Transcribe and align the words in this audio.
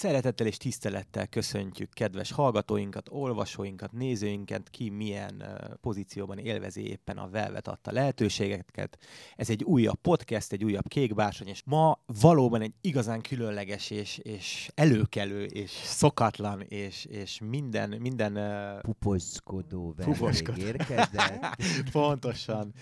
Szeretettel 0.00 0.46
és 0.46 0.56
tisztelettel 0.56 1.26
köszöntjük 1.26 1.90
kedves 1.90 2.32
hallgatóinkat, 2.32 3.08
olvasóinkat, 3.10 3.92
nézőinket, 3.92 4.70
ki 4.70 4.90
milyen 4.90 5.44
pozícióban 5.80 6.38
élvezi 6.38 6.88
éppen 6.88 7.18
a 7.18 7.28
Velvet 7.28 7.68
adta 7.68 7.92
lehetőségeket. 7.92 8.98
Ez 9.36 9.50
egy 9.50 9.64
újabb 9.64 9.98
podcast, 10.02 10.52
egy 10.52 10.64
újabb 10.64 10.88
kékbársony, 10.88 11.48
és 11.48 11.62
ma 11.64 11.98
valóban 12.20 12.60
egy 12.60 12.72
igazán 12.80 13.20
különleges 13.20 13.90
és, 13.90 14.18
és 14.18 14.70
előkelő 14.74 15.44
és 15.44 15.70
szokatlan 15.70 16.60
és, 16.60 17.04
és 17.04 17.40
minden, 17.48 17.96
minden 17.98 18.38
puposkodó 18.80 19.94
vendég 19.96 20.52
érkezett. 20.56 21.56
pontosan. 21.92 22.72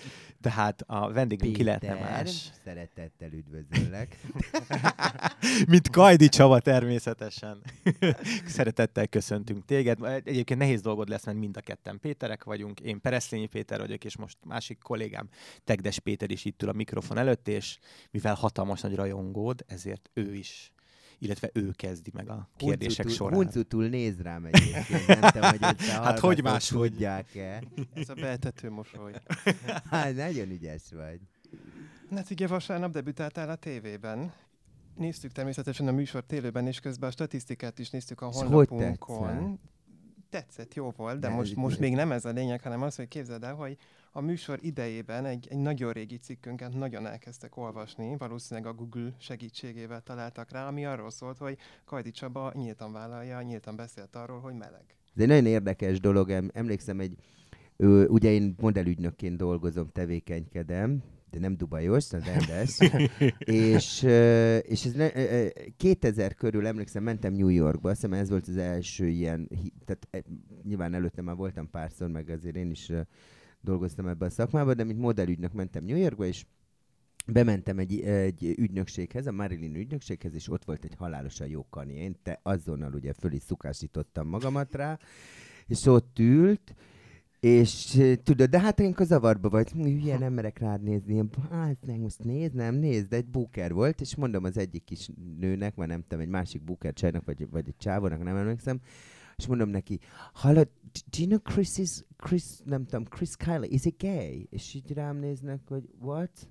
Tehát 0.40 0.82
a 0.86 1.12
vendégünk 1.12 1.56
ki 1.56 1.64
lehetne 1.64 1.94
más. 1.94 2.50
szeretettel 2.64 3.30
üdvözöllek. 3.32 4.16
Mint 5.68 5.90
Kajdi 5.90 6.28
Csaba 6.28 6.60
természetesen. 6.60 7.06
Szeretettel 8.46 9.06
köszöntünk 9.06 9.64
téged. 9.64 9.98
Egyébként 10.24 10.60
nehéz 10.60 10.80
dolgod 10.80 11.08
lesz, 11.08 11.24
mert 11.24 11.38
mind 11.38 11.56
a 11.56 11.60
ketten 11.60 12.00
Péterek 12.00 12.44
vagyunk. 12.44 12.80
Én 12.80 13.00
Pereszlényi 13.00 13.46
Péter 13.46 13.78
vagyok, 13.80 14.04
és 14.04 14.16
most 14.16 14.36
másik 14.44 14.78
kollégám 14.78 15.28
Tegdes 15.64 15.98
Péter 15.98 16.30
is 16.30 16.44
itt 16.44 16.62
ül 16.62 16.68
a 16.68 16.72
mikrofon 16.72 17.18
előtt, 17.18 17.48
és 17.48 17.78
mivel 18.10 18.34
hatalmas 18.34 18.80
nagy 18.80 18.94
rajongód, 18.94 19.64
ezért 19.66 20.10
ő 20.12 20.34
is 20.34 20.72
illetve 21.20 21.50
ő 21.52 21.70
kezdi 21.76 22.10
meg 22.14 22.28
a 22.28 22.48
kérdések 22.56 23.04
Huncutul- 23.04 23.16
során. 23.16 23.34
Huncutul 23.34 23.88
néz 23.88 24.20
rám 24.20 24.44
egyébként. 24.44 25.06
Nem 25.06 25.30
tudom, 25.30 25.50
hogy 25.50 25.62
ezt 25.62 25.98
a 25.98 26.02
Hát 26.02 26.18
hogy 26.18 26.42
máshogy? 26.42 26.90
Tudják-e? 26.90 27.62
Ez 27.94 28.08
a 28.08 28.14
beetető 28.14 28.70
mosoly. 28.70 29.12
Hát, 29.90 30.14
nagyon 30.16 30.50
ügyes 30.50 30.82
vagy. 30.90 31.20
Hát 32.10 32.30
ugye 32.30 32.46
vasárnap 32.46 32.92
debütáltál 32.92 33.48
a 33.48 33.54
tévében. 33.54 34.32
Néztük 34.98 35.32
természetesen 35.32 35.88
a 35.88 35.92
műsort 35.92 36.32
élőben, 36.32 36.66
és 36.66 36.80
közben 36.80 37.08
a 37.08 37.12
statisztikát 37.12 37.78
is 37.78 37.90
néztük 37.90 38.20
a 38.20 38.26
honlapunkon. 38.26 39.58
Tetszett, 40.30 40.74
jó 40.74 40.92
volt, 40.96 41.18
de 41.18 41.28
De 41.28 41.34
most, 41.34 41.56
most 41.56 41.78
még 41.78 41.94
nem 41.94 42.12
ez 42.12 42.24
a 42.24 42.30
lényeg, 42.30 42.62
hanem 42.62 42.82
az, 42.82 42.96
hogy 42.96 43.08
képzeld 43.08 43.44
el, 43.44 43.54
hogy 43.54 43.76
a 44.12 44.20
műsor 44.20 44.58
idejében 44.62 45.24
egy, 45.24 45.46
egy 45.50 45.58
nagyon 45.58 45.92
régi 45.92 46.16
cikkünket 46.16 46.74
nagyon 46.74 47.06
elkezdtek 47.06 47.56
olvasni, 47.56 48.16
valószínűleg 48.16 48.70
a 48.70 48.74
Google 48.74 49.14
segítségével 49.18 50.00
találtak 50.00 50.50
rá, 50.50 50.66
ami 50.66 50.86
arról 50.86 51.10
szólt, 51.10 51.38
hogy 51.38 51.58
Kajdi 51.84 52.10
Csaba 52.10 52.52
nyíltan 52.54 52.92
vállalja, 52.92 53.42
nyíltan 53.42 53.76
beszélt 53.76 54.16
arról, 54.16 54.40
hogy 54.40 54.54
meleg. 54.54 54.84
Ez 55.14 55.22
egy 55.22 55.28
nagyon 55.28 55.46
érdekes 55.46 56.00
dolog. 56.00 56.30
Em- 56.30 56.56
Emlékszem, 56.56 57.00
egy, 57.00 57.16
ugye 58.06 58.30
én 58.30 58.54
modellügynökként 58.60 59.36
dolgozom, 59.36 59.88
tevékenykedem, 59.92 61.02
de 61.30 61.38
nem 61.38 61.56
dubajos, 61.56 62.10
hanem 62.10 62.26
rendes. 62.26 62.78
és, 63.74 64.02
ö, 64.02 64.56
és 64.56 64.84
ez 64.84 64.92
ne, 64.92 65.16
ö, 65.16 65.20
ö, 65.20 65.46
2000 65.76 66.34
körül 66.34 66.66
emlékszem, 66.66 67.02
mentem 67.02 67.32
New 67.32 67.48
Yorkba, 67.48 67.90
azt 67.90 68.00
hiszem 68.00 68.18
ez 68.18 68.28
volt 68.28 68.48
az 68.48 68.56
első 68.56 69.06
ilyen, 69.06 69.48
tehát 69.84 70.08
e, 70.10 70.22
nyilván 70.62 70.94
előtte 70.94 71.22
már 71.22 71.36
voltam 71.36 71.70
párszor, 71.70 72.08
meg 72.08 72.28
azért 72.28 72.56
én 72.56 72.70
is 72.70 72.92
dolgoztam 73.60 74.06
ebben 74.06 74.28
a 74.28 74.32
szakmában, 74.32 74.76
de 74.76 74.84
mint 74.84 74.98
modellügynök 74.98 75.52
mentem 75.52 75.84
New 75.84 75.96
Yorkba, 75.96 76.24
és 76.24 76.44
bementem 77.26 77.78
egy, 77.78 78.00
egy 78.00 78.54
ügynökséghez, 78.58 79.26
a 79.26 79.32
Marilyn 79.32 79.74
ügynökséghez, 79.74 80.34
és 80.34 80.48
ott 80.50 80.64
volt 80.64 80.84
egy 80.84 80.94
halálosan 80.94 81.46
jó 81.46 81.66
kani. 81.70 81.94
Én 81.94 82.16
te 82.22 82.40
azonnal 82.42 82.92
ugye 82.92 83.12
föl 83.12 83.32
is 83.32 83.42
szukásítottam 83.42 84.28
magamat 84.28 84.74
rá, 84.74 84.98
és 85.66 85.86
ott 85.86 86.18
ült, 86.18 86.74
és 87.40 88.02
tudod, 88.22 88.50
de 88.50 88.60
hát 88.60 88.80
én 88.80 88.94
zavarba 88.98 89.48
vagy, 89.48 89.70
"Hm, 89.70 89.82
hülye, 89.82 90.18
nem 90.18 90.32
merek 90.32 90.58
rád 90.58 90.82
nézni, 90.82 91.24
hát 91.50 91.76
nem, 91.86 92.00
most 92.00 92.24
nézd, 92.24 92.54
nem 92.54 92.74
nézd, 92.74 93.08
de 93.08 93.16
egy 93.16 93.26
booker 93.26 93.72
volt, 93.72 94.00
és 94.00 94.16
mondom 94.16 94.44
az 94.44 94.56
egyik 94.58 94.84
kis 94.84 95.10
nőnek, 95.38 95.74
vagy 95.74 95.88
nem 95.88 96.02
tudom, 96.02 96.20
egy 96.20 96.28
másik 96.28 96.62
booker 96.64 96.92
csajnak, 96.92 97.24
vagy, 97.24 97.50
vagy 97.50 97.68
egy 97.68 97.76
csávónak, 97.76 98.22
nem 98.22 98.36
emlékszem, 98.36 98.80
és 99.36 99.46
mondom 99.46 99.68
neki, 99.68 99.98
hallod, 100.32 100.68
do 100.92 101.18
you 101.18 101.26
know 101.26 101.38
Chris 101.38 101.78
is, 101.78 102.04
Chris, 102.16 102.44
nem 102.64 102.84
tudom, 102.84 103.04
Chris 103.04 103.36
Kyle, 103.36 103.66
is 103.66 103.82
he 103.82 103.90
gay? 103.98 104.46
És 104.50 104.74
így 104.74 104.92
rám 104.92 105.16
néznek, 105.16 105.60
hogy 105.68 105.88
what? 106.00 106.48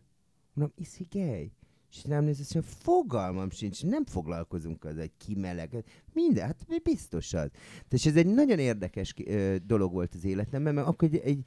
Mondom, 0.54 0.76
is 0.78 0.98
he 0.98 1.04
gay? 1.12 1.52
És 1.92 2.06
rám 2.06 2.24
néz, 2.24 2.40
és 2.40 2.54
mondja, 2.54 2.72
fogalmam 2.78 3.50
sincs, 3.50 3.84
nem 3.84 4.06
foglalkozunk 4.06 4.84
az, 4.84 4.96
hogy 4.98 5.12
ki 5.18 5.36
meleg. 5.36 5.84
Minden, 6.14 6.46
hát 6.46 6.66
mi 6.68 6.80
biztos 6.80 7.34
az. 7.34 7.50
És 7.90 8.06
ez 8.06 8.16
egy 8.16 8.28
nagyon 8.28 8.60
érdekes 8.60 9.14
ö, 9.26 9.56
dolog 9.66 9.94
volt 9.94 10.14
az 10.16 10.26
életemben, 10.26 10.74
mert 10.74 10.88
akkor 10.88 11.08
egy, 11.12 11.22
egy 11.24 11.40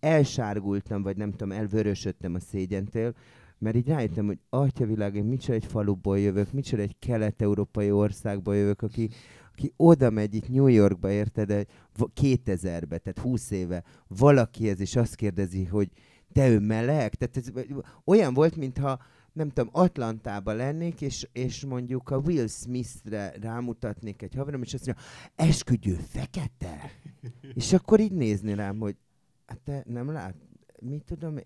elsárgultam, 0.00 1.02
vagy 1.02 1.16
nem 1.16 1.30
tudom, 1.30 1.52
elvörösödtem 1.52 2.34
a 2.34 2.40
szégyentől, 2.40 3.14
mert 3.58 3.76
így 3.76 3.88
rájöttem, 3.88 4.26
hogy 4.26 4.38
atyavilág, 4.48 5.14
én 5.14 5.24
micsoda 5.24 5.54
egy 5.54 5.64
faluból 5.64 6.18
jövök, 6.18 6.52
micsoda 6.52 6.82
egy 6.82 6.96
kelet-európai 6.98 7.90
országból 7.90 8.56
jövök, 8.56 8.82
aki, 8.82 9.10
aki 9.52 9.72
oda 9.76 10.10
megy 10.10 10.34
itt 10.34 10.48
New 10.48 10.66
Yorkba, 10.66 11.10
érted, 11.10 11.46
de 11.46 11.64
va- 11.96 12.10
2000-be, 12.20 12.98
tehát 12.98 13.18
20 13.18 13.50
éve 13.50 13.84
valakihez, 14.08 14.80
és 14.80 14.96
azt 14.96 15.14
kérdezi, 15.14 15.64
hogy 15.64 15.90
te 16.32 16.48
ő 16.48 16.58
meleg? 16.58 17.14
Tehát 17.14 17.36
ez 17.36 17.50
olyan 18.04 18.34
volt, 18.34 18.56
mintha 18.56 18.98
nem 19.34 19.48
tudom, 19.50 19.68
Atlantában 19.72 20.56
lennék, 20.56 21.00
és, 21.00 21.28
és 21.32 21.64
mondjuk 21.64 22.10
a 22.10 22.18
Will 22.18 22.46
Smith-re 22.46 23.34
rámutatnék 23.40 24.22
egy 24.22 24.34
haverom, 24.34 24.62
és 24.62 24.74
azt 24.74 24.86
mondja, 24.86 25.04
eskügyő 25.34 25.94
fekete? 25.94 26.90
és 27.54 27.72
akkor 27.72 28.00
így 28.00 28.12
nézni 28.12 28.54
rám, 28.54 28.78
hogy 28.78 28.96
hát 29.46 29.60
te 29.60 29.84
nem 29.86 30.10
lát, 30.10 30.34
mit 30.80 31.04
tudom, 31.04 31.38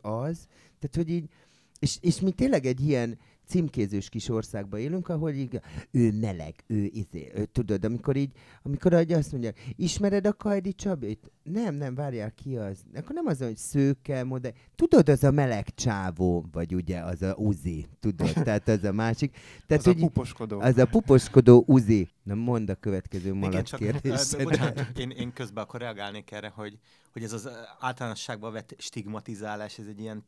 az, 0.00 0.46
tehát 0.78 0.96
hogy 0.96 1.10
így, 1.10 1.30
és, 1.78 1.98
és 2.00 2.20
mi 2.20 2.30
tényleg 2.30 2.66
egy 2.66 2.80
ilyen 2.80 3.18
címkézős 3.48 4.08
kis 4.08 4.28
országban 4.28 4.80
élünk, 4.80 5.08
ahol 5.08 5.30
így, 5.30 5.60
ő 5.90 6.12
meleg, 6.20 6.54
ő 6.66 6.90
izé, 6.92 7.32
ő, 7.34 7.44
tudod, 7.44 7.84
amikor 7.84 8.16
így, 8.16 8.32
amikor 8.62 9.00
így 9.00 9.12
azt 9.12 9.32
mondják, 9.32 9.72
ismered 9.76 10.26
a 10.26 10.32
Kajdi 10.32 10.72
Csabét? 10.72 11.30
Nem, 11.42 11.74
nem, 11.74 11.94
várjál 11.94 12.30
ki 12.30 12.56
az. 12.56 12.84
Akkor 12.94 13.14
nem 13.14 13.26
az, 13.26 13.38
hogy 13.38 13.56
szőke, 13.56 14.24
modell. 14.24 14.52
Tudod, 14.74 15.08
az 15.08 15.24
a 15.24 15.30
meleg 15.30 15.74
csávó, 15.74 16.44
vagy 16.52 16.74
ugye 16.74 16.98
az 16.98 17.22
a 17.22 17.34
Uzi, 17.34 17.86
tudod, 18.00 18.32
tehát 18.32 18.68
az 18.68 18.84
a 18.84 18.92
másik. 18.92 19.30
Tehát, 19.66 19.86
Az 19.86 19.86
a 19.86 19.92
hogy 19.92 20.00
puposkodó. 20.00 20.60
az 20.60 20.78
a 20.78 20.86
puposkodó 20.86 21.64
Uzi. 21.66 22.08
Na 22.28 22.34
mondd 22.34 22.70
a 22.70 22.74
következő 22.74 23.28
Igen, 23.28 23.38
malac 23.38 23.68
csak, 23.68 23.78
kérdést. 23.78 24.32
ö, 24.32 24.42
bocsánat, 24.42 24.76
csak 24.76 24.98
én, 24.98 25.10
én 25.10 25.32
közben 25.32 25.64
akkor 25.64 25.80
reagálnék 25.80 26.30
erre, 26.30 26.48
hogy, 26.48 26.78
hogy 27.12 27.22
ez 27.22 27.32
az 27.32 27.44
ö, 27.44 27.50
általánosságban 27.78 28.52
vett 28.52 28.74
stigmatizálás, 28.78 29.78
ez 29.78 29.86
egy 29.86 30.00
ilyen 30.00 30.26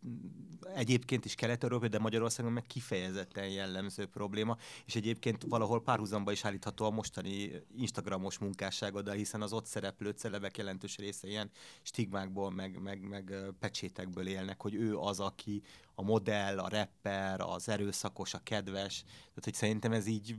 egyébként 0.75 1.25
is 1.25 1.35
kelet-európai, 1.35 1.89
de 1.89 1.99
Magyarországon 1.99 2.53
meg 2.53 2.63
kifejezetten 2.63 3.49
jellemző 3.49 4.07
probléma, 4.07 4.57
és 4.87 4.95
egyébként 4.97 5.45
valahol 5.49 5.83
párhuzamba 5.83 6.33
is 6.33 6.45
állítható 6.45 6.85
a 6.85 6.91
mostani 6.91 7.51
Instagramos 7.77 8.39
munkásságoddal, 8.39 9.15
hiszen 9.15 9.43
az 9.43 9.53
ott 9.53 9.67
szereplő 9.67 10.11
celebek 10.11 10.57
jelentős 10.57 10.97
része 10.97 11.29
ilyen 11.29 11.51
stigmákból, 11.83 12.51
meg, 12.51 12.83
meg, 12.83 13.09
meg 13.09 13.31
ö, 13.31 13.49
pecsétekből 13.59 14.27
élnek, 14.27 14.63
hogy 14.63 14.75
ő 14.75 14.99
az, 14.99 15.21
aki 15.21 15.63
a 16.01 16.03
modell, 16.03 16.59
a 16.59 16.69
rapper, 16.69 17.41
az 17.41 17.69
erőszakos, 17.69 18.35
a 18.35 18.41
kedves, 18.43 19.03
tehát 19.03 19.45
hogy 19.45 19.55
szerintem 19.55 19.93
ez 19.93 20.07
így 20.07 20.37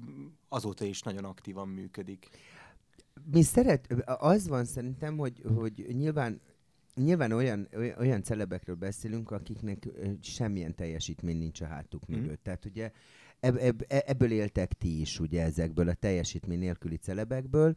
azóta 0.49 0.85
is 0.85 1.01
nagyon 1.01 1.25
aktívan 1.25 1.67
működik. 1.67 2.27
mi 3.31 3.41
szeret, 3.41 3.87
az 4.05 4.47
van 4.47 4.65
szerintem, 4.65 5.17
hogy, 5.17 5.41
hogy 5.55 5.85
nyilván 5.97 6.41
Nyilván 6.95 7.31
olyan, 7.31 7.67
olyan, 7.97 8.23
celebekről 8.23 8.75
beszélünk, 8.75 9.31
akiknek 9.31 9.87
semmilyen 10.21 10.75
teljesítmény 10.75 11.37
nincs 11.37 11.61
a 11.61 11.65
hátuk 11.65 12.07
Mhm. 12.07 12.19
mögött. 12.19 12.43
Tehát 12.43 12.65
ugye 12.65 12.91
eb, 13.39 13.57
eb, 13.57 13.83
e- 13.87 14.03
ebből 14.05 14.31
éltek 14.31 14.73
ti 14.73 14.99
is, 15.01 15.19
ugye 15.19 15.41
ezekből 15.43 15.87
a 15.89 15.93
teljesítmény 15.93 16.59
nélküli 16.59 16.95
celebekből, 16.95 17.75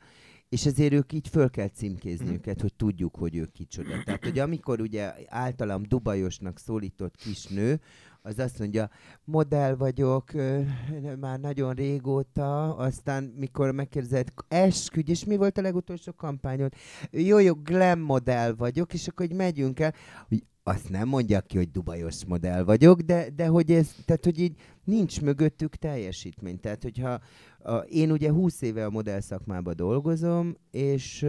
és 0.54 0.66
ezért 0.66 0.92
ők 0.92 1.12
így 1.12 1.28
föl 1.28 1.50
kell 1.50 1.68
címkézni 1.68 2.24
Mhm. 2.24 2.34
őket, 2.34 2.60
hogy 2.60 2.74
tudjuk, 2.74 3.16
hogy 3.16 3.36
ők 3.36 3.52
kicsoda. 3.52 4.02
Tehát, 4.04 4.24
hogy 4.24 4.38
amikor 4.38 4.80
ugye 4.80 5.12
általam 5.28 5.82
dubajosnak 5.82 6.58
szólított 6.58 7.16
kisnő, 7.16 7.80
az 8.22 8.38
azt 8.38 8.58
mondja, 8.58 8.90
modell 9.24 9.74
vagyok, 9.74 10.32
már 11.20 11.40
nagyon 11.40 11.74
régóta, 11.74 12.76
aztán 12.76 13.24
mikor 13.24 13.70
megkérdezed, 13.72 14.28
esküdj, 14.48 15.10
és 15.10 15.24
mi 15.24 15.36
volt 15.36 15.58
a 15.58 15.62
legutolsó 15.62 16.12
kampányod? 16.12 16.72
Jó, 17.10 17.38
jó, 17.38 17.54
glam 17.54 18.00
modell 18.00 18.52
vagyok, 18.54 18.94
és 18.94 19.08
akkor 19.08 19.26
így 19.26 19.34
megyünk 19.36 19.80
el, 19.80 19.94
hogy 20.28 20.44
azt 20.62 20.88
nem 20.90 21.08
mondja 21.08 21.40
ki, 21.40 21.56
hogy 21.56 21.70
dubajos 21.70 22.24
modell 22.24 22.62
vagyok, 22.64 23.00
de, 23.00 23.30
de 23.36 23.46
hogy 23.46 23.70
ez, 23.72 23.94
tehát 24.04 24.24
hogy 24.24 24.38
így 24.38 24.56
nincs 24.84 25.20
mögöttük 25.20 25.76
teljesítmény. 25.76 26.60
Tehát, 26.60 26.82
hogyha 26.82 27.20
én 27.88 28.10
ugye 28.10 28.30
20 28.30 28.62
éve 28.62 28.84
a 28.84 28.90
modell 28.90 29.20
szakmában 29.20 29.76
dolgozom, 29.76 30.56
és 30.70 31.26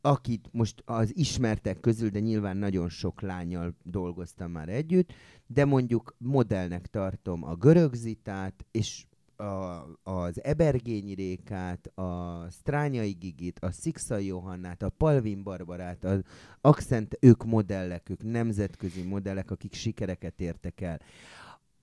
akit 0.00 0.48
most 0.52 0.82
az 0.84 1.16
ismertek 1.16 1.80
közül, 1.80 2.08
de 2.08 2.20
nyilván 2.20 2.56
nagyon 2.56 2.88
sok 2.88 3.20
lányjal 3.20 3.74
dolgoztam 3.82 4.50
már 4.50 4.68
együtt, 4.68 5.12
de 5.46 5.64
mondjuk 5.64 6.14
modellnek 6.18 6.86
tartom 6.86 7.44
a 7.44 7.54
görögzitát, 7.54 8.66
és 8.70 9.04
a, 9.36 9.86
az 10.02 10.44
Ebergényi 10.44 11.14
Rékát, 11.14 11.86
a 11.86 12.46
Strányai 12.50 13.10
Gigit, 13.10 13.58
a 13.58 13.70
Szikszai 13.70 14.26
Johannát, 14.26 14.82
a 14.82 14.88
Palvin 14.88 15.42
Barbarát, 15.42 16.04
az 16.04 16.20
Accent, 16.60 17.16
ők 17.20 17.44
modellek, 17.44 18.08
ők 18.08 18.22
nemzetközi 18.22 19.02
modellek, 19.02 19.50
akik 19.50 19.74
sikereket 19.74 20.40
értek 20.40 20.80
el. 20.80 21.00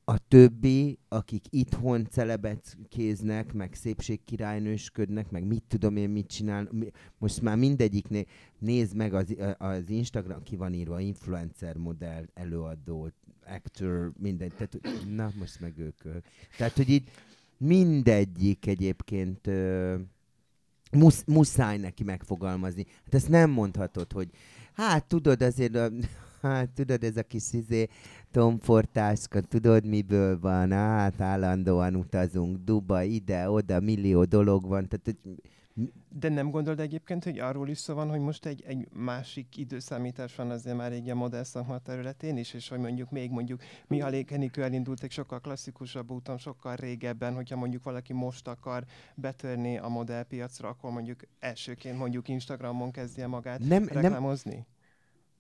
A 0.10 0.18
többi, 0.28 0.98
akik 1.08 1.46
itthon 1.50 2.08
celebet 2.10 2.78
kéznek, 2.90 3.54
meg 3.54 3.74
szépségkirálynősködnek, 3.74 5.32
meg 5.32 5.46
mit 5.46 5.64
tudom 5.68 5.96
én, 5.96 6.10
mit 6.10 6.28
csinál. 6.28 6.70
Most 7.18 7.42
már 7.42 7.58
mindegyiknél 7.58 8.26
nézd 8.60 8.96
meg 8.96 9.14
az, 9.14 9.36
az 9.58 9.90
Instagram, 9.90 10.44
ki 10.44 10.56
van 10.56 10.74
írva, 10.74 11.00
influencer 11.00 11.78
modell, 11.78 12.26
előadó, 12.34 13.12
actor, 13.46 14.12
minden. 14.20 14.52
Tehát, 14.58 14.80
na, 15.16 15.32
most 15.40 15.60
meg 15.60 15.78
ők. 15.78 16.02
Tehát, 16.58 16.76
hogy 16.76 16.90
itt 16.90 17.10
mindegyik 17.58 18.68
egyébként 18.68 19.50
musz, 20.92 21.24
muszáj 21.26 21.78
neki 21.78 22.04
megfogalmazni. 22.04 22.86
Hát 23.04 23.14
ezt 23.14 23.30
nem 23.30 23.50
mondhatod, 23.50 24.12
hogy 24.12 24.30
hát 24.74 25.06
tudod 25.06 25.42
azért, 25.42 25.92
hát 26.42 26.70
tudod 26.70 27.04
ez 27.04 27.18
a 27.18 27.24
kis 27.24 27.54
izé, 27.54 27.88
tomfortáska, 28.32 29.42
tudod 29.42 29.86
miből 29.86 30.40
van, 30.40 30.72
hát 30.72 31.22
állandóan 31.22 31.96
utazunk, 31.96 32.64
Duba, 32.64 33.02
ide, 33.02 33.50
oda, 33.50 33.80
millió 33.80 34.24
dolog 34.24 34.68
van, 34.68 34.88
tehát 34.88 35.06
hogy 35.24 35.42
de 36.20 36.30
nem 36.30 36.52
gondolod 36.52 36.80
egyébként, 36.80 37.24
hogy 37.24 37.40
arról 37.40 37.70
is 37.70 37.78
szó 37.78 37.94
van, 37.94 38.10
hogy 38.10 38.20
most 38.20 38.46
egy, 38.46 38.64
egy 38.68 38.88
másik 38.94 39.58
időszámítás 39.58 40.36
van 40.36 40.50
azért 40.50 40.78
már 40.78 40.92
régi 40.92 41.10
a 41.10 41.16
modell 41.16 41.44
szakma 41.44 41.78
területén 41.78 42.38
is, 42.38 42.54
és 42.54 42.70
hogy 42.70 42.80
mondjuk 42.80 43.12
még 43.12 43.32
mondjuk 43.32 43.62
Mihály 43.88 44.26
Enikő 44.30 44.64
elindult 44.64 45.04
egy 45.04 45.12
sokkal 45.12 45.40
klasszikusabb 45.40 46.12
úton, 46.12 46.38
sokkal 46.38 46.76
régebben, 46.76 47.34
hogyha 47.36 47.56
mondjuk 47.56 47.84
valaki 47.84 48.14
most 48.14 48.48
akar 48.48 48.84
betörni 49.16 49.78
a 49.78 49.88
modellpiacra, 49.88 50.70
akkor 50.70 50.92
mondjuk 50.92 51.20
elsőként 51.40 51.98
mondjuk 51.98 52.28
Instagramon 52.28 52.92
kezdje 52.92 53.28
magát 53.28 53.60
nem, 53.60 53.88
reklámozni? 53.88 54.54
Nem, 54.56 54.66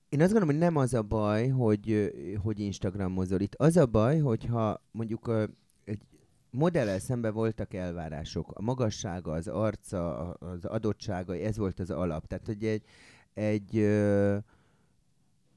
én 0.09 0.21
azt 0.21 0.31
gondolom, 0.31 0.55
hogy 0.55 0.57
nem 0.57 0.75
az 0.75 0.93
a 0.93 1.01
baj, 1.01 1.47
hogy, 1.47 2.11
hogy 2.43 2.59
Instagramozol. 2.59 3.39
Itt 3.39 3.55
az 3.55 3.77
a 3.77 3.85
baj, 3.85 4.19
hogyha 4.19 4.81
mondjuk 4.91 5.31
egy 5.83 6.01
modellel 6.51 6.99
szemben 6.99 7.33
voltak 7.33 7.73
elvárások. 7.73 8.51
A 8.51 8.61
magassága, 8.61 9.31
az 9.31 9.47
arca, 9.47 10.31
az 10.31 10.65
adottsága, 10.65 11.35
ez 11.35 11.57
volt 11.57 11.79
az 11.79 11.89
alap. 11.89 12.27
Tehát, 12.27 12.45
hogy 12.45 12.65
egy, 12.65 12.83
egy, 13.33 13.77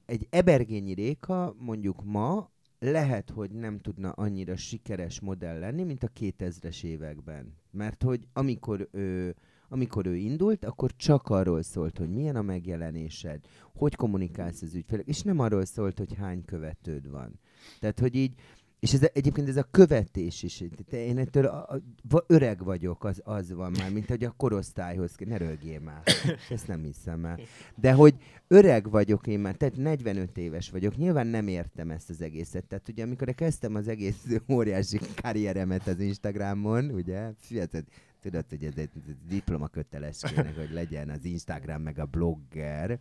egy 0.07 0.27
ebergényi 0.31 0.93
réka 0.93 1.55
mondjuk 1.59 2.05
ma 2.05 2.51
lehet, 2.79 3.31
hogy 3.31 3.51
nem 3.51 3.79
tudna 3.79 4.11
annyira 4.11 4.57
sikeres 4.57 5.21
modell 5.21 5.59
lenni, 5.59 5.83
mint 5.83 6.03
a 6.03 6.11
2000-es 6.21 6.85
években. 6.85 7.55
Mert 7.71 8.03
hogy 8.03 8.27
amikor 8.33 8.89
ő 8.93 9.35
amikor 9.71 10.07
ő 10.07 10.17
indult, 10.17 10.65
akkor 10.65 10.97
csak 10.97 11.29
arról 11.29 11.63
szólt, 11.63 11.99
hogy 11.99 12.11
milyen 12.11 12.37
a 12.37 12.43
megjelenésed, 12.43 13.41
hogy 13.75 13.95
kommunikálsz 13.95 14.63
az 14.63 14.75
ügyfelek, 14.75 15.07
és 15.07 15.23
nem 15.23 15.39
arról 15.39 15.65
szólt, 15.65 15.99
hogy 15.99 16.15
hány 16.15 16.45
követőd 16.45 17.11
van. 17.11 17.41
Tehát, 17.81 17.99
hogy 17.99 18.15
így, 18.15 18.35
és 18.81 18.93
ez, 18.93 19.09
egyébként 19.13 19.49
ez 19.49 19.57
a 19.57 19.69
követés 19.71 20.43
is, 20.43 20.65
én 20.91 21.19
ettől 21.19 21.47
a, 21.47 21.81
a, 22.11 22.25
öreg 22.27 22.65
vagyok, 22.65 23.05
az, 23.05 23.21
az 23.25 23.53
van 23.53 23.73
már, 23.79 23.93
mint 23.93 24.09
hogy 24.09 24.25
a 24.25 24.35
korosztályhoz, 24.37 25.15
ne 25.19 25.37
rögjél 25.37 25.81
már, 25.81 26.03
ezt 26.51 26.67
nem 26.67 26.83
hiszem 26.83 27.25
el. 27.25 27.39
De 27.77 27.93
hogy 27.93 28.15
öreg 28.49 28.91
vagyok 28.91 29.27
én 29.27 29.41
már, 29.41 29.55
tehát 29.55 29.77
45 29.77 30.39
éves 30.39 30.71
vagyok, 30.71 30.97
nyilván 30.97 31.27
nem 31.27 31.49
értem 31.49 31.91
ezt 31.91 32.11
az 32.11 32.21
egészet. 32.21 32.65
Tehát 32.65 32.89
ugye 32.89 33.03
amikor 33.03 33.35
kezdtem 33.35 33.75
az 33.75 33.89
egész 33.89 34.27
óriási 34.53 34.99
karrieremet 35.23 35.87
az 35.87 36.01
Instagramon, 36.01 36.91
ugye, 36.91 37.33
fiatal, 37.39 37.83
tudod, 38.21 38.45
hogy 38.49 38.65
ez 38.65 38.77
egy 38.77 38.91
diploma 39.29 39.69
köteles 39.69 40.21
kéne, 40.21 40.53
hogy 40.57 40.71
legyen 40.73 41.09
az 41.09 41.25
Instagram 41.25 41.83
meg 41.83 41.99
a 41.99 42.05
blogger. 42.05 42.99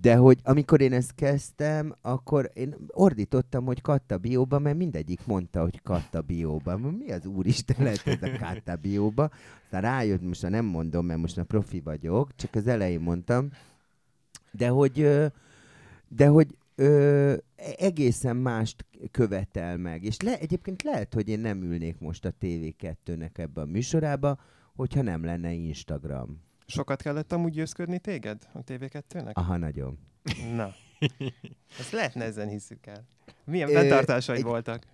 De 0.00 0.16
hogy 0.16 0.38
amikor 0.42 0.80
én 0.80 0.92
ezt 0.92 1.14
kezdtem, 1.14 1.94
akkor 2.00 2.50
én 2.54 2.74
ordítottam, 2.88 3.64
hogy 3.64 3.80
katta 3.80 4.18
bióba, 4.18 4.58
mert 4.58 4.76
mindegyik 4.76 5.26
mondta, 5.26 5.60
hogy 5.62 5.82
katta 5.82 6.20
bióba. 6.20 6.76
Mi 6.76 7.12
az 7.12 7.26
úristen 7.26 7.76
lehet 7.78 8.06
ez 8.06 8.22
a 8.22 8.38
katta 8.38 8.76
bióba? 8.76 9.30
Aztán 9.64 9.80
rájött, 9.80 10.22
most 10.22 10.48
nem 10.48 10.64
mondom, 10.64 11.06
mert 11.06 11.20
most 11.20 11.38
a 11.38 11.44
profi 11.44 11.80
vagyok, 11.80 12.36
csak 12.36 12.54
az 12.54 12.66
elején 12.66 13.00
mondtam. 13.00 13.50
De 14.50 14.68
hogy, 14.68 15.08
de 16.08 16.26
hogy 16.26 16.56
ö, 16.74 17.34
egészen 17.76 18.36
mást 18.36 18.86
követel 19.10 19.76
meg. 19.76 20.04
És 20.04 20.20
le, 20.20 20.38
egyébként 20.38 20.82
lehet, 20.82 21.14
hogy 21.14 21.28
én 21.28 21.40
nem 21.40 21.62
ülnék 21.62 21.98
most 21.98 22.24
a 22.24 22.32
TV2-nek 22.40 23.38
ebbe 23.38 23.60
a 23.60 23.64
műsorába, 23.64 24.38
hogyha 24.74 25.02
nem 25.02 25.24
lenne 25.24 25.52
Instagram. 25.52 26.42
Sokat 26.66 27.02
kellett 27.02 27.32
amúgy 27.32 27.52
győzködni 27.52 27.98
téged 27.98 28.48
a 28.52 28.64
TV2-nek? 28.64 29.32
Aha, 29.32 29.56
nagyon. 29.56 29.98
Na. 30.54 30.74
Ezt 31.78 31.90
lehetne 31.92 32.24
ezen 32.24 32.48
hiszük 32.48 32.86
el. 32.86 33.04
Milyen 33.44 33.68
fenntartásaid 33.68 34.38
egy... 34.38 34.44
voltak? 34.44 34.86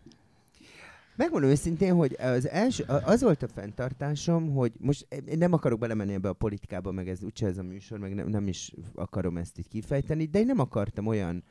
Megmondom 1.17 1.50
őszintén, 1.50 1.94
hogy 1.94 2.17
az, 2.19 2.49
első, 2.49 2.85
az 2.85 3.23
volt 3.23 3.43
a 3.43 3.49
fenntartásom, 3.49 4.50
hogy 4.50 4.73
most 4.79 5.06
én 5.27 5.38
nem 5.38 5.53
akarok 5.53 5.79
belemenni 5.79 6.12
ebbe 6.12 6.29
a 6.29 6.32
politikába, 6.32 6.91
meg 6.91 7.09
ez 7.09 7.23
úgyse 7.23 7.47
ez 7.47 7.59
a 7.59 7.62
műsor, 7.62 7.99
meg 7.99 8.15
nem, 8.15 8.29
nem 8.29 8.49
is 8.49 8.73
akarom 8.94 9.37
ezt 9.37 9.59
így 9.59 9.69
kifejteni, 9.69 10.25
de 10.25 10.38
én 10.38 10.47
nem 10.47 10.59
akartam 10.59 11.06
olyan 11.06 11.44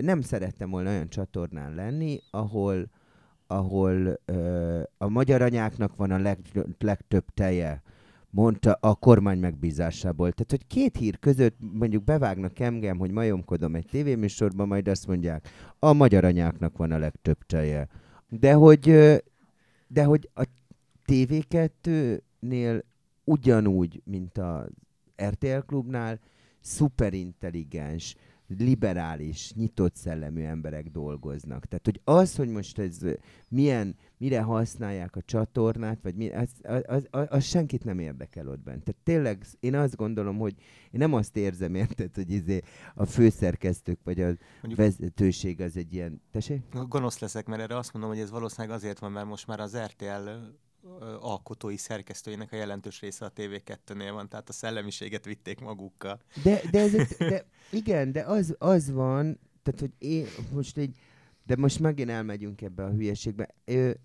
nem 0.00 0.20
szerettem 0.20 0.70
volna 0.70 0.90
olyan 0.90 1.08
csatornán 1.08 1.74
lenni, 1.74 2.20
ahol, 2.30 2.90
ahol 3.46 4.20
ö, 4.24 4.82
a 4.98 5.08
magyar 5.08 5.42
anyáknak 5.42 5.96
van 5.96 6.10
a 6.10 6.18
leg, 6.18 6.38
legtöbb 6.78 7.24
teje, 7.34 7.82
mondta 8.30 8.78
a 8.80 8.94
kormány 8.94 9.38
megbízásából. 9.38 10.32
Tehát, 10.32 10.50
hogy 10.50 10.66
két 10.66 10.96
hír 10.96 11.18
között 11.18 11.56
mondjuk 11.72 12.04
bevágnak 12.04 12.58
engem, 12.58 12.98
hogy 12.98 13.10
majomkodom 13.10 13.74
egy 13.74 13.86
tévéműsorban, 13.90 14.68
majd 14.68 14.88
azt 14.88 15.06
mondják, 15.06 15.48
a 15.78 15.92
magyar 15.92 16.24
anyáknak 16.24 16.76
van 16.76 16.92
a 16.92 16.98
legtöbb 16.98 17.38
teje. 17.46 17.88
De 18.28 18.52
hogy, 18.52 18.84
de 19.86 20.04
hogy 20.04 20.30
a 20.34 20.42
TV2-nél 21.06 22.82
ugyanúgy, 23.24 24.02
mint 24.04 24.38
a 24.38 24.68
RTL 25.22 25.58
klubnál, 25.66 26.20
szuperintelligens, 26.60 28.16
liberális, 28.58 29.52
nyitott 29.52 29.94
szellemű 29.94 30.42
emberek 30.42 30.90
dolgoznak. 30.90 31.66
Tehát, 31.66 31.84
hogy 31.84 32.00
az, 32.04 32.36
hogy 32.36 32.48
most 32.48 32.78
ez 32.78 32.98
milyen, 33.48 33.96
mire 34.16 34.40
használják 34.40 35.16
a 35.16 35.22
csatornát, 35.22 35.98
vagy 36.02 36.14
mi, 36.14 36.30
az, 36.30 36.50
az, 36.62 37.06
az, 37.10 37.26
az 37.28 37.44
senkit 37.44 37.84
nem 37.84 37.98
érdekel 37.98 38.48
ott 38.48 38.60
bent. 38.60 38.84
Tehát 38.84 39.00
tényleg 39.02 39.44
én 39.60 39.74
azt 39.74 39.96
gondolom, 39.96 40.38
hogy 40.38 40.54
én 40.90 41.00
nem 41.00 41.14
azt 41.14 41.36
érzem, 41.36 41.74
érted, 41.74 42.14
hogy 42.14 42.30
izé 42.30 42.60
a 42.94 43.04
főszerkesztők, 43.04 43.98
vagy 44.04 44.20
a 44.20 44.26
Mondjuk, 44.26 44.76
vezetőség 44.76 45.60
az 45.60 45.76
egy 45.76 45.92
ilyen... 45.92 46.20
Tessék? 46.30 46.62
Gonosz 46.88 47.18
leszek, 47.18 47.46
mert 47.46 47.62
erre 47.62 47.76
azt 47.76 47.92
mondom, 47.92 48.12
hogy 48.12 48.20
ez 48.20 48.30
valószínűleg 48.30 48.76
azért 48.76 48.98
van, 48.98 49.12
mert 49.12 49.26
most 49.26 49.46
már 49.46 49.60
az 49.60 49.76
RTL 49.76 50.28
alkotói 51.20 51.76
szerkesztőinek 51.76 52.52
a 52.52 52.56
jelentős 52.56 53.00
része 53.00 53.24
a 53.24 53.32
TV2-nél 53.36 54.10
van, 54.12 54.28
tehát 54.28 54.48
a 54.48 54.52
szellemiséget 54.52 55.24
vitték 55.24 55.60
magukkal. 55.60 56.20
De, 56.42 56.60
de, 56.70 56.80
ez, 56.80 57.16
de 57.18 57.46
igen, 57.70 58.12
de 58.12 58.22
az, 58.22 58.54
az 58.58 58.90
van, 58.90 59.38
tehát 59.62 59.80
hogy 59.80 59.92
én 59.98 60.26
most 60.52 60.76
egy, 60.76 60.96
de 61.44 61.56
most 61.56 61.80
megint 61.80 62.10
elmegyünk 62.10 62.62
ebbe 62.62 62.84
a 62.84 62.90
hülyeségbe. 62.90 63.54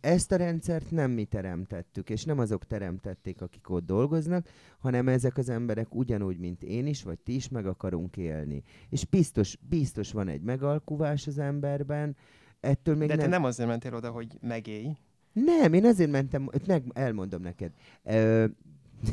Ezt 0.01 0.31
a 0.31 0.35
rendszert 0.35 0.91
nem 0.91 1.11
mi 1.11 1.25
teremtettük, 1.25 2.09
és 2.09 2.23
nem 2.23 2.39
azok 2.39 2.65
teremtették, 2.65 3.41
akik 3.41 3.69
ott 3.69 3.85
dolgoznak, 3.85 4.47
hanem 4.79 5.07
ezek 5.07 5.38
az 5.38 5.50
emberek 5.50 5.95
ugyanúgy, 5.95 6.38
mint 6.38 6.63
én 6.63 6.88
is, 6.88 7.03
vagy 7.03 7.19
ti 7.19 7.35
is 7.35 7.50
meg 7.50 7.65
akarunk 7.65 8.17
élni. 8.17 8.63
És 8.89 9.05
biztos, 9.05 9.57
biztos 9.69 10.11
van 10.11 10.27
egy 10.27 10.41
megalkuvás 10.41 11.27
az 11.27 11.38
emberben, 11.38 12.15
ettől 12.59 12.95
még 12.95 13.07
De 13.07 13.15
nem... 13.15 13.23
te 13.23 13.29
nem 13.29 13.43
azért 13.43 13.69
mentél 13.69 13.95
oda, 13.95 14.11
hogy 14.11 14.38
megélj, 14.41 14.97
nem, 15.33 15.73
én 15.73 15.85
azért 15.85 16.11
mentem, 16.11 16.50
meg 16.67 16.83
elmondom 16.93 17.41
neked. 17.41 17.71
Ö, 18.03 18.45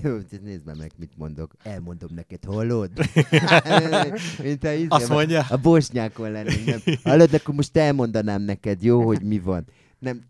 Nézd 0.42 0.64
már 0.64 0.76
meg, 0.76 0.92
mit 0.96 1.16
mondok. 1.16 1.54
Elmondom 1.62 2.14
neked, 2.14 2.44
hallod? 2.44 2.90
Mint 4.42 4.64
a, 4.64 4.72
izé, 4.72 4.86
Azt 4.88 5.08
mondja. 5.08 5.46
A, 5.48 5.56
bosnyákon 5.56 6.30
lennénk. 6.30 6.64
Nem. 6.64 6.80
Hallod, 7.02 7.34
akkor 7.34 7.54
most 7.54 7.76
elmondanám 7.76 8.42
neked, 8.42 8.82
jó, 8.82 9.02
hogy 9.02 9.22
mi 9.22 9.38
van. 9.38 9.64
Nem, 9.98 10.24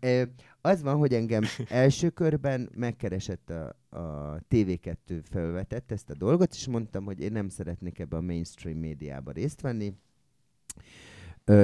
az 0.61 0.81
van, 0.81 0.97
hogy 0.97 1.13
engem 1.13 1.43
első 1.67 2.09
körben 2.09 2.69
megkeresett 2.75 3.49
a, 3.49 3.75
a 3.97 4.37
TV2 4.49 5.21
felvetett 5.31 5.91
ezt 5.91 6.09
a 6.09 6.15
dolgot, 6.15 6.53
és 6.53 6.67
mondtam, 6.67 7.05
hogy 7.05 7.19
én 7.19 7.31
nem 7.31 7.49
szeretnék 7.49 7.99
ebbe 7.99 8.17
a 8.17 8.21
mainstream 8.21 8.77
médiába 8.77 9.31
részt 9.31 9.61
venni, 9.61 9.93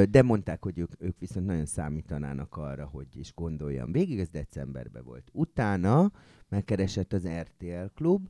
de 0.09 0.21
mondták, 0.21 0.63
hogy 0.63 0.77
ők, 0.77 0.91
ők 0.99 1.19
viszont 1.19 1.45
nagyon 1.45 1.65
számítanának 1.65 2.57
arra, 2.57 2.85
hogy 2.85 3.07
is 3.17 3.33
gondoljam. 3.33 3.91
Végig 3.91 4.19
ez 4.19 4.29
decemberben 4.29 5.03
volt. 5.03 5.29
Utána 5.31 6.11
megkeresett 6.49 7.13
az 7.13 7.27
RTL 7.27 7.85
klub, 7.95 8.27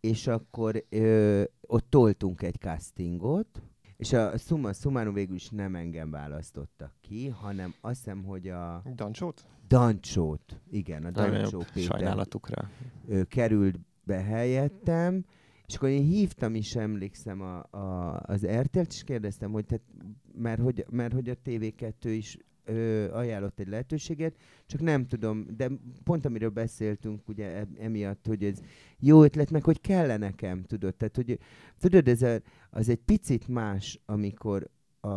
és 0.00 0.26
akkor 0.26 0.84
ö, 0.88 1.42
ott 1.60 1.90
toltunk 1.90 2.42
egy 2.42 2.58
castingot, 2.58 3.62
és 3.96 4.12
a 4.12 4.38
Summa 4.38 4.72
Summarum 4.72 5.14
végül 5.14 5.34
is 5.34 5.48
nem 5.48 5.74
engem 5.74 6.10
választottak 6.10 6.92
ki, 7.00 7.28
hanem 7.28 7.74
azt 7.80 8.04
hiszem, 8.04 8.24
hogy 8.24 8.48
a... 8.48 8.82
Dancsót? 8.94 9.46
Dancsót, 9.68 10.60
igen, 10.70 11.04
a 11.04 11.10
Dancsó 11.10 11.64
Péter. 11.72 11.98
Sajnálatukra. 11.98 12.70
Ő 13.08 13.24
került 13.24 13.78
be 14.02 14.22
helyettem, 14.22 15.24
és 15.68 15.74
akkor 15.74 15.88
én 15.88 16.02
hívtam 16.02 16.54
is, 16.54 16.76
emlékszem, 16.76 17.40
a, 17.40 17.78
a, 17.78 18.20
az 18.26 18.46
RTL-t, 18.46 18.92
és 18.92 19.04
kérdeztem, 19.04 19.52
hogy 19.52 19.66
tehát, 19.66 19.84
mert, 20.32 20.60
hogy, 20.60 20.86
mert 20.90 21.12
hogy 21.12 21.28
a 21.28 21.34
TV2 21.44 21.92
is 22.02 22.38
ö, 22.64 23.12
ajánlott 23.12 23.60
egy 23.60 23.68
lehetőséget, 23.68 24.36
csak 24.66 24.80
nem 24.80 25.06
tudom, 25.06 25.46
de 25.56 25.70
pont 26.04 26.24
amiről 26.24 26.50
beszéltünk 26.50 27.28
ugye 27.28 27.46
e- 27.46 27.68
emiatt, 27.78 28.26
hogy 28.26 28.44
ez 28.44 28.60
jó 28.98 29.22
ötlet, 29.22 29.50
meg 29.50 29.64
hogy 29.64 29.80
kellene 29.80 30.16
nekem, 30.16 30.62
tudod, 30.62 30.94
tehát 30.94 31.16
hogy 31.16 31.38
tudod, 31.78 32.08
ez 32.08 32.22
a, 32.22 32.40
az 32.70 32.88
egy 32.88 33.00
picit 33.04 33.48
más, 33.48 34.00
amikor 34.04 34.70
a, 35.00 35.08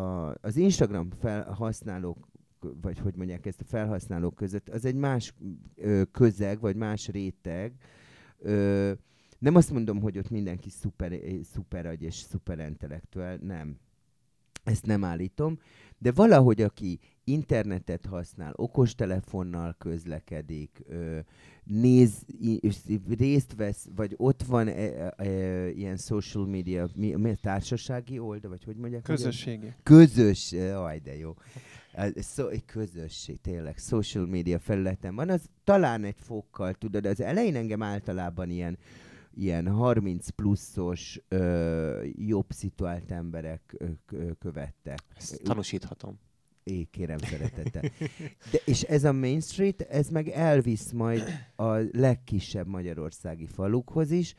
az 0.41 0.55
Instagram 0.55 1.09
felhasználók 1.19 2.29
vagy 2.81 2.99
hogy 2.99 3.15
mondják 3.15 3.45
ezt 3.45 3.61
a 3.61 3.65
felhasználók 3.65 4.35
között, 4.35 4.69
az 4.69 4.85
egy 4.85 4.95
más 4.95 5.33
ö, 5.75 6.01
közeg, 6.11 6.59
vagy 6.59 6.75
más 6.75 7.07
réteg. 7.07 7.73
Ö, 8.37 8.91
nem 9.41 9.55
azt 9.55 9.71
mondom, 9.71 10.01
hogy 10.01 10.17
ott 10.17 10.29
mindenki 10.29 10.69
szuper, 10.69 11.19
szuper 11.53 11.85
agy 11.85 12.01
és 12.01 12.15
szuper 12.15 12.59
intellektuál, 12.59 13.35
nem. 13.35 13.79
Ezt 14.63 14.85
nem 14.85 15.03
állítom, 15.03 15.59
de 15.97 16.11
valahogy 16.11 16.61
aki 16.61 16.99
internetet 17.23 18.05
használ, 18.05 18.53
okostelefonnal 18.55 19.75
közlekedik, 19.77 20.83
néz, 21.63 22.25
részt 23.17 23.55
vesz, 23.55 23.87
vagy 23.95 24.13
ott 24.17 24.43
van 24.43 24.67
e, 24.67 24.71
e, 24.71 25.13
e, 25.17 25.69
ilyen 25.69 25.97
social 25.97 26.45
media, 26.45 26.89
mi, 26.95 27.15
mi 27.15 27.35
társasági 27.41 28.19
oldal, 28.19 28.49
vagy 28.49 28.63
hogy 28.63 28.75
mondják? 28.75 29.01
Közösségi. 29.01 29.73
Közös, 29.83 30.51
aj 30.73 30.99
de 30.99 31.17
jó. 31.17 31.33
Szó, 32.15 32.47
egy 32.47 32.65
közösség, 32.65 33.41
tényleg, 33.41 33.77
social 33.77 34.25
media 34.25 34.59
felületen 34.59 35.15
van, 35.15 35.29
az 35.29 35.49
talán 35.63 36.03
egy 36.03 36.19
fokkal, 36.19 36.73
tudod, 36.73 37.05
az 37.05 37.21
elején 37.21 37.55
engem 37.55 37.81
általában 37.81 38.49
ilyen 38.49 38.77
ilyen 39.33 39.67
30 39.67 40.29
pluszos, 40.29 41.19
ö, 41.27 42.03
jobb 42.15 42.45
szituált 42.49 43.11
emberek 43.11 43.75
ö, 43.77 43.85
ö, 44.11 44.31
követtek. 44.39 44.99
Ezt 45.17 45.41
tanúsíthatom. 45.43 46.19
É, 46.63 46.83
kérem 46.83 47.17
szeretettel. 47.17 47.81
De, 48.51 48.59
és 48.65 48.81
ez 48.81 49.03
a 49.03 49.11
Main 49.11 49.41
Street, 49.41 49.81
ez 49.81 50.09
meg 50.09 50.27
elvisz 50.27 50.91
majd 50.91 51.23
a 51.55 51.73
legkisebb 51.91 52.67
magyarországi 52.67 53.45
falukhoz 53.45 54.11
is, 54.11 54.35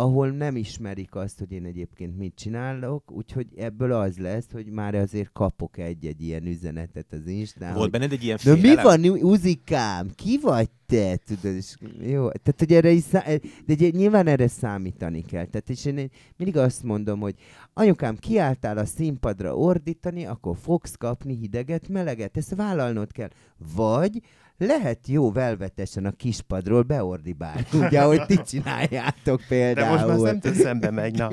ahol 0.00 0.30
nem 0.30 0.56
ismerik 0.56 1.14
azt, 1.14 1.38
hogy 1.38 1.52
én 1.52 1.64
egyébként 1.64 2.16
mit 2.16 2.34
csinálok, 2.34 3.12
úgyhogy 3.12 3.46
ebből 3.56 3.92
az 3.92 4.18
lesz, 4.18 4.46
hogy 4.52 4.66
már 4.70 4.94
azért 4.94 5.32
kapok 5.32 5.78
egy-egy 5.78 6.22
ilyen 6.22 6.46
üzenetet 6.46 7.12
az 7.12 7.26
Instán. 7.26 7.74
Volt 7.74 7.90
benned 7.90 8.12
egy 8.12 8.24
ilyen 8.24 8.38
De 8.44 8.54
mi 8.54 8.74
van, 8.74 9.04
Uzikám? 9.04 10.10
Ki 10.14 10.38
vagy 10.42 10.68
te? 10.86 11.16
Tudod, 11.16 11.56
és 11.56 11.74
jó, 11.98 12.30
tehát 12.30 12.54
hogy 12.58 12.72
erre 12.72 12.90
is 12.90 13.02
szá- 13.02 13.40
de 13.66 13.72
ugye, 13.72 13.88
nyilván 13.88 14.26
erre 14.26 14.48
számítani 14.48 15.22
kell. 15.22 15.46
Tehát 15.46 15.70
és 15.70 15.84
én 15.84 16.10
mindig 16.36 16.56
azt 16.56 16.82
mondom, 16.82 17.20
hogy 17.20 17.34
anyukám, 17.74 18.16
kiálltál 18.16 18.78
a 18.78 18.84
színpadra 18.84 19.56
ordítani, 19.56 20.26
akkor 20.26 20.56
fogsz 20.56 20.94
kapni 20.96 21.36
hideget, 21.36 21.88
meleget. 21.88 22.36
Ezt 22.36 22.54
vállalnod 22.54 23.12
kell. 23.12 23.30
Vagy 23.74 24.20
lehet 24.60 25.06
jó 25.06 25.32
velvetesen 25.32 26.04
a 26.04 26.10
kispadról 26.10 26.82
beordibálni, 26.82 27.66
ugye, 27.72 28.00
ahogy 28.00 28.26
ti 28.26 28.42
csináljátok 28.42 29.42
például. 29.48 29.96
De 29.96 30.04
most 30.04 30.22
már 30.22 30.38
nem 30.42 30.54
szembe 30.54 30.90
megy, 30.90 31.18
na. 31.18 31.30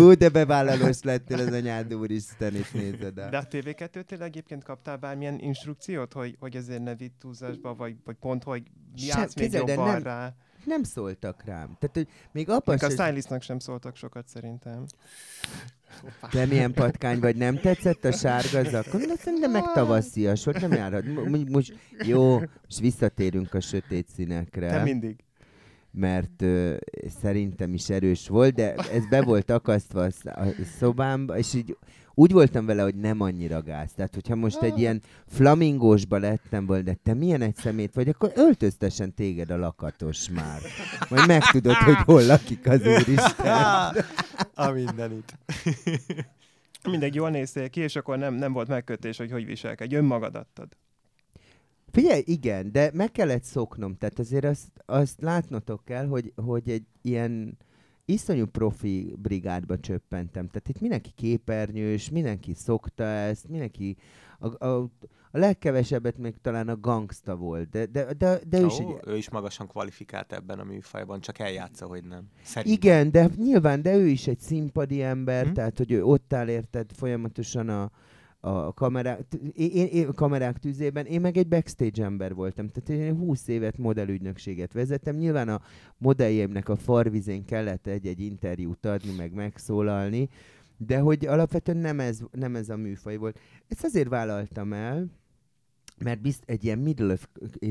Ú, 0.00 0.12
de 0.12 0.28
bevállalós 0.28 1.02
lettél 1.02 1.38
az 1.38 1.52
anyád 1.52 1.94
úristen, 1.94 2.54
és 2.54 2.70
nézed 2.70 3.18
el. 3.18 3.30
De 3.30 3.38
a 3.38 3.46
TV2-től 3.46 4.20
egyébként 4.20 4.64
kaptál 4.64 4.96
bármilyen 4.96 5.38
instrukciót, 5.38 6.12
hogy, 6.12 6.36
hogy 6.38 6.56
ezért 6.56 6.82
ne 6.82 6.94
vitt 6.94 7.14
túlzásba, 7.18 7.74
vagy, 7.74 7.96
vagy 8.04 8.16
pont, 8.20 8.42
hogy 8.42 8.62
mi 8.94 9.10
állsz 9.10 9.34
még 9.34 9.52
jobban 9.52 9.86
nem, 9.86 10.02
rá? 10.02 10.34
Nem 10.66 10.82
szóltak 10.82 11.42
rám. 11.44 11.76
Tehát, 11.78 11.96
hogy 11.96 12.08
még 12.32 12.48
abban 12.48 12.78
se... 12.78 12.86
a 12.86 12.90
stylistnak 12.90 13.42
sem 13.42 13.58
szóltak 13.58 13.96
sokat 13.96 14.28
szerintem. 14.28 14.84
De 16.32 16.46
milyen 16.46 16.72
patkány 16.72 17.20
vagy, 17.20 17.36
nem 17.36 17.58
tetszett 17.58 18.04
a 18.04 18.12
sárga 18.12 18.64
zakon? 18.64 19.00
De 19.00 19.16
szerintem 19.16 19.50
meg 19.50 19.72
tavaszias 19.72 20.44
volt, 20.44 20.60
nem 20.60 20.72
járhat. 20.72 21.04
Most, 21.48 21.78
jó, 22.04 22.38
most 22.38 22.78
visszatérünk 22.80 23.54
a 23.54 23.60
sötét 23.60 24.08
színekre. 24.08 24.68
Te 24.70 24.82
mindig. 24.82 25.24
Mert 25.90 26.42
ö, 26.42 26.76
szerintem 27.20 27.74
is 27.74 27.90
erős 27.90 28.28
volt, 28.28 28.54
de 28.54 28.74
ez 28.74 29.06
be 29.08 29.22
volt 29.22 29.50
akasztva 29.50 30.08
a 30.24 30.44
szobámba, 30.78 31.38
és 31.38 31.54
így 31.54 31.76
úgy 32.18 32.32
voltam 32.32 32.66
vele, 32.66 32.82
hogy 32.82 32.94
nem 32.94 33.20
annyira 33.20 33.62
gáz. 33.62 33.92
Tehát, 33.92 34.14
hogyha 34.14 34.34
most 34.34 34.62
egy 34.62 34.78
ilyen 34.78 35.02
flamingósba 35.26 36.18
lettem 36.18 36.66
volna, 36.66 36.82
de 36.82 36.94
te 37.02 37.14
milyen 37.14 37.42
egy 37.42 37.56
szemét 37.56 37.94
vagy, 37.94 38.08
akkor 38.08 38.32
öltöztesen 38.34 39.14
téged 39.14 39.50
a 39.50 39.56
lakatos 39.56 40.30
már. 40.30 40.60
Majd 41.10 41.26
megtudod, 41.26 41.74
hogy 41.74 41.94
hol 41.94 42.26
lakik 42.26 42.68
az 42.68 42.80
Úristen. 42.80 43.94
a 44.54 44.70
mindenit. 44.70 45.38
Mindegy, 46.90 47.14
jól 47.14 47.30
néztél 47.30 47.68
ki, 47.68 47.80
és 47.80 47.96
akkor 47.96 48.18
nem, 48.18 48.34
nem 48.34 48.52
volt 48.52 48.68
megkötés, 48.68 49.16
hogy 49.16 49.30
hogy 49.30 49.46
viselkedj. 49.46 49.94
Önmagad 49.94 50.34
adtad. 50.34 50.68
Figyelj, 51.92 52.22
igen, 52.26 52.72
de 52.72 52.90
meg 52.92 53.12
kellett 53.12 53.44
szoknom. 53.44 53.96
Tehát 53.96 54.18
azért 54.18 54.44
azt, 54.44 54.68
azt 54.86 55.20
látnotok 55.20 55.84
kell, 55.84 56.06
hogy, 56.06 56.32
hogy 56.36 56.70
egy 56.70 56.86
ilyen 57.02 57.58
iszonyú 58.06 58.46
profi 58.46 59.14
brigádba 59.18 59.78
csöppentem. 59.78 60.48
Tehát 60.48 60.68
itt 60.68 60.80
mindenki 60.80 61.10
képernyős, 61.14 62.10
mindenki 62.10 62.54
szokta 62.54 63.04
ezt, 63.04 63.48
mindenki 63.48 63.96
a, 64.38 64.66
a, 64.66 64.90
a 65.30 65.38
legkevesebbet 65.38 66.18
még 66.18 66.34
talán 66.40 66.68
a 66.68 66.76
gangsta 66.76 67.36
volt, 67.36 67.68
de, 67.68 67.86
de, 67.86 68.12
de, 68.12 68.40
de 68.48 68.60
ő, 68.60 68.66
is 68.66 68.78
egy... 68.78 68.94
ő 69.06 69.16
is 69.16 69.30
magasan 69.30 69.66
kvalifikált 69.66 70.32
ebben 70.32 70.58
a 70.58 70.64
műfajban, 70.64 71.20
csak 71.20 71.38
eljátsza, 71.38 71.86
hogy 71.86 72.04
nem. 72.04 72.28
Szerintem. 72.42 72.90
Igen, 72.90 73.10
de 73.10 73.30
nyilván, 73.36 73.82
de 73.82 73.96
ő 73.96 74.06
is 74.06 74.26
egy 74.26 74.38
színpadi 74.38 75.02
ember, 75.02 75.44
hmm. 75.44 75.54
tehát 75.54 75.78
hogy 75.78 75.92
ő 75.92 76.04
ott 76.04 76.32
áll 76.32 76.48
érted 76.48 76.92
folyamatosan 76.92 77.68
a, 77.68 77.90
a 78.40 78.72
kamerák, 78.72 79.20
én, 79.54 79.86
én, 79.86 80.12
kamerák 80.14 80.58
tűzében, 80.58 81.06
én 81.06 81.20
meg 81.20 81.36
egy 81.36 81.48
backstage 81.48 82.04
ember 82.04 82.34
voltam. 82.34 82.68
Tehát 82.68 83.02
én 83.02 83.16
20 83.16 83.48
évet 83.48 83.78
modellügynökséget 83.78 84.72
vezettem. 84.72 85.16
Nyilván 85.16 85.48
a 85.48 85.60
modelljeimnek 85.98 86.68
a 86.68 86.76
farvizén 86.76 87.44
kellett 87.44 87.86
egy-egy 87.86 88.20
interjút 88.20 88.86
adni, 88.86 89.14
meg 89.16 89.32
megszólalni, 89.32 90.28
de 90.76 90.98
hogy 90.98 91.26
alapvetően 91.26 91.78
nem 91.78 92.00
ez, 92.00 92.20
nem 92.30 92.56
ez 92.56 92.68
a 92.68 92.76
műfaj 92.76 93.16
volt. 93.16 93.38
Ezt 93.68 93.84
azért 93.84 94.08
vállaltam 94.08 94.72
el, 94.72 95.06
mert 95.98 96.20
bizt 96.20 96.42
egy 96.46 96.64
ilyen 96.64 96.78
middle 96.78 97.12
of, 97.12 97.28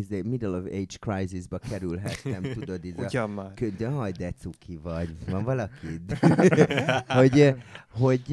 middle 0.08 0.58
of 0.58 0.66
age 0.66 0.98
crisisba 1.00 1.58
kerülhettem, 1.58 2.42
tudod, 2.42 2.86
ez 2.98 3.06
Ugyan 3.06 3.30
már. 3.30 3.54
De 3.78 3.88
haj, 3.88 4.12
de 4.12 4.32
cuki 4.32 4.80
vagy, 4.84 5.16
van 5.30 5.44
valaki? 5.44 5.88
hogy, 7.08 7.56
hogy 7.90 8.30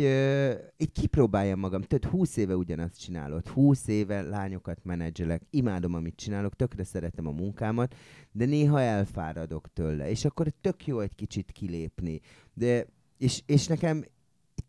így 0.77 0.93
kipróbáljam 0.93 1.59
magam. 1.59 1.83
Tehát 1.83 2.05
20 2.05 2.37
éve 2.37 2.57
ugyanazt 2.57 3.01
csinálod, 3.01 3.49
20 3.49 3.87
éve 3.87 4.23
lányokat 4.23 4.79
menedzselek, 4.85 5.43
imádom, 5.51 5.95
amit 5.95 6.17
csinálok, 6.17 6.57
tökre 6.57 6.85
szeretem 6.85 7.27
a 7.27 7.33
munkámat, 7.33 7.95
de 8.33 8.45
néha 8.45 8.81
elfáradok 8.81 9.73
tőle, 9.73 10.11
és 10.11 10.25
akkor 10.25 10.53
tök 10.61 10.87
jó 10.87 11.01
egy 11.01 11.15
kicsit 11.15 11.53
kilépni. 11.53 12.21
De, 12.55 12.87
és, 13.19 13.43
és 13.47 13.67
nekem 13.67 14.05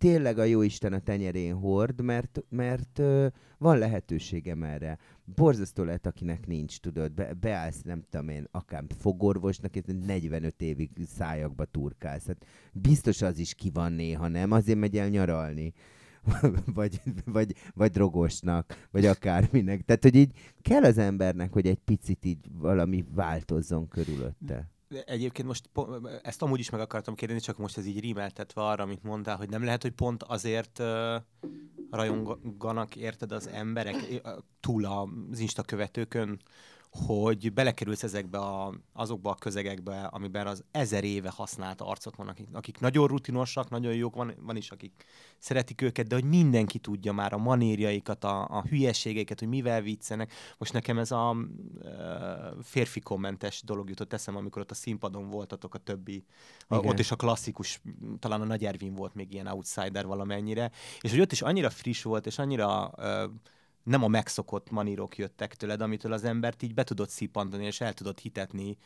tényleg 0.04 0.38
a 0.38 0.44
jóisten 0.44 0.94
a 0.94 1.00
tenyerén 1.00 1.56
hord, 1.56 2.02
mert, 2.02 2.44
mert 2.50 3.00
uh, 3.00 3.26
van 3.58 3.78
lehetőségem 3.78 4.64
erre. 4.64 4.98
Borzasztó 5.36 5.84
lehet, 5.84 6.06
akinek 6.06 6.48
nincs, 6.48 6.80
tudod, 6.80 7.12
be, 7.12 7.34
beállsz, 7.34 7.82
nem 7.82 8.04
tudom 8.10 8.30
én, 8.30 8.48
akár 8.52 8.84
fogorvosnak, 9.00 9.76
és 9.76 9.82
45 10.06 10.62
évig 10.62 10.90
szájakba 11.16 11.66
turkálsz. 11.66 12.28
Hát 12.28 12.46
biztos 12.74 13.22
az 13.22 13.38
is 13.38 13.54
ki 13.54 13.70
van 13.74 13.92
néha, 13.92 14.28
nem? 14.28 14.52
Azért 14.52 14.80
megy 14.80 14.98
el 14.98 15.10
nyaralni. 15.10 15.74
vagy, 16.74 17.02
vagy, 17.26 17.56
vagy 17.74 17.92
drogosnak, 17.92 18.88
vagy 18.92 19.06
akárminek. 19.06 19.82
Tehát, 19.82 20.04
hogy 20.04 20.16
így 20.16 20.32
kell 20.62 20.84
az 20.84 20.98
embernek, 20.98 21.54
hogy 21.54 21.68
egy 21.68 21.80
picit 21.86 22.26
így 22.26 22.46
valami 22.52 23.06
változzon 23.14 23.88
körülötte 23.88 24.72
egyébként 25.06 25.48
most 25.48 25.70
ezt 26.24 26.42
amúgy 26.42 26.60
is 26.60 26.70
meg 26.70 26.82
akartam 26.82 27.16
kérdezni, 27.16 27.44
csak 27.44 27.58
most 27.58 27.78
ez 27.78 27.86
így 27.86 28.00
rímeltetve 28.00 28.62
arra, 28.62 28.84
amit 28.84 29.04
mondtál, 29.04 29.38
hogy 29.38 29.50
nem 29.50 29.64
lehet, 29.64 29.82
hogy 29.82 29.92
pont 29.92 30.24
azért 30.24 30.82
rajonganak, 31.92 32.96
érted 32.96 33.32
az 33.32 33.48
emberek 33.48 33.96
túl 34.60 34.86
az 34.86 35.40
Insta 35.40 35.62
követőkön, 35.64 36.40
hogy 36.94 37.54
belekerülsz 37.54 38.04
ezekbe 38.04 38.38
a, 38.38 38.74
azokba 38.94 39.30
a 39.30 39.36
közegekbe, 39.36 40.02
amiben 40.02 40.48
az 40.48 40.64
ezer 40.72 41.04
éve 41.04 41.30
használt 41.36 41.82
arcok 41.82 42.16
vannak, 42.16 42.34
akik, 42.34 42.48
akik 42.52 42.80
nagyon 42.80 43.08
rutinosak, 43.08 43.70
nagyon 43.70 43.94
jók, 43.94 44.16
van, 44.16 44.34
van 44.40 44.56
is, 44.56 44.72
akik 44.72 45.06
szeretik 45.38 45.82
őket, 45.82 46.08
de 46.08 46.16
hogy 46.16 46.24
mindenki 46.24 46.80
tudja 46.80 47.14
már 47.14 47.34
a 47.34 47.38
manérjaikat, 47.38 48.24
a, 48.24 48.48
a 48.48 48.64
hülyeségeiket, 48.70 49.40
hogy 49.40 49.48
mivel 49.48 49.82
viccenek. 49.82 50.34
Most 50.58 50.74
nekem 50.74 50.98
ez 50.98 51.12
a 51.12 51.32
uh, 51.32 52.64
férfi 52.64 53.00
kommentes 53.00 53.62
dolog 53.64 53.90
jutott 53.90 54.14
eszem, 54.14 54.36
amikor 54.36 54.62
ott 54.62 54.72
a 54.72 54.76
színpadon 54.76 55.30
voltatok 55.30 55.74
a 55.74 55.78
többi, 55.78 56.26
a, 56.68 56.76
ott 56.76 57.00
is 57.00 57.12
a 57.12 57.16
klasszikus, 57.16 57.82
talán 58.20 58.42
a 58.42 58.46
Nagy 58.46 58.66
Ervin 58.66 58.94
volt 58.94 59.14
még 59.14 59.34
ilyen 59.34 59.48
outsider 59.48 60.06
valamennyire, 60.06 60.72
és 61.02 61.12
hogy 61.12 61.22
ott 61.22 61.32
is 61.32 61.42
annyira 61.42 61.70
friss 61.70 62.04
volt, 62.04 62.26
és 62.26 62.38
annyira 62.38 62.94
uh, 62.98 63.32
nem 63.84 64.04
a 64.04 64.08
megszokott 64.08 64.72
manírok 64.72 65.18
jöttek 65.18 65.56
tőled, 65.56 65.82
amitől 65.82 66.14
az 66.14 66.24
embert 66.24 66.64
így 66.64 66.74
be 66.74 66.84
tudod 66.84 67.10
szipantani, 67.10 67.66
és 67.66 67.82
el 67.82 67.94
tudod 67.94 68.20
hitetni 68.20 68.78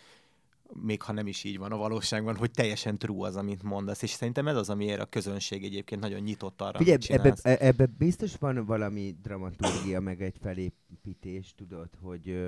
még 0.74 1.02
ha 1.02 1.12
nem 1.12 1.28
is 1.28 1.44
így 1.44 1.58
van 1.58 1.72
a 1.72 1.78
valóságban, 1.78 2.36
hogy 2.36 2.52
teljesen 2.52 2.98
true 2.98 3.28
az, 3.28 3.36
amit 3.36 3.64
mondasz. 3.64 4.02
És 4.02 4.10
szerintem 4.10 4.48
ez 4.48 4.56
az, 4.56 4.70
amiért 4.70 5.00
a 5.00 5.06
közönség 5.06 5.64
egyébként 5.64 6.02
nagyon 6.02 6.22
nyitott 6.22 6.62
arra, 6.62 6.78
Figyelj, 6.78 6.98
ebbe, 7.08 7.34
csinálsz. 7.34 7.62
ebbe 7.62 7.86
biztos 7.86 8.36
van 8.36 8.66
valami 8.66 9.16
dramaturgia, 9.22 10.00
meg 10.00 10.22
egy 10.22 10.38
felépítés, 10.42 11.54
tudod, 11.56 11.90
hogy, 12.02 12.40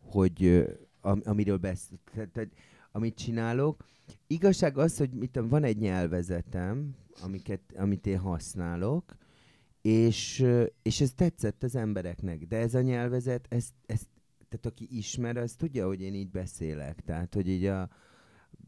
hogy 0.00 0.64
am, 1.00 1.20
amiről 1.24 1.56
besz... 1.56 1.90
Tehát, 2.14 2.48
amit 2.92 3.16
csinálok. 3.16 3.84
Igazság 4.26 4.78
az, 4.78 4.96
hogy 4.96 5.10
mit 5.10 5.40
van 5.42 5.64
egy 5.64 5.78
nyelvezetem, 5.78 6.96
amiket, 7.22 7.60
amit 7.76 8.06
én 8.06 8.18
használok, 8.18 9.16
és, 9.84 10.46
és 10.82 11.00
ez 11.00 11.12
tetszett 11.16 11.62
az 11.62 11.76
embereknek, 11.76 12.46
de 12.46 12.56
ez 12.56 12.74
a 12.74 12.80
nyelvezet, 12.80 13.46
ez, 13.48 13.68
ez, 13.86 14.00
tehát 14.48 14.66
aki 14.66 14.88
ismer, 14.90 15.36
az 15.36 15.52
tudja, 15.52 15.86
hogy 15.86 16.00
én 16.00 16.14
így 16.14 16.30
beszélek. 16.30 17.00
Tehát, 17.00 17.34
hogy 17.34 17.48
így 17.48 17.64
a, 17.64 17.88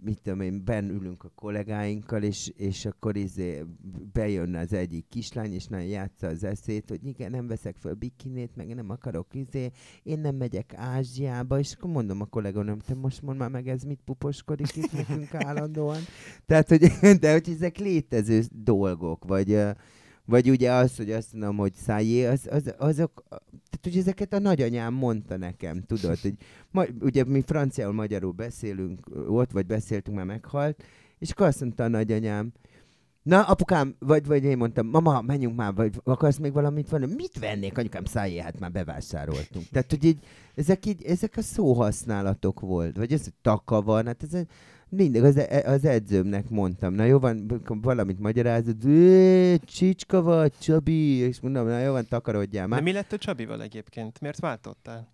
mit 0.03 0.23
tudom 0.23 0.41
én, 0.41 0.65
benn 0.65 0.89
ülünk 0.89 1.25
a 1.25 1.33
kollégáinkkal, 1.35 2.23
és, 2.23 2.53
és 2.57 2.85
akkor 2.85 3.17
izé 3.17 3.65
bejön 4.13 4.55
az 4.55 4.73
egyik 4.73 5.09
kislány, 5.09 5.53
és 5.53 5.67
nagyon 5.67 5.87
játsza 5.87 6.27
az 6.27 6.45
eszét, 6.45 6.89
hogy 6.89 7.07
igen, 7.07 7.31
nem 7.31 7.47
veszek 7.47 7.77
föl 7.77 7.95
bikinét, 7.95 8.57
meg 8.57 8.75
nem 8.75 8.91
akarok 8.91 9.35
izé, 9.35 9.71
én 10.03 10.19
nem 10.19 10.37
megyek 10.37 10.73
Ázsiába, 10.75 11.59
és 11.59 11.73
akkor 11.73 11.91
mondom 11.91 12.21
a 12.21 12.25
kolléganőm, 12.25 12.79
te 12.79 12.95
most 12.95 13.23
mondd 13.23 13.39
már 13.39 13.51
meg, 13.51 13.69
ez 13.69 13.83
mit 13.83 14.01
puposkodik 14.05 14.77
itt 14.77 14.93
nekünk 14.93 15.35
állandóan. 15.35 16.01
Tehát, 16.47 16.69
hogy, 16.69 16.81
de 17.21 17.33
hogy 17.33 17.49
ezek 17.49 17.79
létező 17.79 18.43
dolgok, 18.51 19.25
vagy, 19.25 19.59
vagy 20.27 20.51
ugye 20.51 20.73
az, 20.73 20.97
hogy 20.97 21.11
azt 21.11 21.33
mondom, 21.33 21.57
hogy 21.57 21.75
szájé, 21.75 22.27
az, 22.27 22.49
az, 22.51 22.75
azok, 22.79 23.25
tehát 23.29 23.81
hogy 23.83 23.97
ezeket 23.97 24.33
a 24.33 24.39
nagyanyám 24.39 24.95
mondta 24.95 25.37
nekem, 25.37 25.83
tudod, 25.83 26.19
hogy 26.19 26.35
ma, 26.71 26.85
ugye 27.01 27.25
mi 27.25 27.43
franciául, 27.47 27.93
magyarul 27.93 28.33
beszélünk 28.33 29.07
ott, 29.29 29.51
vagy 29.51 29.67
beszéltünk, 29.67 30.17
már 30.17 30.27
meghalt, 30.27 30.83
és 31.19 31.31
akkor 31.31 31.47
azt 31.47 31.61
mondta 31.61 31.85
a 31.85 31.89
nagyanyám, 31.89 32.53
na 33.27 33.43
apukám, 33.43 33.97
vagy, 33.99 34.27
vagy 34.27 34.45
én 34.45 34.57
mondtam, 34.57 34.87
mama, 34.87 35.21
menjünk 35.21 35.57
már, 35.57 35.75
vagy 35.75 36.01
akarsz 36.05 36.37
még 36.39 36.53
valamit 36.53 36.89
venni? 36.89 37.15
Mit 37.15 37.39
vennék, 37.39 37.79
anyukám, 37.79 38.05
szájé, 38.05 38.39
hát 38.39 38.59
már 38.59 38.73
bevásároltunk. 38.73 39.69
Tehát, 39.73 39.91
hogy 39.91 40.05
így, 40.05 40.19
ezek, 40.55 40.87
így, 40.87 41.05
ezek 41.05 41.35
a 41.37 41.43
szóhasználatok 41.43 42.61
volt, 42.61 42.97
vagy 42.97 43.13
ez, 43.13 43.23
hogy 43.25 43.33
taka 43.43 43.83
van, 43.83 44.07
hát 44.07 44.23
ez 44.23 44.41
mindig 44.89 45.23
az, 45.23 45.41
az 45.65 45.85
edzőmnek 45.85 46.49
mondtam, 46.51 46.95
na 46.95 47.05
jó 47.05 47.19
van, 47.19 47.63
valamit 47.67 48.19
magyarázod, 48.19 48.85
"Ö, 48.85 49.55
csicska 49.65 50.23
vagy, 50.23 50.53
Csabi, 50.59 51.17
és 51.17 51.41
mondom, 51.41 51.67
na 51.67 51.79
jó 51.79 51.93
van, 51.93 52.07
takarodjál 52.09 52.65
De 52.69 52.75
már. 52.75 52.83
mi 52.83 52.93
lett 52.93 53.13
a 53.13 53.19
Csabival 53.19 53.63
egyébként? 53.63 54.21
Miért 54.21 54.41
váltottál? 54.41 55.13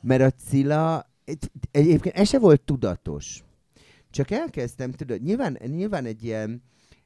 Mert 0.00 0.22
a 0.22 0.30
Cilla, 0.48 1.06
egy- 1.24 1.50
egyébként 1.70 2.14
ez 2.16 2.28
se 2.28 2.38
volt 2.38 2.60
tudatos. 2.60 3.42
Csak 4.10 4.30
elkezdtem, 4.30 4.92
tudod, 4.92 5.22
nyilván, 5.22 5.58
nyilván 5.66 6.04
egy 6.04 6.24
ilyen, 6.24 6.62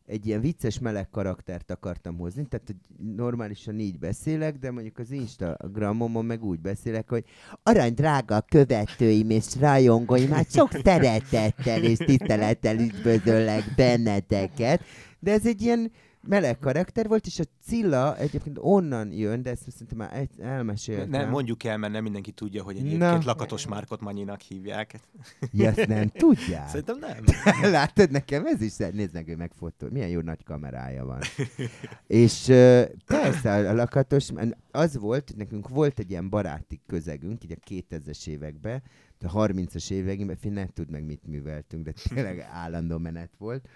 egy 0.07 0.27
ilyen 0.27 0.41
vicces 0.41 0.79
meleg 0.79 1.11
karaktert 1.11 1.71
akartam 1.71 2.17
hozni, 2.17 2.47
tehát 2.49 2.67
hogy 2.67 3.07
normálisan 3.17 3.79
így 3.79 3.99
beszélek, 3.99 4.59
de 4.59 4.71
mondjuk 4.71 4.99
az 4.99 5.11
Instagramomon 5.11 6.25
meg 6.25 6.45
úgy 6.45 6.61
beszélek, 6.61 7.09
hogy 7.09 7.25
arany 7.63 7.95
drága 7.95 8.41
követőim 8.41 9.31
és 9.31 9.47
rajongóim, 9.61 10.31
hát 10.31 10.51
sok 10.51 10.71
szeretettel 10.85 11.83
és 11.83 11.99
tisztelettel 11.99 12.79
üdvözöllek 12.79 13.65
benneteket, 13.77 14.83
de 15.19 15.33
ez 15.33 15.47
egy 15.47 15.63
ilyen 15.63 15.91
meleg 16.27 16.59
karakter 16.59 17.09
volt, 17.09 17.27
és 17.27 17.39
a 17.39 17.45
Cilla 17.63 18.17
egyébként 18.17 18.59
onnan 18.61 19.13
jön, 19.13 19.43
de 19.43 19.51
ezt 19.51 19.71
szerintem 19.71 19.99
már 19.99 20.17
egy- 20.17 20.41
elmeséltem. 20.41 21.09
Nem, 21.09 21.31
mondjuk 21.31 21.65
el, 21.65 21.77
mert 21.79 21.93
nem 21.93 22.03
mindenki 22.03 22.31
tudja, 22.33 22.63
hogy 22.63 22.75
Na. 22.75 22.81
egyébként 22.81 23.25
Lakatos 23.25 23.67
Márkot 23.67 24.01
Manyinak 24.01 24.41
hívják. 24.41 25.01
Ja, 25.53 25.69
ezt 25.69 25.87
nem 25.87 26.09
tudják. 26.09 26.69
Szerintem 26.69 26.99
nem. 26.99 27.25
Látod, 27.73 28.11
nekem 28.11 28.47
ez 28.47 28.61
is, 28.61 28.77
nézd 28.77 29.15
meg, 29.15 29.29
ő 29.29 29.37
meg 29.37 29.53
fotó, 29.53 29.87
milyen 29.91 30.09
jó 30.09 30.21
nagy 30.21 30.43
kamerája 30.45 31.05
van. 31.05 31.21
és 32.07 32.49
uh, 32.49 32.83
persze, 33.07 33.69
a 33.71 33.75
lakatos, 33.75 34.29
az 34.71 34.97
volt, 34.99 35.29
hogy 35.29 35.39
nekünk 35.39 35.69
volt 35.69 35.99
egy 35.99 36.11
ilyen 36.11 36.29
baráti 36.29 36.81
közegünk, 36.87 37.45
így 37.45 37.53
a 37.61 37.71
2000-es 37.71 38.27
években, 38.27 38.83
a 39.27 39.47
30-as 39.47 39.91
években, 39.91 40.37
fi 40.37 40.49
ne 40.49 40.67
tud 40.67 40.91
meg 40.91 41.05
mit 41.05 41.27
műveltünk, 41.27 41.85
de 41.85 41.93
tényleg 42.15 42.47
állandó 42.53 42.99
menet 42.99 43.31
volt. 43.39 43.69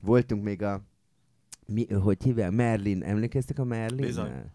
Voltunk 0.00 0.42
még 0.42 0.62
a, 0.62 0.82
mi, 1.66 1.92
hogy 1.92 2.22
hívják, 2.22 2.50
Merlin, 2.50 3.02
emlékeztek 3.02 3.58
a 3.58 3.64
Merlin? 3.64 4.06
Bizony. 4.06 4.50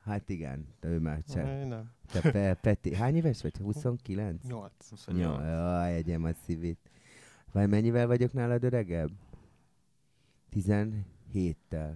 Hát 0.00 0.28
igen, 0.28 0.66
de 0.80 0.88
ő 0.88 0.98
már 0.98 1.22
csak. 1.28 1.44
Nem. 1.44 1.90
Te 2.12 2.30
Pe- 2.30 2.60
Peti, 2.60 2.94
hány 2.94 3.16
éves 3.16 3.42
vagy? 3.42 3.56
29? 3.56 4.42
Nyolc. 4.48 4.92
Jó, 5.06 5.40
jaj, 5.40 5.94
egyem 5.94 6.24
a 6.24 6.32
szívét. 6.32 6.78
Vagy 7.52 7.68
mennyivel 7.68 8.06
vagyok 8.06 8.32
nálad 8.32 8.64
öregebb? 8.64 9.10
17-tel. 10.52 11.94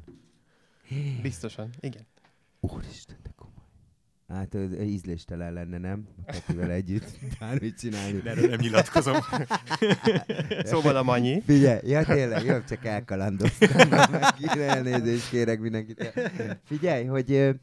Biztosan, 1.23 1.71
igen. 1.81 2.07
Úristen, 2.61 3.17
de. 3.23 3.31
Hát 4.35 4.55
az 4.55 4.81
ízléstelen 4.83 5.53
lenne, 5.53 5.79
nem? 5.79 6.07
A 6.17 6.23
Petivel 6.25 6.71
együtt. 6.71 7.19
Bármit 7.41 7.79
csinálni. 7.79 8.19
De 8.21 8.31
erről 8.31 8.49
nem 8.49 8.59
nyilatkozom. 8.61 9.17
Szóval 10.65 10.97
a 10.97 11.03
Manyi. 11.03 11.43
Figyelj, 11.47 11.81
ja 11.91 12.05
tényleg, 12.05 12.45
jobb 12.45 12.65
csak 12.65 12.85
elkalandoztam. 12.85 13.93
Elnézést 14.59 15.29
kérek 15.31 15.61
mindenkit. 15.61 16.13
Figyelj, 16.65 17.05
hogy... 17.05 17.55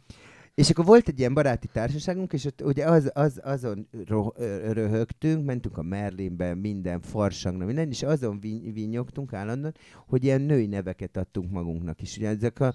És 0.55 0.69
akkor 0.69 0.85
volt 0.85 1.07
egy 1.07 1.19
ilyen 1.19 1.33
baráti 1.33 1.67
társaságunk, 1.67 2.33
és 2.33 2.45
ott 2.45 2.61
ugye 2.61 2.85
az, 2.85 3.11
az, 3.13 3.39
azon 3.43 3.87
ro- 4.07 4.39
ö, 4.39 4.73
röhögtünk, 4.73 5.45
mentünk 5.45 5.77
a 5.77 5.81
Merlinbe, 5.81 6.55
minden 6.55 7.01
farsangna, 7.01 7.65
minden, 7.65 7.89
és 7.89 8.03
azon 8.03 8.39
vin- 8.39 8.73
vinyogtunk 8.73 9.33
állandóan, 9.33 9.73
hogy 10.07 10.23
ilyen 10.23 10.41
női 10.41 10.65
neveket 10.65 11.17
adtunk 11.17 11.51
magunknak 11.51 12.01
is. 12.01 12.17
Ugye 12.17 12.27
ezek 12.27 12.59
a, 12.59 12.73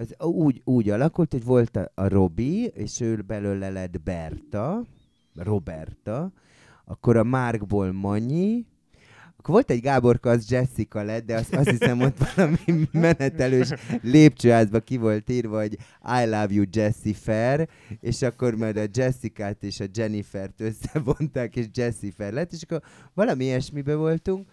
az 0.00 0.26
úgy, 0.26 0.60
úgy 0.64 0.90
alakult, 0.90 1.32
hogy 1.32 1.44
volt 1.44 1.76
a, 1.76 1.90
a 1.94 2.08
Robi, 2.08 2.64
és 2.64 3.00
ő 3.00 3.22
belőle 3.26 3.70
lett 3.70 4.00
Berta, 4.00 4.84
Roberta, 5.34 6.32
akkor 6.84 7.16
a 7.16 7.22
Márkból 7.22 7.92
Manyi, 7.92 8.66
akkor 9.36 9.54
volt 9.54 9.70
egy 9.70 9.80
Gáborka, 9.80 10.30
az 10.30 10.50
Jessica 10.50 11.02
lett, 11.02 11.26
de 11.26 11.34
azt, 11.34 11.54
azt 11.54 11.70
hiszem 11.70 12.00
ott 12.00 12.16
valami 12.34 12.88
menetelős 12.92 13.68
lépcsőházba 14.02 14.80
ki 14.80 14.96
volt 14.96 15.30
írva, 15.30 15.58
hogy 15.58 15.72
I 16.02 16.24
love 16.24 16.48
you 16.50 16.64
Jessifer, 16.70 17.68
és 18.00 18.22
akkor 18.22 18.54
majd 18.54 18.76
a 18.76 18.84
Jessicát 18.92 19.62
és 19.62 19.80
a 19.80 19.84
Jennifert 19.94 20.60
összevonták, 20.60 21.56
és 21.56 21.66
Jessifer 21.72 22.32
lett, 22.32 22.52
és 22.52 22.62
akkor 22.62 22.82
valami 23.14 23.44
ilyesmibe 23.44 23.94
voltunk, 23.94 24.48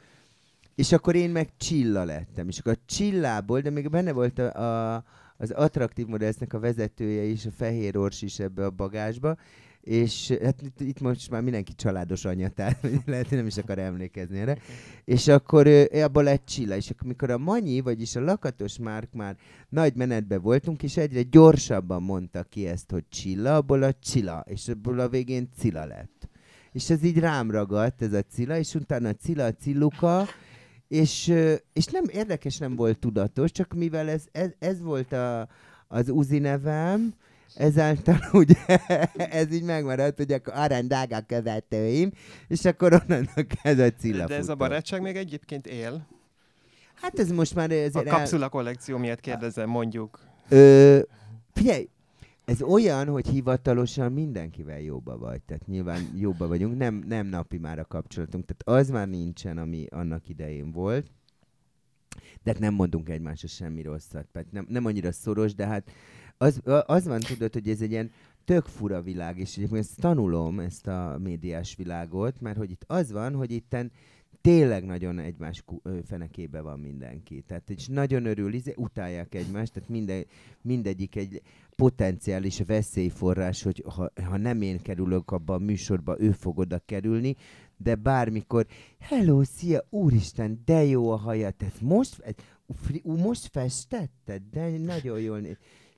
és 0.76 0.92
akkor 0.92 1.16
én 1.16 1.30
meg 1.30 1.50
Csilla 1.58 2.04
lettem, 2.04 2.48
és 2.48 2.60
akkor 2.60 2.72
a 2.72 2.84
Csillából, 2.86 3.60
de 3.60 3.70
még 3.70 3.90
benne 3.90 4.12
volt 4.12 4.40
a, 4.40 4.96
a, 4.96 5.04
az 5.38 5.52
attraktív 5.52 6.06
modellnek 6.06 6.54
a 6.54 6.60
vezetője 6.60 7.24
is, 7.24 7.46
a 7.46 7.52
fehér 7.52 7.98
ors 7.98 8.22
is 8.22 8.40
ebbe 8.40 8.66
a 8.66 8.70
bagásba, 8.70 9.38
és 9.88 10.38
hát 10.44 10.62
itt, 10.62 10.80
itt 10.80 11.00
most 11.00 11.30
már 11.30 11.42
mindenki 11.42 11.74
családos 11.74 12.26
anya, 12.26 12.50
tehát 12.50 12.88
lehet, 13.06 13.28
hogy 13.28 13.38
nem 13.38 13.48
is 13.48 13.58
akar 13.58 13.80
emlékezni 13.80 14.40
erre. 14.40 14.58
És 15.06 15.28
akkor 15.28 15.68
ö, 15.68 16.04
abból 16.04 16.24
lett 16.24 16.46
Csilla, 16.46 16.76
és 16.76 16.90
akkor 16.90 17.08
mikor 17.08 17.30
a 17.30 17.38
Manyi, 17.38 17.82
vagyis 17.82 18.16
a 18.16 18.22
Lakatos 18.22 18.78
Márk 18.78 19.14
már 19.14 19.38
nagy 19.70 19.96
menetbe 19.96 20.38
voltunk, 20.38 20.84
és 20.84 20.98
egyre 20.98 21.22
gyorsabban 21.22 22.02
mondta 22.02 22.44
ki 22.44 22.68
ezt, 22.68 22.92
hogy 22.92 23.04
Csilla, 23.10 23.56
abból 23.56 23.84
a 23.84 23.94
Csilla, 23.94 24.44
és 24.48 24.68
abból 24.68 25.00
a 25.00 25.10
végén 25.10 25.50
Cilla 25.58 25.86
lett. 25.86 26.30
És 26.72 26.90
ez 26.90 27.04
így 27.04 27.20
rám 27.20 27.52
ragadt, 27.52 28.02
ez 28.02 28.14
a 28.14 28.22
Cilla, 28.22 28.58
és 28.58 28.76
utána 28.76 29.14
Cilla, 29.14 29.46
a 29.46 29.54
Cilluka, 29.54 30.26
és, 30.88 31.34
és 31.74 31.86
nem 31.86 32.04
érdekes 32.12 32.58
nem 32.58 32.76
volt 32.76 33.00
tudatos, 33.00 33.52
csak 33.52 33.74
mivel 33.74 34.10
ez, 34.10 34.24
ez, 34.32 34.50
ez 34.60 34.82
volt 34.82 35.14
a, 35.14 35.48
az 35.88 36.10
Uzi 36.10 36.40
nevem, 36.40 37.14
ezáltal 37.56 38.20
ugye 38.42 38.78
ez 39.16 39.54
így 39.54 39.64
megmaradt, 39.64 40.18
hogy 40.18 40.32
akkor 40.32 40.54
arany 40.56 40.88
drága 40.88 41.22
követőim, 41.22 42.12
és 42.48 42.66
akkor 42.66 42.94
onnantól 42.94 43.46
kezdve 43.64 43.86
a 43.86 43.92
Cilla 43.92 44.26
De 44.26 44.36
ez 44.36 44.50
a 44.50 44.56
barátság 44.56 45.02
még 45.02 45.16
egyébként 45.16 45.68
él. 45.68 46.08
Hát 47.02 47.20
ez 47.20 47.32
most 47.32 47.56
már 47.56 47.72
A 47.72 47.74
azért... 47.74 48.10
kapszula 48.10 48.50
kollekció 48.50 48.98
miatt 48.98 49.20
kérdezem, 49.20 49.70
mondjuk. 49.70 50.20
Ö, 50.50 51.00
figyelj, 51.54 51.90
ez 52.48 52.62
olyan, 52.62 53.08
hogy 53.08 53.28
hivatalosan 53.28 54.12
mindenkivel 54.12 54.80
jóba 54.80 55.18
vagy. 55.18 55.42
Tehát 55.42 55.68
nyilván 55.68 56.02
jóba 56.16 56.48
vagyunk, 56.48 56.78
nem, 56.78 57.04
nem 57.08 57.28
napi 57.28 57.58
már 57.58 57.80
a 57.80 57.86
kapcsolatunk. 57.86 58.46
Tehát 58.46 58.82
az 58.82 58.90
már 58.90 59.08
nincsen, 59.08 59.58
ami 59.58 59.86
annak 59.90 60.30
idején 60.30 60.72
volt. 60.72 61.12
De 62.44 62.52
hát 62.52 62.60
nem 62.60 62.74
mondunk 62.74 63.10
egymásra 63.10 63.48
semmi 63.48 63.82
rosszat. 63.82 64.28
Tehát 64.32 64.52
nem, 64.52 64.66
nem 64.70 64.86
annyira 64.86 65.12
szoros, 65.12 65.56
de 65.56 65.66
hát 65.66 65.92
az, 66.38 66.62
az 66.86 67.08
van, 67.08 67.20
tudod, 67.20 67.54
hogy 67.54 67.70
ez 67.70 67.82
egy 67.82 67.92
ilyen 67.92 68.12
tök 68.46 68.66
fura 68.66 69.02
világ, 69.02 69.38
és 69.38 69.58
egyébként 69.58 69.80
ezt 69.80 70.00
tanulom, 70.00 70.60
ezt 70.60 70.88
a 70.88 71.18
médiás 71.24 71.76
világot, 71.76 72.42
mert 72.42 72.58
hogy 72.58 72.72
itt 72.72 72.84
az 72.88 73.12
van, 73.12 73.36
hogy 73.36 73.52
itten 73.52 73.92
tényleg 74.42 74.86
nagyon 74.86 75.20
egymás 75.20 75.64
fenekébe 76.06 76.62
van 76.62 76.80
mindenki. 76.80 77.42
Tehát 77.42 77.70
és 77.70 77.88
nagyon 77.88 78.26
örül, 78.26 78.54
izé, 78.54 78.74
utálják 78.76 79.36
egymást, 79.36 79.74
tehát 79.74 79.90
minden, 79.90 80.26
mindegyik 80.62 81.16
egy 81.16 81.42
potenciális 81.78 82.62
veszélyforrás, 82.66 83.64
hogy 83.64 83.84
ha, 83.96 84.12
ha 84.24 84.38
nem 84.38 84.62
én 84.62 84.82
kerülök 84.82 85.32
abba 85.32 85.54
a 85.54 85.58
műsorba, 85.58 86.20
ő 86.20 86.32
fog 86.32 86.58
oda 86.58 86.80
kerülni, 86.86 87.36
de 87.78 87.96
bármikor, 87.96 88.66
hello, 89.00 89.44
szia, 89.44 89.86
úristen, 89.90 90.62
de 90.66 90.84
jó 90.84 91.12
a 91.12 91.16
haja, 91.16 91.52
te 91.52 91.66
ezt 91.66 91.82
most, 91.82 92.36
most 93.04 93.48
festetted, 93.48 94.42
de 94.52 94.78
nagyon 94.78 95.20
jól 95.20 95.40
néz. 95.40 95.58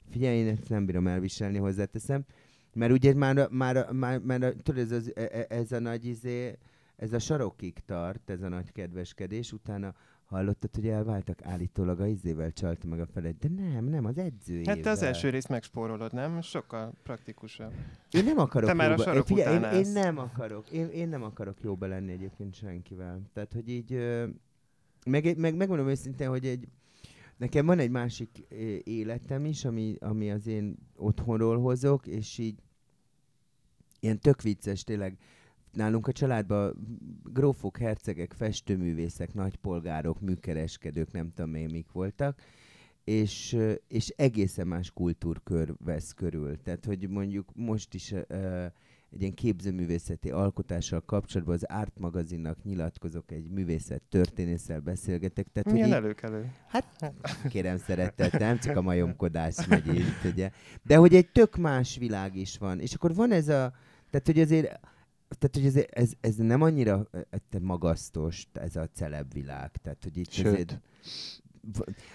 Figyelj, 0.09 0.37
én 0.37 0.47
ezt 0.47 0.69
nem 0.69 0.85
bírom 0.85 1.07
elviselni, 1.07 1.57
hozzáteszem. 1.57 2.25
Mert 2.73 2.91
ugye 2.91 3.13
már, 3.13 3.47
már, 3.49 3.91
már, 3.91 4.19
már 4.19 4.53
tudod, 4.63 4.81
ez, 4.81 4.91
az, 4.91 5.11
e- 5.15 5.29
e- 5.31 5.45
ez 5.49 5.71
a 5.71 5.79
nagy 5.79 6.05
izé, 6.05 6.57
ez 6.95 7.13
a 7.13 7.19
sarokig 7.19 7.79
tart, 7.85 8.29
ez 8.29 8.41
a 8.41 8.47
nagy 8.47 8.71
kedveskedés, 8.71 9.51
utána 9.51 9.93
hallottad, 10.29 10.75
hogy 10.75 10.87
elváltak 10.87 11.45
állítólag 11.45 11.99
a 11.99 12.07
izével 12.07 12.51
csalta 12.51 12.87
meg 12.87 12.99
a 12.99 13.05
felet, 13.05 13.37
de 13.37 13.47
nem, 13.63 13.85
nem, 13.85 14.05
az 14.05 14.17
edzőjével. 14.17 14.75
Hát 14.75 14.85
az 14.85 15.01
első 15.01 15.29
részt 15.29 15.47
megspórolod, 15.47 16.13
nem? 16.13 16.41
Sokkal 16.41 16.93
praktikusabb. 17.03 17.73
Én 18.11 18.23
nem 18.23 18.37
akarok 18.37 18.69
Te 18.69 18.75
már 18.75 18.87
a 18.87 18.89
jóba, 18.89 19.03
sarok 19.03 19.25
figyelj, 19.25 19.55
én, 19.55 19.85
én 19.85 19.91
nem 19.91 20.17
akarok, 20.17 20.71
én, 20.71 20.87
én 20.87 21.09
nem 21.09 21.23
akarok 21.23 21.61
jóba 21.61 21.85
lenni 21.85 22.11
egyébként 22.11 22.53
senkivel. 22.53 23.21
Tehát, 23.33 23.53
hogy 23.53 23.69
így, 23.69 23.91
meg, 25.05 25.37
meg, 25.37 25.55
megmondom 25.55 25.87
őszintén, 25.87 26.29
hogy 26.29 26.45
egy, 26.45 26.67
nekem 27.37 27.65
van 27.65 27.79
egy 27.79 27.91
másik 27.91 28.45
életem 28.83 29.45
is, 29.45 29.65
ami, 29.65 29.95
ami 29.99 30.31
az 30.31 30.47
én 30.47 30.77
otthonról 30.95 31.59
hozok, 31.59 32.07
és 32.07 32.37
így 32.37 32.59
ilyen 33.99 34.19
tök 34.19 34.41
vicces, 34.41 34.83
tényleg 34.83 35.17
nálunk 35.71 36.07
a 36.07 36.11
családban 36.11 36.75
grófok, 37.23 37.77
hercegek, 37.77 38.33
festőművészek, 38.33 39.33
nagypolgárok, 39.33 40.19
műkereskedők, 40.19 41.11
nem 41.11 41.31
tudom 41.35 41.55
én 41.55 41.69
mik 41.71 41.91
voltak, 41.91 42.41
és, 43.03 43.57
és 43.87 44.13
egészen 44.15 44.67
más 44.67 44.91
kultúrkör 44.91 45.73
vesz 45.85 46.13
körül. 46.13 46.61
Tehát, 46.61 46.85
hogy 46.85 47.09
mondjuk 47.09 47.49
most 47.55 47.93
is 47.93 48.11
ö, 48.27 48.65
egy 49.11 49.21
ilyen 49.21 49.33
képzőművészeti 49.33 50.31
alkotással 50.31 51.01
kapcsolatban 51.05 51.55
az 51.55 51.63
Art 51.63 51.99
magazinnak 51.99 52.63
nyilatkozok, 52.63 53.31
egy 53.31 53.49
művészet 53.49 54.01
történésszel 54.09 54.79
beszélgetek. 54.79 55.47
Tehát, 55.51 55.71
Milyen 55.71 55.93
előkelő? 55.93 56.51
kérem 57.49 57.77
szeretettel, 57.77 58.39
nem 58.39 58.59
csak 58.59 58.77
a 58.77 58.81
majomkodás 58.81 59.65
megy 59.67 59.95
itt, 59.95 60.31
ugye. 60.31 60.51
De 60.83 60.95
hogy 60.95 61.15
egy 61.15 61.29
tök 61.31 61.55
más 61.55 61.97
világ 61.97 62.35
is 62.35 62.57
van. 62.57 62.79
És 62.79 62.93
akkor 62.93 63.15
van 63.15 63.31
ez 63.31 63.47
a, 63.47 63.73
tehát 64.09 64.25
hogy 64.25 64.39
azért, 64.39 64.79
tehát, 65.37 65.55
hogy 65.55 65.65
ez, 65.65 65.85
ez, 65.89 66.11
ez 66.21 66.35
nem 66.35 66.61
annyira 66.61 67.07
eh, 67.11 67.21
te 67.49 67.59
magasztos, 67.59 68.47
ez 68.53 68.75
a 68.75 68.89
celeb 68.93 69.33
világ. 69.33 69.71
Tehát, 69.71 70.03
hogy 70.03 70.17
itt 70.17 70.31
Sőt. 70.31 70.45
azért, 70.45 70.79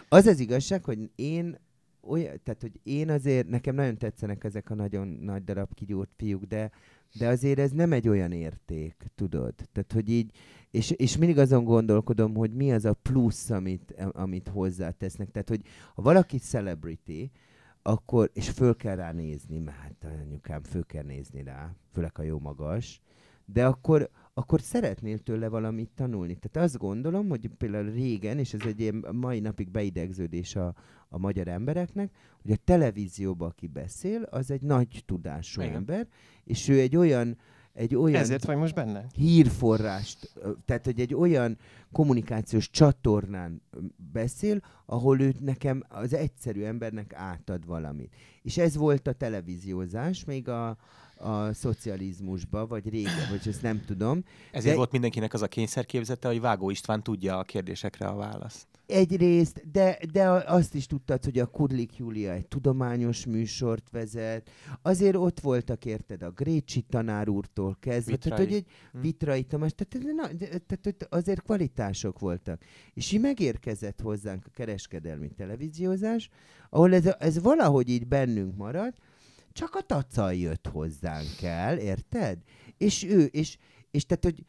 az 0.08 0.26
az 0.26 0.40
igazság, 0.40 0.84
hogy 0.84 1.10
én 1.14 1.58
olyan, 2.06 2.40
tehát, 2.42 2.60
hogy 2.60 2.80
én 2.82 3.10
azért, 3.10 3.48
nekem 3.48 3.74
nagyon 3.74 3.96
tetszenek 3.96 4.44
ezek 4.44 4.70
a 4.70 4.74
nagyon 4.74 5.08
nagy 5.08 5.44
darab 5.44 5.74
kigyúrt 5.74 6.10
fiúk, 6.16 6.44
de, 6.44 6.70
de 7.18 7.28
azért 7.28 7.58
ez 7.58 7.70
nem 7.70 7.92
egy 7.92 8.08
olyan 8.08 8.32
érték, 8.32 9.10
tudod? 9.14 9.54
Tehát, 9.54 9.92
hogy 9.92 10.08
így, 10.08 10.30
és, 10.70 10.90
és 10.90 11.16
mindig 11.16 11.38
azon 11.38 11.64
gondolkodom, 11.64 12.34
hogy 12.34 12.52
mi 12.52 12.72
az 12.72 12.84
a 12.84 12.92
plusz, 12.92 13.50
amit, 13.50 13.94
amit 14.12 14.48
hozzátesznek. 14.48 15.30
Tehát, 15.30 15.48
hogy 15.48 15.60
ha 15.94 16.02
valaki 16.02 16.38
celebrity, 16.38 17.30
akkor, 17.86 18.30
és 18.32 18.50
föl 18.50 18.76
kell 18.76 18.96
rá 18.96 19.12
nézni, 19.12 19.58
mert 19.58 19.76
hát 19.76 20.12
anyukám, 20.26 20.62
föl 20.62 20.86
kell 20.86 21.02
nézni 21.02 21.42
rá, 21.42 21.74
főleg 21.92 22.12
a 22.14 22.22
jó 22.22 22.38
magas, 22.38 23.00
de 23.44 23.66
akkor, 23.66 24.10
akkor 24.34 24.60
szeretnél 24.60 25.18
tőle 25.18 25.48
valamit 25.48 25.90
tanulni. 25.94 26.36
Tehát 26.36 26.68
azt 26.68 26.78
gondolom, 26.78 27.28
hogy 27.28 27.50
például 27.58 27.90
régen, 27.90 28.38
és 28.38 28.54
ez 28.54 28.66
egy 28.66 28.80
ilyen 28.80 29.06
mai 29.12 29.40
napig 29.40 29.70
beidegződés 29.70 30.56
a, 30.56 30.74
a 31.08 31.18
magyar 31.18 31.48
embereknek, 31.48 32.14
hogy 32.42 32.50
a 32.50 32.56
televízióban, 32.64 33.48
aki 33.48 33.66
beszél, 33.66 34.22
az 34.22 34.50
egy 34.50 34.62
nagy 34.62 35.02
tudású 35.06 35.60
Igen. 35.60 35.74
ember, 35.74 36.08
és 36.44 36.68
ő 36.68 36.80
egy 36.80 36.96
olyan, 36.96 37.36
egy 37.74 37.94
olyan 37.94 38.20
Ezért 38.20 38.44
vagy 38.44 38.56
most 38.56 38.74
benne? 38.74 39.06
hírforrást, 39.14 40.32
tehát 40.64 40.84
hogy 40.84 41.00
egy 41.00 41.14
olyan 41.14 41.58
kommunikációs 41.92 42.70
csatornán 42.70 43.62
beszél, 44.12 44.60
ahol 44.86 45.20
ő 45.20 45.34
nekem 45.40 45.84
az 45.88 46.14
egyszerű 46.14 46.62
embernek 46.62 47.12
átad 47.14 47.66
valamit. 47.66 48.14
És 48.42 48.58
ez 48.58 48.76
volt 48.76 49.06
a 49.06 49.12
televíziózás, 49.12 50.24
még 50.24 50.48
a, 50.48 50.76
a 51.16 51.52
szocializmusban, 51.52 52.68
vagy 52.68 52.88
régen, 52.88 53.28
vagy 53.30 53.48
ezt 53.48 53.62
nem 53.62 53.82
tudom. 53.86 54.24
Ezért 54.50 54.70
De- 54.70 54.76
volt 54.76 54.92
mindenkinek 54.92 55.34
az 55.34 55.42
a 55.42 55.48
kényszerképzete, 55.48 56.28
hogy 56.28 56.40
Vágó 56.40 56.70
István 56.70 57.02
tudja 57.02 57.38
a 57.38 57.42
kérdésekre 57.42 58.06
a 58.06 58.16
választ. 58.16 58.66
Egyrészt, 58.86 59.70
de, 59.70 59.98
de 60.12 60.28
azt 60.30 60.74
is 60.74 60.86
tudtad, 60.86 61.24
hogy 61.24 61.38
a 61.38 61.46
Kudlik 61.46 61.96
Júlia 61.96 62.32
egy 62.32 62.46
tudományos 62.48 63.26
műsort 63.26 63.90
vezet. 63.90 64.50
Azért 64.82 65.16
ott 65.16 65.40
voltak, 65.40 65.84
érted, 65.84 66.22
a 66.22 66.30
Grécsi 66.30 66.80
tanár 66.80 67.28
úrtól 67.28 67.76
kezdve. 67.80 68.16
Tehát, 68.16 68.38
Vitrai. 68.38 68.44
hogy 68.46 68.54
egy 68.54 68.66
Hm. 68.92 69.00
Vitrai 69.00 69.42
Tamás, 69.44 69.72
tehát, 69.74 70.14
na- 70.16 70.48
tehát 70.66 71.06
azért 71.08 71.42
kvalitások 71.42 72.18
voltak. 72.18 72.62
És 72.94 73.12
így 73.12 73.20
megérkezett 73.20 74.00
hozzánk 74.00 74.44
a 74.46 74.50
kereskedelmi 74.50 75.28
televíziózás, 75.28 76.28
ahol 76.70 76.94
ez, 76.94 77.06
ez 77.18 77.40
valahogy 77.42 77.88
így 77.88 78.06
bennünk 78.06 78.56
maradt, 78.56 78.98
csak 79.52 79.74
a 79.74 79.80
tacaj 79.80 80.38
jött 80.38 80.66
hozzánk 80.66 81.42
el, 81.42 81.78
érted? 81.78 82.38
És 82.76 83.04
ő, 83.04 83.24
és, 83.24 83.56
és 83.90 84.06
tehát, 84.06 84.24
hogy 84.24 84.44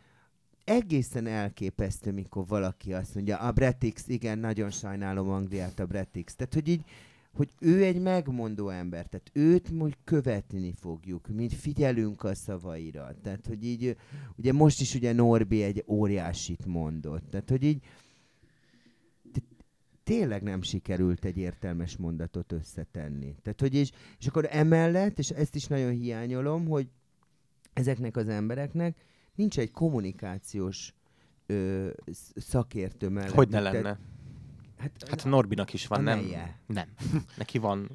egészen 0.65 1.27
elképesztő, 1.27 2.11
mikor 2.11 2.45
valaki 2.47 2.93
azt 2.93 3.15
mondja, 3.15 3.37
a 3.37 3.51
Bretix, 3.51 4.07
igen, 4.07 4.37
nagyon 4.37 4.69
sajnálom 4.69 5.29
Angliát, 5.29 5.79
a 5.79 5.85
Bretix. 5.85 6.35
Tehát, 6.35 6.53
hogy 6.53 6.67
így, 6.67 6.83
hogy 7.33 7.51
ő 7.59 7.83
egy 7.83 8.01
megmondó 8.01 8.69
ember, 8.69 9.05
tehát 9.07 9.29
őt 9.33 9.69
úgy 9.69 9.97
követni 10.03 10.73
fogjuk, 10.79 11.27
mint 11.27 11.53
figyelünk 11.53 12.23
a 12.23 12.35
szavaira. 12.35 13.15
Tehát, 13.21 13.45
hogy 13.45 13.65
így, 13.65 13.97
ugye 14.35 14.53
most 14.53 14.81
is 14.81 14.95
ugye 14.95 15.13
Norbi 15.13 15.63
egy 15.63 15.83
óriásit 15.87 16.65
mondott. 16.65 17.29
Tehát, 17.29 17.49
hogy 17.49 17.63
így 17.63 17.83
tényleg 20.03 20.43
nem 20.43 20.61
sikerült 20.61 21.25
egy 21.25 21.37
értelmes 21.37 21.97
mondatot 21.97 22.51
összetenni. 22.51 23.35
Tehát, 23.41 23.61
hogy 23.61 23.75
és, 23.75 23.91
és 24.19 24.27
akkor 24.27 24.47
emellett, 24.51 25.19
és 25.19 25.29
ezt 25.29 25.55
is 25.55 25.67
nagyon 25.67 25.91
hiányolom, 25.91 26.67
hogy 26.67 26.87
ezeknek 27.73 28.17
az 28.17 28.27
embereknek 28.27 28.97
nincs 29.35 29.59
egy 29.59 29.71
kommunikációs 29.71 30.93
ö, 31.45 31.89
sz- 32.11 32.33
szakértő 32.41 33.09
mellett. 33.09 33.31
Hogy 33.33 33.49
ne 33.49 33.57
Tehát- 33.57 33.73
lenne? 33.73 33.99
Hát, 34.77 35.07
Hát 35.09 35.25
Norbinak 35.25 35.73
is 35.73 35.87
van, 35.87 36.03
nem? 36.03 36.19
neje. 36.19 36.59
Nem. 36.65 36.87
Neki 37.37 37.57
van 37.57 37.89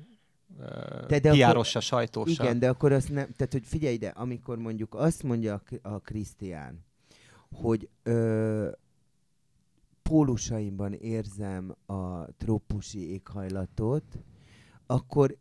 Te 1.07 1.19
de 1.19 1.33
uh, 1.33 1.49
akkor- 1.49 1.67
sajtósa. 1.67 2.43
Igen, 2.43 2.59
de 2.59 2.69
akkor 2.69 2.93
azt 2.93 3.09
nem, 3.13 3.31
tehát 3.37 3.53
hogy 3.53 3.67
figyelj 3.67 3.95
ide, 3.95 4.09
amikor 4.09 4.59
mondjuk 4.59 4.95
azt 4.95 5.23
mondja 5.23 5.63
a, 5.83 5.89
a 5.89 5.99
Krisztián, 5.99 6.85
hogy 7.53 7.89
ö, 8.03 8.71
pólusaimban 10.03 10.93
érzem 10.93 11.75
a 11.87 12.25
trópusi 12.37 13.11
éghajlatot, 13.11 14.05
akkor 14.87 15.37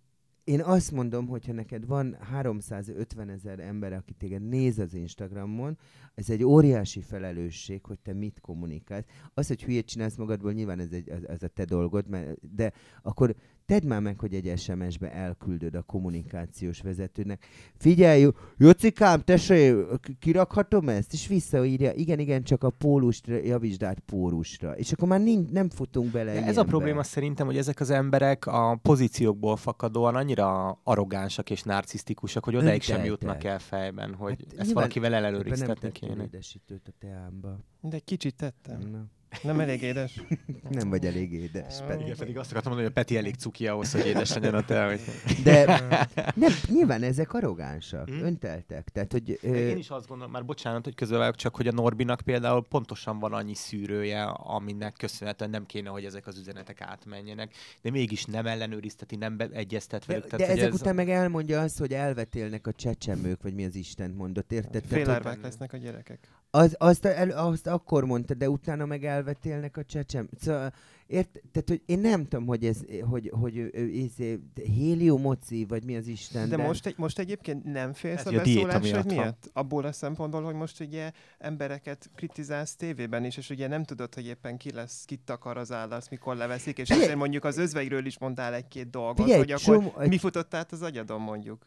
én 0.50 0.62
azt 0.62 0.92
mondom, 0.92 1.28
hogyha 1.28 1.54
neked 1.54 1.86
van 1.86 2.18
350 2.20 3.30
ezer 3.30 3.60
ember, 3.60 3.94
aki 3.94 4.14
téged 4.14 4.48
néz 4.48 4.80
az 4.80 4.94
Instagramon, 4.94 5.78
ez 6.16 6.30
egy 6.30 6.44
óriási 6.44 7.02
felelősség, 7.02 7.86
hogy 7.86 8.00
te 8.00 8.14
mit 8.14 8.40
kommunikálsz. 8.40 9.06
Az, 9.34 9.48
hogy 9.48 9.64
hülyét 9.64 9.86
csinálsz 9.86 10.16
magadból, 10.16 10.52
nyilván 10.52 10.80
ez, 10.80 10.92
egy, 10.92 11.10
ez, 11.10 11.24
ez 11.24 11.44
a 11.44 11.48
te 11.48 11.66
dolgod, 11.66 12.08
mert, 12.08 12.54
de 12.56 12.74
akkor 13.02 13.36
tedd 13.70 13.86
már 13.86 14.02
meg, 14.02 14.20
hogy 14.20 14.34
egy 14.34 14.60
SMS-be 14.60 15.12
elküldöd 15.12 15.76
a 15.76 15.82
kommunikációs 15.82 16.82
vezetőnek. 16.82 17.46
Figyelj, 17.78 18.28
Jocikám, 18.58 19.22
tesé, 19.22 19.76
kirakhatom 20.20 20.90
ezt? 20.90 21.14
És 21.14 21.28
visszaírja, 21.28 21.92
igen, 21.94 22.20
igen, 22.20 22.44
csak 22.44 22.64
a 22.64 22.70
pólust 22.70 23.28
javítsd 23.28 23.84
át 23.84 24.00
pórusra. 24.00 24.78
És 24.78 24.92
akkor 24.92 25.08
már 25.08 25.22
nincs, 25.22 25.50
nem 25.50 25.70
futunk 25.70 26.12
bele 26.12 26.34
De 26.34 26.46
ez 26.46 26.58
a 26.58 26.64
probléma 26.64 27.04
szerintem, 27.04 27.46
hogy 27.46 27.58
ezek 27.58 27.80
az 27.80 27.90
emberek 27.90 28.46
a 28.46 28.80
pozíciókból 28.82 29.58
fakadóan 29.58 30.16
annyira 30.16 30.80
arrogánsak 30.84 31.50
és 31.50 31.64
narcisztikusak, 31.64 32.44
hogy 32.44 32.56
odáig 32.56 32.82
sem 32.82 33.04
jutnak 33.04 33.44
el 33.44 33.60
fejben, 33.60 34.14
hogy 34.14 34.46
Hát 34.50 34.60
ezt 34.60 34.72
valakivel 34.72 35.32
nem 35.32 35.58
tettél 35.58 35.92
kéne. 35.92 36.24
édesítőt 36.24 36.88
a 36.88 36.92
teámba. 37.00 37.60
De 37.82 37.96
egy 37.96 38.04
kicsit 38.04 38.36
tettem. 38.36 38.80
Na, 38.92 39.06
Nem 39.44 39.60
elég 39.60 39.82
édes. 39.82 40.22
nem 40.70 40.90
vagy 40.90 41.06
elég 41.06 41.34
édes, 41.34 41.76
Peti. 41.88 42.04
Igen, 42.04 42.16
pedig 42.18 42.38
azt 42.38 42.52
akartam 42.52 42.72
mondani, 42.72 42.82
hogy 42.82 42.98
a 42.98 43.02
Peti 43.02 43.18
elég 43.18 43.36
cuki 43.36 43.68
ahhoz, 43.68 43.92
hogy 43.92 44.06
édes 44.06 44.34
legyen 44.34 44.54
a 44.54 44.66
te. 44.66 44.86
Hogy... 44.86 45.00
De 45.44 45.66
nem, 46.36 46.52
nyilván 46.70 47.04
ezek 47.04 47.34
arrogánsak, 47.34 48.08
Hm? 48.10 48.24
önteltek. 48.24 48.90
Tehát, 48.90 49.12
hogy... 49.12 49.24
De 49.42 49.50
Ö, 49.50 49.56
Én 49.56 49.78
is 49.78 49.90
azt 49.90 50.08
gondolom, 50.08 50.32
már 50.32 50.46
bocsánat, 50.46 50.84
hogy 50.84 50.96
közölök, 50.96 51.36
csak 51.36 51.56
hogy 51.56 51.68
a 51.68 51.72
Norbinak 51.72 52.22
például 52.26 52.66
pontosan 52.70 53.20
van 53.20 53.34
annyi 53.34 53.56
szűrője, 53.56 54.24
aminek 54.24 54.94
köszönhetően 54.94 55.50
nem 55.50 55.66
kéne, 55.66 55.90
hogy 55.90 56.06
ezek 56.06 56.28
az 56.28 56.38
üzenetek 56.38 56.82
átmenjenek, 56.82 57.54
de 57.82 57.90
mégis 57.92 58.26
nem 58.26 58.46
ellenőrizteti, 58.46 59.16
nem 59.16 59.38
be- 59.38 59.50
egyeztet 59.52 60.06
de, 60.06 60.14
velük. 60.14 60.30
de 60.30 60.38
tehát, 60.38 60.52
hogy 60.52 60.60
ezek 60.60 60.74
ez... 60.74 60.80
után 60.80 60.96
meg 60.96 61.10
elmondja 61.10 61.62
azt, 61.62 61.78
hogy 61.78 61.94
elvetélnek 61.94 62.68
a 62.68 62.72
csecsemők, 62.74 63.42
vagy 63.42 63.54
mi 63.54 63.66
az 63.66 63.76
Isten 63.76 64.12
mondott, 64.12 64.52
érted? 64.52 64.82
Hogy- 64.82 64.92
Félárvák 64.98 65.42
lesznek 65.42 65.74
a 65.74 65.78
gyerekek. 65.78 66.28
Az, 66.52 66.76
azt, 66.78 67.06
el, 67.06 67.30
azt 67.30 67.68
akkor 67.68 68.06
mondta, 68.06 68.34
de 68.34 68.50
utána 68.50 68.86
meg 68.86 69.06
elvetélnek 69.06 69.78
a 69.78 69.84
csecsem. 69.84 70.30
Szóval, 70.40 70.74
ért, 71.08 71.42
tehát, 71.52 71.70
hogy 71.70 71.82
én 71.86 72.00
nem 72.00 72.28
tudom, 72.28 72.46
hogy 72.46 72.66
ez, 72.66 72.80
hogy, 73.02 73.32
hogy 73.34 73.58
ő, 73.58 73.70
ő, 73.74 73.88
izé, 73.88 74.40
héliumoci, 74.56 75.66
vagy 75.66 75.84
mi 75.84 75.96
az 75.96 76.08
Isten. 76.08 76.50
De, 76.50 76.56
de 76.56 76.64
most, 76.64 76.86
egy, 76.86 76.98
most 76.98 77.20
egyébként 77.20 77.64
nem 77.64 77.94
félsz 77.94 78.18
Hát, 78.18 78.26
a 78.26 78.30
hogy 78.30 78.38
a 78.38 78.44
diéta 78.44 78.68
beszólásod 78.80 79.06
miatt? 79.06 79.50
Abból 79.54 79.86
a 79.86 79.92
szempontból, 79.92 80.44
hogy 80.44 80.54
most 80.56 80.80
ugye 80.80 81.12
embereket 81.38 82.10
kritizálsz 82.16 82.76
tévében 82.76 83.26
is, 83.26 83.38
és 83.38 83.50
ugye 83.50 83.68
nem 83.68 83.84
tudod, 83.84 84.14
hogy 84.14 84.26
éppen 84.26 84.58
ki 84.58 84.72
lesz, 84.72 85.06
kit 85.06 85.22
takar 85.26 85.58
az 85.58 85.72
állasz, 85.72 86.10
mikor 86.10 86.36
leveszik, 86.36 86.78
és 86.78 86.90
ezért 86.90 87.16
mondjuk 87.16 87.44
az 87.44 87.58
özvegyről 87.58 88.06
is 88.06 88.20
mondtál 88.20 88.54
egy-két 88.54 88.90
dolgot, 88.90 89.24
Figyelj, 89.24 89.40
hogy 89.40 89.52
akkor 89.52 89.64
csomó- 89.64 90.08
mi 90.08 90.18
futott 90.18 90.54
át 90.54 90.72
az 90.72 90.82
agyadon 90.82 91.22
mondjuk. 91.22 91.66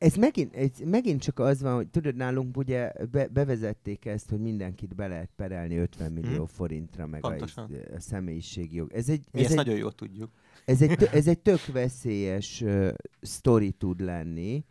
Ez 0.00 0.14
megint, 0.14 0.54
ez 0.56 0.70
megint 0.84 1.20
csak 1.22 1.38
az 1.38 1.62
van, 1.62 1.74
hogy 1.74 1.88
tudod, 1.88 2.16
nálunk 2.16 2.56
ugye 2.56 2.92
be, 3.10 3.26
bevezették 3.28 4.04
ezt, 4.06 4.30
hogy 4.30 4.40
mindenkit 4.40 4.94
be 4.94 5.06
lehet 5.06 5.30
perelni 5.36 5.76
50 5.76 6.12
millió 6.12 6.42
Mhm. 6.42 6.52
forintra, 6.52 7.06
meg 7.06 7.24
a, 7.24 7.28
Pontosan. 7.28 7.70
a 7.96 8.00
személyiségjog. 8.00 8.92
Ez 8.92 9.08
egy, 9.08 9.22
Mi 9.32 9.38
ez 9.38 9.44
ezt 9.44 9.50
egy, 9.50 9.56
nagyon 9.66 9.76
jól 9.78 9.92
tudjuk. 9.92 10.30
ez 10.64 10.82
egy, 10.82 11.02
ez 11.12 11.26
egy 11.32 11.38
tök 11.38 11.66
veszélyes 11.66 12.60
uh, 12.60 12.88
sztori 13.20 13.70
tud 13.70 14.00
lenni, 14.00 14.64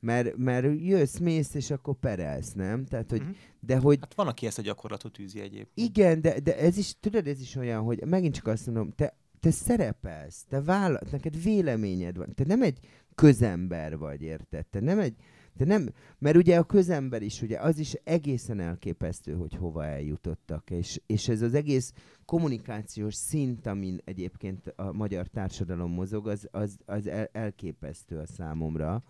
mert, 0.00 0.36
mert 0.36 0.66
jössz, 0.80 1.18
mész, 1.18 1.54
és 1.54 1.70
akkor 1.70 1.94
perelsz, 1.94 2.52
nem? 2.52 2.84
Tehát, 2.84 3.10
hogy, 3.10 3.20
Mhm. 3.22 3.30
de 3.60 3.76
hogy 3.78 3.98
Hát 4.00 4.14
van, 4.14 4.26
aki 4.26 4.46
ezt 4.46 4.58
a 4.58 4.62
gyakorlatot 4.62 5.18
űzi 5.18 5.40
egyébként. 5.40 5.70
igen, 5.88 6.20
de, 6.20 6.40
de 6.40 6.58
ez 6.58 6.76
is, 6.76 6.94
tudod, 7.00 7.26
ez 7.26 7.40
is 7.40 7.56
olyan, 7.56 7.82
hogy 7.82 8.04
megint 8.06 8.34
csak 8.34 8.46
azt 8.46 8.66
mondom, 8.66 8.90
te, 8.90 9.16
te 9.40 9.50
szerepelsz, 9.50 10.44
te 10.48 10.62
vállal, 10.62 11.00
neked 11.10 11.42
véleményed 11.42 12.16
van, 12.16 12.34
te 12.34 12.44
nem 12.46 12.62
egy 12.62 12.78
közember 13.20 13.98
vagy, 13.98 14.22
érted? 14.22 14.66
Te 14.66 14.80
nem 14.80 14.98
egy, 14.98 15.14
te 15.56 15.64
nem, 15.64 15.88
mert 16.18 16.36
ugye 16.36 16.58
a 16.58 16.64
közember 16.64 17.22
is, 17.22 17.42
ugye 17.42 17.58
az 17.58 17.78
is 17.78 17.92
egészen 18.04 18.60
elképesztő, 18.60 19.32
hogy 19.32 19.54
hova 19.54 19.84
eljutottak, 19.84 20.70
és, 20.70 21.00
és 21.06 21.28
ez 21.28 21.42
az 21.42 21.54
egész 21.54 21.92
kommunikációs 22.24 23.14
szint, 23.14 23.66
amin 23.66 24.00
egyébként 24.04 24.72
a 24.76 24.92
magyar 24.92 25.26
társadalom 25.26 25.92
mozog, 25.92 26.28
az, 26.28 26.48
az, 26.50 26.78
az 26.86 27.06
el, 27.06 27.28
elképesztő 27.32 28.18
a 28.18 28.26
számomra, 28.26 29.02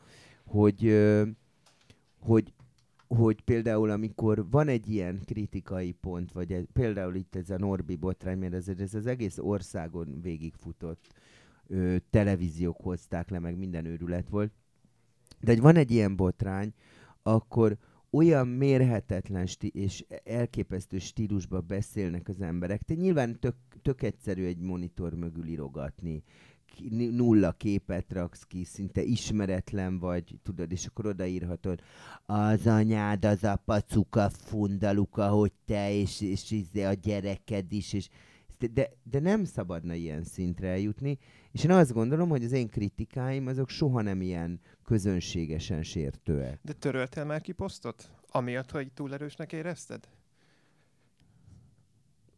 hogy, 0.44 0.98
hogy, 2.20 2.52
hogy 3.08 3.40
például 3.40 3.90
amikor 3.90 4.50
van 4.50 4.68
egy 4.68 4.88
ilyen 4.88 5.20
kritikai 5.24 5.92
pont, 5.92 6.32
vagy 6.32 6.52
egy, 6.52 6.68
például 6.72 7.14
itt 7.14 7.36
ez 7.36 7.50
a 7.50 7.58
Norbi 7.58 7.96
botrány, 7.96 8.38
mert 8.38 8.54
ez, 8.54 8.68
ez 8.68 8.94
az 8.94 9.06
egész 9.06 9.38
országon 9.38 10.20
végigfutott 10.22 11.14
ö, 11.70 11.96
televíziók 12.10 12.76
hozták 12.76 13.30
le, 13.30 13.38
meg 13.38 13.56
minden 13.56 13.84
őrület 13.84 14.28
volt, 14.28 14.52
de 15.40 15.52
hogy 15.52 15.60
van 15.60 15.76
egy 15.76 15.90
ilyen 15.90 16.16
botrány, 16.16 16.72
akkor 17.22 17.78
olyan 18.10 18.48
mérhetetlen 18.48 19.46
sti- 19.46 19.74
és 19.74 20.04
elképesztő 20.24 20.98
stílusba 20.98 21.60
beszélnek 21.60 22.28
az 22.28 22.40
emberek. 22.40 22.82
Te 22.82 22.94
nyilván 22.94 23.38
tök, 23.40 23.54
tök 23.82 24.02
egyszerű 24.02 24.44
egy 24.44 24.58
monitor 24.58 25.14
mögül 25.14 25.46
írogatni. 25.46 26.22
Ki- 26.64 26.88
ni- 26.88 27.08
Nulla 27.08 27.52
képet 27.52 28.12
raksz 28.12 28.42
ki, 28.42 28.64
szinte 28.64 29.02
ismeretlen 29.02 29.98
vagy, 29.98 30.38
tudod, 30.42 30.72
és 30.72 30.86
akkor 30.86 31.06
odaírhatod, 31.06 31.80
az 32.26 32.66
anyád, 32.66 33.24
az 33.24 33.44
a 33.44 33.62
pacuka 33.64 34.30
fundaluka, 34.30 35.28
hogy 35.28 35.52
te, 35.64 35.92
és, 35.92 36.20
és, 36.20 36.50
és 36.50 36.82
a 36.84 36.92
gyereked 36.92 37.72
is, 37.72 37.92
és 37.92 38.08
de, 38.72 38.90
de 39.02 39.20
nem 39.20 39.44
szabadna 39.44 39.94
ilyen 39.94 40.24
szintre 40.24 40.68
eljutni, 40.68 41.18
és 41.52 41.64
én 41.64 41.70
azt 41.70 41.92
gondolom, 41.92 42.28
hogy 42.28 42.44
az 42.44 42.52
én 42.52 42.68
kritikáim 42.68 43.46
azok 43.46 43.68
soha 43.68 44.02
nem 44.02 44.20
ilyen 44.20 44.60
közönségesen 44.84 45.82
sértőek. 45.82 46.58
De 46.62 46.72
töröltél 46.72 47.24
már 47.24 47.40
ki 47.40 47.52
posztot? 47.52 48.10
Amiatt, 48.30 48.70
hogy 48.70 48.92
túl 48.92 49.12
erősnek 49.12 49.52
érezted? 49.52 50.08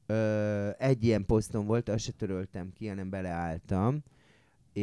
Ö, 0.06 0.70
egy 0.78 1.04
ilyen 1.04 1.26
poszton 1.26 1.66
volt, 1.66 1.88
azt 1.88 2.04
se 2.04 2.12
töröltem 2.12 2.72
ki, 2.72 2.88
hanem 2.88 3.10
beleálltam, 3.10 4.02
ö, 4.72 4.80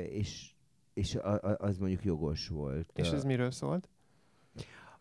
és, 0.00 0.54
és 0.94 1.14
a, 1.14 1.32
a, 1.32 1.56
az 1.58 1.78
mondjuk 1.78 2.04
jogos 2.04 2.48
volt. 2.48 2.90
És 2.94 3.10
ez 3.10 3.24
miről 3.24 3.50
szólt? 3.50 3.88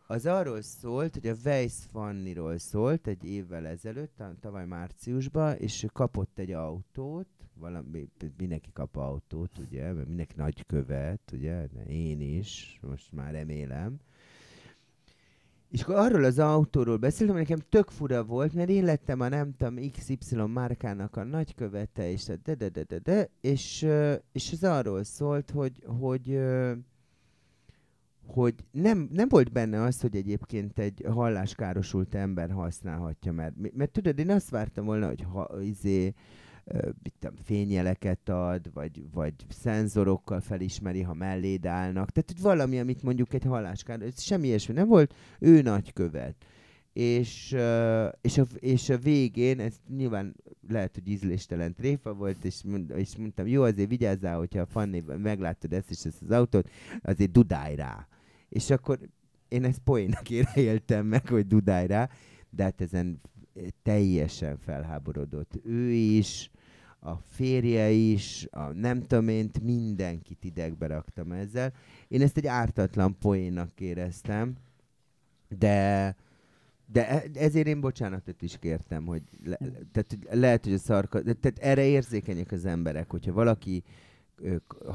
Az 0.08 0.26
arról 0.26 0.62
szólt, 0.62 1.14
hogy 1.14 1.28
a 1.28 1.36
Weiss 1.46 1.74
Fanniról 1.92 2.58
szólt 2.58 3.08
egy 3.08 3.26
évvel 3.26 3.68
ezelőtt, 3.68 4.16
ta- 4.16 4.36
tavaly 4.40 4.66
márciusban, 4.66 5.56
és 5.56 5.86
kapott 5.94 6.40
egy 6.40 6.52
autót, 6.52 7.28
valami, 7.60 8.10
mindenki 8.38 8.70
kap 8.74 8.96
autót, 8.96 9.58
ugye, 9.58 9.94
mert 9.94 10.08
mindenki 10.08 10.34
nagy 10.38 10.66
követ, 10.66 11.32
ugye, 11.34 11.66
én 11.88 12.22
is, 12.22 12.80
most 12.82 13.12
már 13.12 13.32
remélem. 13.32 14.00
És 15.70 15.82
akkor 15.82 15.96
arról 15.96 16.24
az 16.24 16.40
autóról 16.40 16.98
beszéltem, 16.98 17.36
nekem 17.36 17.60
tök 17.70 17.90
fura 17.90 18.24
volt, 18.24 18.54
mert 18.54 18.70
én 18.70 18.84
lettem 18.84 19.20
a 19.20 19.28
nem 19.28 19.54
tudom 19.58 19.92
XY 19.92 20.36
márkának 20.36 21.16
a 21.16 21.24
nagykövete, 21.24 22.12
és 22.12 22.30
a 22.30 22.36
de 22.44 22.56
de 22.56 22.70
de 22.70 22.84
de 22.84 23.00
de, 23.00 23.30
és, 23.42 23.88
és 24.32 24.52
ez 24.52 24.64
arról 24.64 25.04
szólt, 25.04 25.52
hogy, 25.52 25.84
hogy 26.00 26.40
hogy 28.26 28.56
nem, 28.72 29.10
nem 29.12 29.28
volt 29.30 29.52
benne 29.52 29.82
az, 29.82 30.02
hogy 30.02 30.16
egyébként 30.16 30.80
egy 30.80 31.06
halláskárosult 31.10 32.16
ember 32.16 32.52
használhatja, 32.52 33.32
mert, 33.32 33.54
mert 33.74 33.92
tudod, 33.92 34.20
én 34.20 34.30
azt 34.30 34.50
vártam 34.50 34.86
volna, 34.86 35.08
hogy 35.08 35.22
ha, 35.22 35.62
izé, 35.62 36.14
mit 37.04 37.14
tudom, 37.20 37.36
fényjeleket 37.44 38.30
ad, 38.30 38.74
vagy, 38.74 39.04
vagy 39.12 39.34
szenzorokkal 39.50 40.42
felismeri, 40.42 41.02
ha 41.02 41.14
melléd 41.14 41.66
állnak. 41.66 42.10
Tehát, 42.10 42.32
hogy 42.32 42.42
valami, 42.42 42.80
amit 42.80 43.04
mondjuk 43.04 43.34
egy 43.34 43.44
halláskáros, 43.44 44.08
ez 44.08 44.22
semmi 44.22 44.48
ilyesmi 44.48 44.74
nem 44.74 44.88
volt, 44.88 45.14
ő 45.40 45.62
nagykövet. 45.62 46.36
És, 46.94 47.56
és, 48.22 48.38
a, 48.38 48.46
és 48.60 48.90
a 48.90 48.98
végén, 48.98 49.60
ez 49.60 49.76
nyilván 49.96 50.36
lehet, 50.70 50.94
hogy 50.94 51.08
ízléstelen 51.08 51.74
tréfa 51.74 52.14
volt, 52.14 52.46
és, 52.46 52.64
mond, 52.64 52.94
és 52.96 53.16
mondtam, 53.16 53.48
jó, 53.48 53.64
azért 53.64 53.90
vigyázzál, 53.90 54.38
hogyha 54.38 54.62
a 54.62 54.66
Fanny 54.66 55.04
meglátod 55.18 55.74
ezt 55.74 55.90
és 55.90 56.06
ezt 56.06 56.22
az 56.22 56.32
autót, 56.32 56.70
azért 57.02 57.32
dudálj 57.32 57.76
rá. 57.76 58.08
És 58.50 58.70
akkor 58.70 59.00
én 59.48 59.64
ezt 59.64 59.80
poénnak 59.80 60.30
éltem 60.56 61.06
meg, 61.06 61.28
hogy 61.28 61.48
dudálj 61.48 61.88
rá, 61.88 62.10
de 62.50 62.64
hát 62.64 62.82
ezen 62.82 63.22
teljesen 63.84 64.58
felháborodott. 64.58 65.60
Ő 65.66 65.90
is, 65.92 66.52
a 67.00 67.16
férje 67.16 67.90
is, 67.90 68.48
a 68.52 68.72
nem 68.74 69.02
tudom 69.02 69.28
én, 69.28 69.52
mindenkit 69.62 70.44
idegbe 70.44 70.88
raktam 70.88 71.32
ezzel. 71.32 71.74
Én 72.08 72.22
ezt 72.22 72.38
egy 72.38 72.48
ártatlan 72.48 73.18
poénnak 73.20 73.80
éreztem, 73.80 74.56
de 75.58 76.16
de 76.86 77.08
e- 77.10 77.30
ezért 77.34 77.68
én 77.68 77.80
bocsánatot 77.80 78.42
is 78.42 78.58
kértem, 78.60 79.06
hogy 79.06 79.22
le, 79.44 79.58
tehát 79.92 80.18
lehet, 80.30 80.64
hogy 80.64 80.74
a 80.74 80.78
szarka, 80.78 81.22
tehát 81.22 81.60
erre 81.60 81.86
érzékenyek 81.86 82.52
az 82.52 82.66
emberek, 82.66 83.12
hogyha 83.12 83.34
valaki 83.34 83.84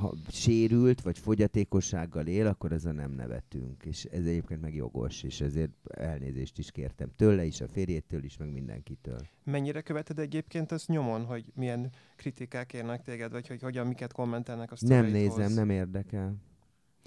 ha 0.01 0.15
sérült, 0.29 1.01
vagy 1.01 1.19
fogyatékossággal 1.19 2.27
él, 2.27 2.47
akkor 2.47 2.73
azon 2.73 2.95
nem 2.95 3.11
nevetünk, 3.11 3.85
és 3.85 4.05
ez 4.05 4.25
egyébként 4.25 4.61
meg 4.61 4.75
jogos, 4.75 5.23
és 5.23 5.41
ezért 5.41 5.73
elnézést 5.91 6.59
is 6.59 6.71
kértem 6.71 7.09
tőle 7.17 7.45
is, 7.45 7.61
a 7.61 7.69
férjétől 7.69 8.25
is, 8.25 8.37
meg 8.37 8.53
mindenkitől. 8.53 9.21
Mennyire 9.45 9.81
követed 9.81 10.19
egyébként 10.19 10.73
azt 10.73 10.89
nyomon, 10.89 11.25
hogy 11.25 11.53
milyen 11.55 11.91
kritikák 12.17 12.73
érnek 12.73 13.03
téged, 13.03 13.33
vagy 13.33 13.47
hogy 13.47 13.63
hogyan, 13.63 13.87
miket 13.87 14.13
kommentelnek 14.13 14.73
a 14.73 14.77
Nem 14.81 15.07
nézem, 15.07 15.53
nem 15.53 15.71
érdekel. 15.71 16.37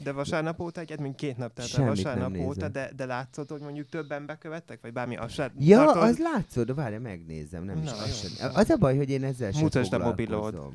De 0.04 0.12
vasárnap 0.12 0.60
óta 0.60 0.82
egyet, 0.82 1.00
mint 1.00 1.16
két 1.16 1.38
nap 1.38 1.60
el 1.60 1.66
Semmit 1.66 1.90
vasárnap 1.90 2.32
nem 2.32 2.42
óta, 2.46 2.68
de, 2.70 2.92
de 2.96 3.06
látszod, 3.06 3.50
hogy 3.50 3.62
mondjuk 3.62 3.90
többen 3.90 4.26
bekövettek, 4.26 4.82
vagy 4.82 4.94
bármi, 4.94 5.16
az 5.16 5.32
se 5.32 5.52
Ja, 5.60 5.84
tartod? 5.84 6.04
az 6.04 6.18
látszod, 6.18 6.76
várj, 6.76 6.96
megnézem, 6.96 7.64
nem 7.64 7.78
is 7.78 7.90
Na, 7.90 7.98
az 7.98 8.22
jó. 8.24 8.30
sem. 8.30 8.52
Az 8.56 8.70
a 8.70 8.78
baj, 8.78 8.98
hogy 8.98 9.10
én 9.10 9.24
ezzel 9.24 9.52
sem 9.52 9.62
Mutasd 9.62 9.94
a 9.94 9.98
mobilod. 9.98 10.72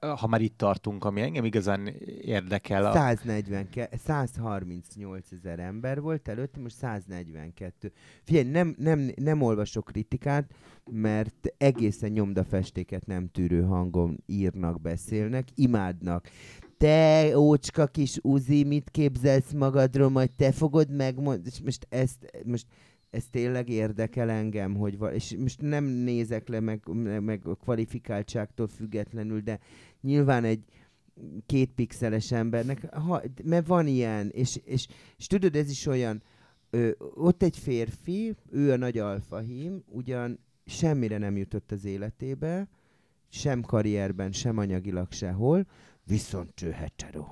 Ha 0.00 0.26
már 0.26 0.40
itt 0.40 0.56
tartunk, 0.56 1.04
ami 1.04 1.20
engem 1.20 1.44
igazán 1.44 1.86
érdekel, 2.20 2.86
a, 2.86 2.92
140, 2.92 3.68
138 4.04 5.26
ezer 5.32 5.58
ember 5.58 6.00
volt 6.00 6.28
előtte, 6.28 6.60
most 6.60 6.76
142. 6.76 7.92
Figyelj, 8.24 8.48
nem, 8.48 8.74
nem, 8.78 9.10
nem 9.16 9.42
olvasok 9.42 9.84
kritikát, 9.84 10.54
mert 10.90 11.54
egészen 11.58 12.10
nyomdafestéket 12.10 13.06
nem 13.06 13.28
tűrő 13.28 13.62
hangon 13.62 14.22
írnak, 14.26 14.80
beszélnek, 14.80 15.48
imádnak. 15.54 16.28
Te, 16.76 17.38
ócska 17.38 17.86
kis 17.86 18.18
Uzi, 18.22 18.64
mit 18.64 18.90
képzelsz 18.90 19.52
magadról, 19.52 20.08
majd 20.08 20.30
te 20.36 20.52
fogod 20.52 20.90
megmondani. 20.90 21.46
És 21.46 21.60
most 21.64 21.86
ezt, 21.88 22.30
most 22.44 22.66
ez 23.12 23.24
tényleg 23.30 23.68
érdekel 23.68 24.30
engem, 24.30 24.74
hogy 24.74 24.98
val- 24.98 25.14
és 25.14 25.36
most 25.38 25.60
nem 25.60 25.84
nézek 25.84 26.48
le 26.48 26.60
meg, 26.60 26.80
meg 27.20 27.46
a 27.46 27.54
kvalifikáltságtól 27.54 28.68
függetlenül, 28.68 29.40
de 29.40 29.58
nyilván 30.00 30.44
egy 30.44 30.64
két 31.46 31.70
pixeles 31.70 32.32
embernek, 32.32 32.94
ha, 32.94 33.22
mert 33.44 33.66
van 33.66 33.86
ilyen, 33.86 34.28
és, 34.28 34.60
és, 34.64 34.86
és 35.16 35.26
tudod, 35.26 35.56
ez 35.56 35.70
is 35.70 35.86
olyan, 35.86 36.22
ö, 36.70 36.90
ott 37.14 37.42
egy 37.42 37.58
férfi, 37.58 38.34
ő 38.50 38.72
a 38.72 38.76
nagy 38.76 38.98
alfahím, 38.98 39.82
ugyan 39.86 40.38
semmire 40.66 41.18
nem 41.18 41.36
jutott 41.36 41.72
az 41.72 41.84
életébe, 41.84 42.68
sem 43.28 43.60
karrierben, 43.60 44.32
sem 44.32 44.58
anyagilag 44.58 45.12
sehol, 45.12 45.66
viszont 46.04 46.62
ő 46.62 46.70
hetero. 46.70 47.26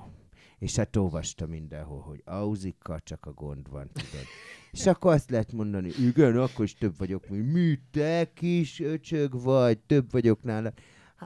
És 0.57 0.75
hát 0.75 0.95
olvasta 0.95 1.45
mindenhol, 1.47 1.99
hogy 1.99 2.21
auzikkal 2.25 2.99
csak 2.99 3.25
a 3.25 3.33
gond 3.33 3.69
van, 3.69 3.89
tudod. 3.93 4.25
És 4.71 4.85
akkor 4.85 5.13
azt 5.13 5.29
lehet 5.29 5.51
mondani, 5.51 5.91
igen, 5.99 6.37
akkor 6.37 6.65
is 6.65 6.73
több 6.73 6.97
vagyok, 6.97 7.29
mint 7.29 7.53
mi, 7.53 7.79
te 7.91 8.31
kis 8.33 8.79
öcsög 8.79 9.41
vagy, 9.41 9.79
több 9.79 10.11
vagyok 10.11 10.43
nálad. 10.43 10.73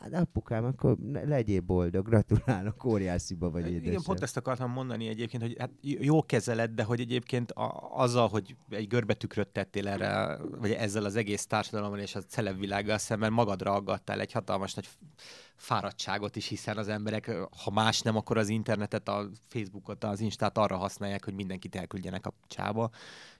Hát 0.01 0.13
apukám, 0.13 0.65
akkor 0.65 0.97
legyél 1.25 1.62
boldog, 1.62 2.05
gratulálok, 2.05 2.86
óriásziba 2.86 3.49
vagy 3.49 3.67
édesem. 3.67 3.84
Igen, 3.84 4.01
pont 4.01 4.21
ezt 4.21 4.38
akartam 4.38 4.71
mondani 4.71 5.08
egyébként, 5.08 5.43
hogy 5.43 5.55
hát 5.60 5.71
jó 5.81 6.23
kezeled, 6.25 6.71
de 6.71 6.84
hogy 6.84 6.99
egyébként 6.99 7.51
a, 7.51 7.89
azzal, 7.93 8.27
hogy 8.27 8.55
egy 8.69 8.88
görbetükröt 8.88 9.47
tettél 9.47 9.88
erre, 9.88 10.38
vagy 10.60 10.71
ezzel 10.71 11.05
az 11.05 11.15
egész 11.15 11.45
társadalommal 11.45 11.99
és 11.99 12.15
a 12.15 12.21
celebvilággal 12.21 12.97
szemben 12.97 13.34
magadra 13.34 13.73
aggattál 13.73 14.19
egy 14.19 14.31
hatalmas 14.31 14.73
nagy 14.73 14.88
fáradtságot 15.55 16.36
is, 16.36 16.47
hiszen 16.47 16.77
az 16.77 16.88
emberek, 16.88 17.31
ha 17.63 17.71
más 17.71 18.01
nem, 18.01 18.15
akkor 18.15 18.38
az 18.38 18.49
internetet, 18.49 19.08
a 19.08 19.29
Facebookot, 19.47 20.03
az 20.03 20.19
Instát 20.19 20.58
arra 20.58 20.77
használják, 20.77 21.23
hogy 21.23 21.34
mindenkit 21.34 21.75
elküldjenek 21.75 22.25
a 22.25 22.34
csába. 22.47 22.89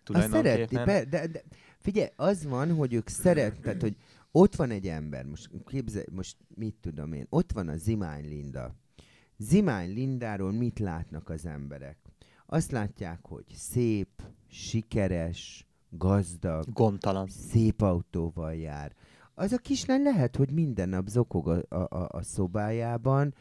Azt 0.06 0.30
szereti, 0.30 0.76
de, 0.76 1.06
de, 1.06 1.28
de, 1.28 1.42
figyelj, 1.80 2.10
az 2.16 2.46
van, 2.46 2.76
hogy 2.76 2.94
ők 2.94 3.08
szeretnek, 3.08 3.82
hogy 3.82 3.96
ott 4.38 4.56
van 4.56 4.70
egy 4.70 4.88
ember, 4.88 5.26
most 5.26 5.50
képzelj, 5.66 6.06
most 6.12 6.38
mit 6.56 6.76
tudom 6.82 7.14
én, 7.14 7.26
ott 7.30 7.52
van 7.52 7.68
a 7.68 7.78
Zimány 7.78 8.28
Linda. 8.28 8.76
Zimány 9.38 9.94
Lindáról 9.94 10.52
mit 10.52 10.80
látnak 10.80 11.30
az 11.30 11.46
emberek? 11.46 11.98
Azt 12.46 12.72
látják, 12.72 13.20
hogy 13.22 13.46
szép, 13.54 14.10
sikeres, 14.48 15.68
gazdag, 15.90 16.66
gondtalan, 16.74 17.28
szép 17.28 17.82
autóval 17.82 18.56
jár. 18.56 18.96
Az 19.34 19.52
a 19.52 19.58
kislány 19.58 20.02
lehet, 20.02 20.36
hogy 20.36 20.52
minden 20.52 20.90
nap 20.90 21.08
zokog 21.08 21.48
a, 21.48 21.76
a, 21.76 22.08
a 22.10 22.22
szobájában, 22.22 23.34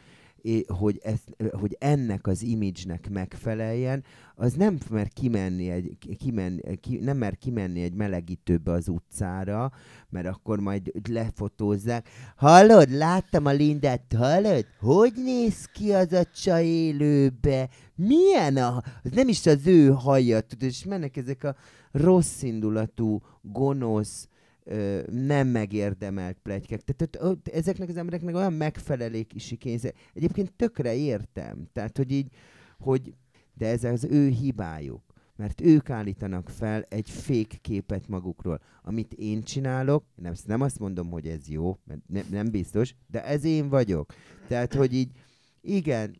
hogy, 0.66 1.00
ez, 1.02 1.20
hogy 1.50 1.76
ennek 1.80 2.26
az 2.26 2.42
imidzsnek 2.42 3.10
megfeleljen, 3.10 4.04
az 4.34 4.52
nem 4.52 4.78
mer 4.90 5.08
kimenni 5.08 5.70
egy, 5.70 5.96
kimen, 6.18 6.62
ki, 6.80 6.96
nem 6.96 7.16
mer 7.16 7.36
kimenni 7.36 7.82
egy 7.82 7.94
melegítőbe 7.94 8.72
az 8.72 8.88
utcára, 8.88 9.72
mert 10.08 10.26
akkor 10.26 10.60
majd 10.60 10.92
lefotózzák. 11.08 12.08
Hallod, 12.36 12.90
láttam 12.90 13.46
a 13.46 13.50
Lindát, 13.50 14.14
hallod? 14.16 14.66
Hogy 14.80 15.12
néz 15.16 15.64
ki 15.64 15.92
az 15.92 16.12
a 16.12 16.24
csaj 16.24 16.64
élőbe? 16.64 17.68
Milyen 17.94 18.56
a... 18.56 18.76
Az 18.76 19.10
nem 19.10 19.28
is 19.28 19.46
az 19.46 19.66
ő 19.66 19.88
haja, 19.88 20.40
tudod, 20.40 20.68
és 20.68 20.84
mennek 20.84 21.16
ezek 21.16 21.44
a 21.44 21.56
rossz 21.92 22.42
indulatú, 22.42 23.22
gonosz, 23.42 24.28
nem 25.10 25.48
megérdemelt 25.48 26.38
plegykek. 26.42 26.80
Tehát 26.80 27.48
ezeknek 27.48 27.88
az 27.88 27.96
embereknek 27.96 28.34
olyan 28.34 28.52
megfelelési 28.52 29.56
kényszer. 29.56 29.94
Egyébként 30.12 30.52
tökre 30.52 30.94
értem. 30.94 31.68
Tehát, 31.72 31.96
hogy 31.96 32.10
így, 32.12 32.32
hogy 32.78 33.14
de 33.54 33.66
ez 33.66 33.84
az 33.84 34.04
ő 34.04 34.28
hibájuk. 34.28 35.02
Mert 35.36 35.60
ők 35.60 35.90
állítanak 35.90 36.48
fel 36.48 36.86
egy 36.88 37.10
fék 37.10 37.58
képet 37.60 38.08
magukról. 38.08 38.60
Amit 38.82 39.12
én 39.12 39.42
csinálok, 39.42 40.04
nem, 40.14 40.32
nem 40.46 40.60
azt 40.60 40.78
mondom, 40.78 41.10
hogy 41.10 41.26
ez 41.26 41.48
jó, 41.48 41.78
mert 41.84 42.00
ne, 42.06 42.22
nem 42.30 42.50
biztos, 42.50 42.94
de 43.06 43.24
ez 43.24 43.44
én 43.44 43.68
vagyok. 43.68 44.14
Tehát, 44.48 44.74
hogy 44.74 44.94
így, 44.94 45.10
igen, 45.60 46.16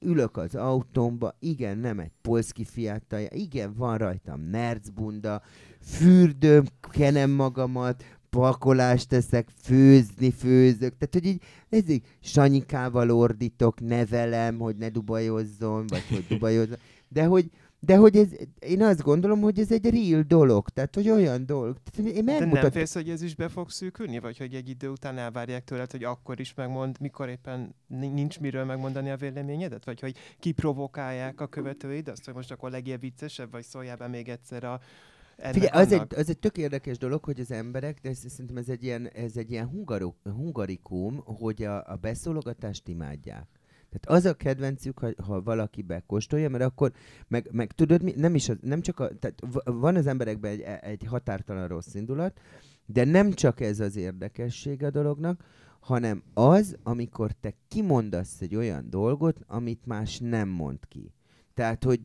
ülök 0.00 0.36
az 0.36 0.54
autómba, 0.54 1.36
igen, 1.38 1.78
nem 1.78 1.98
egy 1.98 2.12
polszki 2.22 2.64
fiatalja, 2.64 3.28
igen, 3.30 3.74
van 3.74 3.98
rajtam 3.98 4.40
nercbunda, 4.40 5.42
fürdöm, 5.88 6.64
kenem 6.90 7.30
magamat, 7.30 8.04
pakolást 8.30 9.08
teszek, 9.08 9.48
főzni 9.62 10.30
főzök. 10.30 10.96
Tehát, 10.98 11.12
hogy 11.12 11.26
így, 11.26 11.42
így 11.90 12.02
Sanyikával 12.20 13.10
ordítok, 13.10 13.80
nevelem, 13.80 14.58
hogy 14.58 14.76
ne 14.76 14.88
dubajozzon, 14.88 15.86
vagy 15.86 16.04
hogy 16.08 16.24
dubajozzon. 16.28 16.78
De 17.08 17.24
hogy, 17.24 17.50
de 17.80 17.96
hogy 17.96 18.16
ez, 18.16 18.28
én 18.58 18.82
azt 18.82 19.02
gondolom, 19.02 19.40
hogy 19.40 19.58
ez 19.58 19.72
egy 19.72 19.90
real 19.90 20.22
dolog, 20.22 20.68
tehát 20.68 20.94
hogy 20.94 21.10
olyan 21.10 21.46
dolog. 21.46 21.76
Tehát 21.90 22.12
én 22.12 22.24
megmutat... 22.24 22.52
De 22.54 22.60
nem 22.60 22.70
félsz, 22.70 22.94
hogy 22.94 23.10
ez 23.10 23.22
is 23.22 23.34
be 23.34 23.48
fog 23.48 23.70
szűkülni, 23.70 24.18
vagy 24.18 24.38
hogy 24.38 24.54
egy 24.54 24.68
idő 24.68 24.88
után 24.88 25.18
elvárják 25.18 25.64
tőled, 25.64 25.90
hogy 25.90 26.04
akkor 26.04 26.40
is 26.40 26.54
megmond, 26.54 26.96
mikor 27.00 27.28
éppen 27.28 27.74
nincs 27.86 28.40
miről 28.40 28.64
megmondani 28.64 29.10
a 29.10 29.16
véleményedet, 29.16 29.84
vagy 29.84 30.00
hogy 30.00 30.16
kiprovokálják 30.38 31.40
a 31.40 31.46
követőid, 31.46 32.08
azt, 32.08 32.24
hogy 32.24 32.34
most 32.34 32.50
akkor 32.50 32.70
legyél 32.70 32.98
viccesebb, 32.98 33.50
vagy 33.50 33.64
szóljál 33.64 33.96
be 33.96 34.08
még 34.08 34.28
egyszer 34.28 34.64
a 34.64 34.80
Figyelj, 35.42 35.82
az 35.82 35.92
egy, 35.92 36.14
az 36.16 36.28
egy 36.28 36.38
tök 36.38 36.56
érdekes 36.56 36.98
dolog, 36.98 37.24
hogy 37.24 37.40
az 37.40 37.50
emberek, 37.50 37.98
de 38.02 38.14
szerintem 38.14 38.56
ez 38.56 38.68
egy 38.68 38.84
ilyen, 38.84 39.08
ez 39.08 39.36
egy 39.36 39.50
ilyen 39.50 39.68
hungarok, 39.68 40.16
hungarikum, 40.22 41.16
hogy 41.24 41.62
a, 41.62 41.90
a 41.90 41.96
beszólogatást 41.96 42.88
imádják. 42.88 43.46
Tehát 43.90 44.18
az 44.18 44.24
a 44.24 44.34
kedvencük, 44.34 44.98
ha, 44.98 45.10
ha 45.22 45.42
valaki 45.42 45.82
bekóstolja, 45.82 46.48
mert 46.48 46.64
akkor, 46.64 46.92
meg, 47.28 47.48
meg 47.52 47.72
tudod, 47.72 48.02
mi, 48.02 48.12
nem, 48.16 48.34
is 48.34 48.48
az, 48.48 48.56
nem 48.60 48.80
csak 48.80 49.00
a, 49.00 49.18
tehát 49.18 49.42
van 49.64 49.96
az 49.96 50.06
emberekben 50.06 50.50
egy, 50.50 50.60
egy 50.80 51.04
határtalan 51.04 51.68
rossz 51.68 51.94
indulat, 51.94 52.40
de 52.86 53.04
nem 53.04 53.32
csak 53.32 53.60
ez 53.60 53.80
az 53.80 53.96
érdekesség 53.96 54.84
a 54.84 54.90
dolognak, 54.90 55.44
hanem 55.80 56.22
az, 56.34 56.76
amikor 56.82 57.32
te 57.32 57.54
kimondasz 57.68 58.40
egy 58.40 58.54
olyan 58.54 58.90
dolgot, 58.90 59.40
amit 59.46 59.86
más 59.86 60.18
nem 60.18 60.48
mond 60.48 60.78
ki. 60.88 61.12
Tehát, 61.54 61.84
hogy 61.84 62.00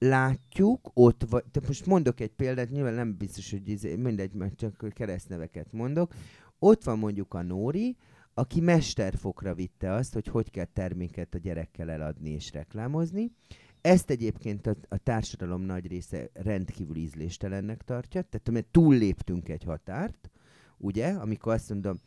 látjuk, 0.00 0.90
ott 0.94 1.24
vagy, 1.28 1.44
te 1.50 1.60
most 1.66 1.86
mondok 1.86 2.20
egy 2.20 2.30
példát, 2.30 2.70
nyilván 2.70 2.94
nem 2.94 3.16
biztos, 3.16 3.50
hogy 3.50 3.68
izé, 3.68 3.96
mindegy, 3.96 4.32
mert 4.32 4.56
csak 4.56 4.88
keresztneveket 4.94 5.72
mondok. 5.72 6.14
Ott 6.58 6.84
van 6.84 6.98
mondjuk 6.98 7.34
a 7.34 7.42
Nóri, 7.42 7.96
aki 8.34 8.60
mesterfokra 8.60 9.54
vitte 9.54 9.92
azt, 9.92 10.12
hogy 10.12 10.26
hogy 10.26 10.50
kell 10.50 10.64
terméket 10.64 11.34
a 11.34 11.38
gyerekkel 11.38 11.90
eladni 11.90 12.30
és 12.30 12.52
reklámozni. 12.52 13.32
Ezt 13.80 14.10
egyébként 14.10 14.66
a, 14.66 14.76
a 14.88 14.96
társadalom 14.96 15.62
nagy 15.62 15.86
része 15.86 16.30
rendkívül 16.32 16.96
ízléstelennek 16.96 17.82
tartja, 17.82 18.22
tehát 18.22 18.50
mert 18.50 18.66
túlléptünk 18.66 19.48
egy 19.48 19.64
határt, 19.64 20.30
ugye, 20.78 21.08
amikor 21.08 21.52
azt 21.52 21.68
mondom, 21.68 22.00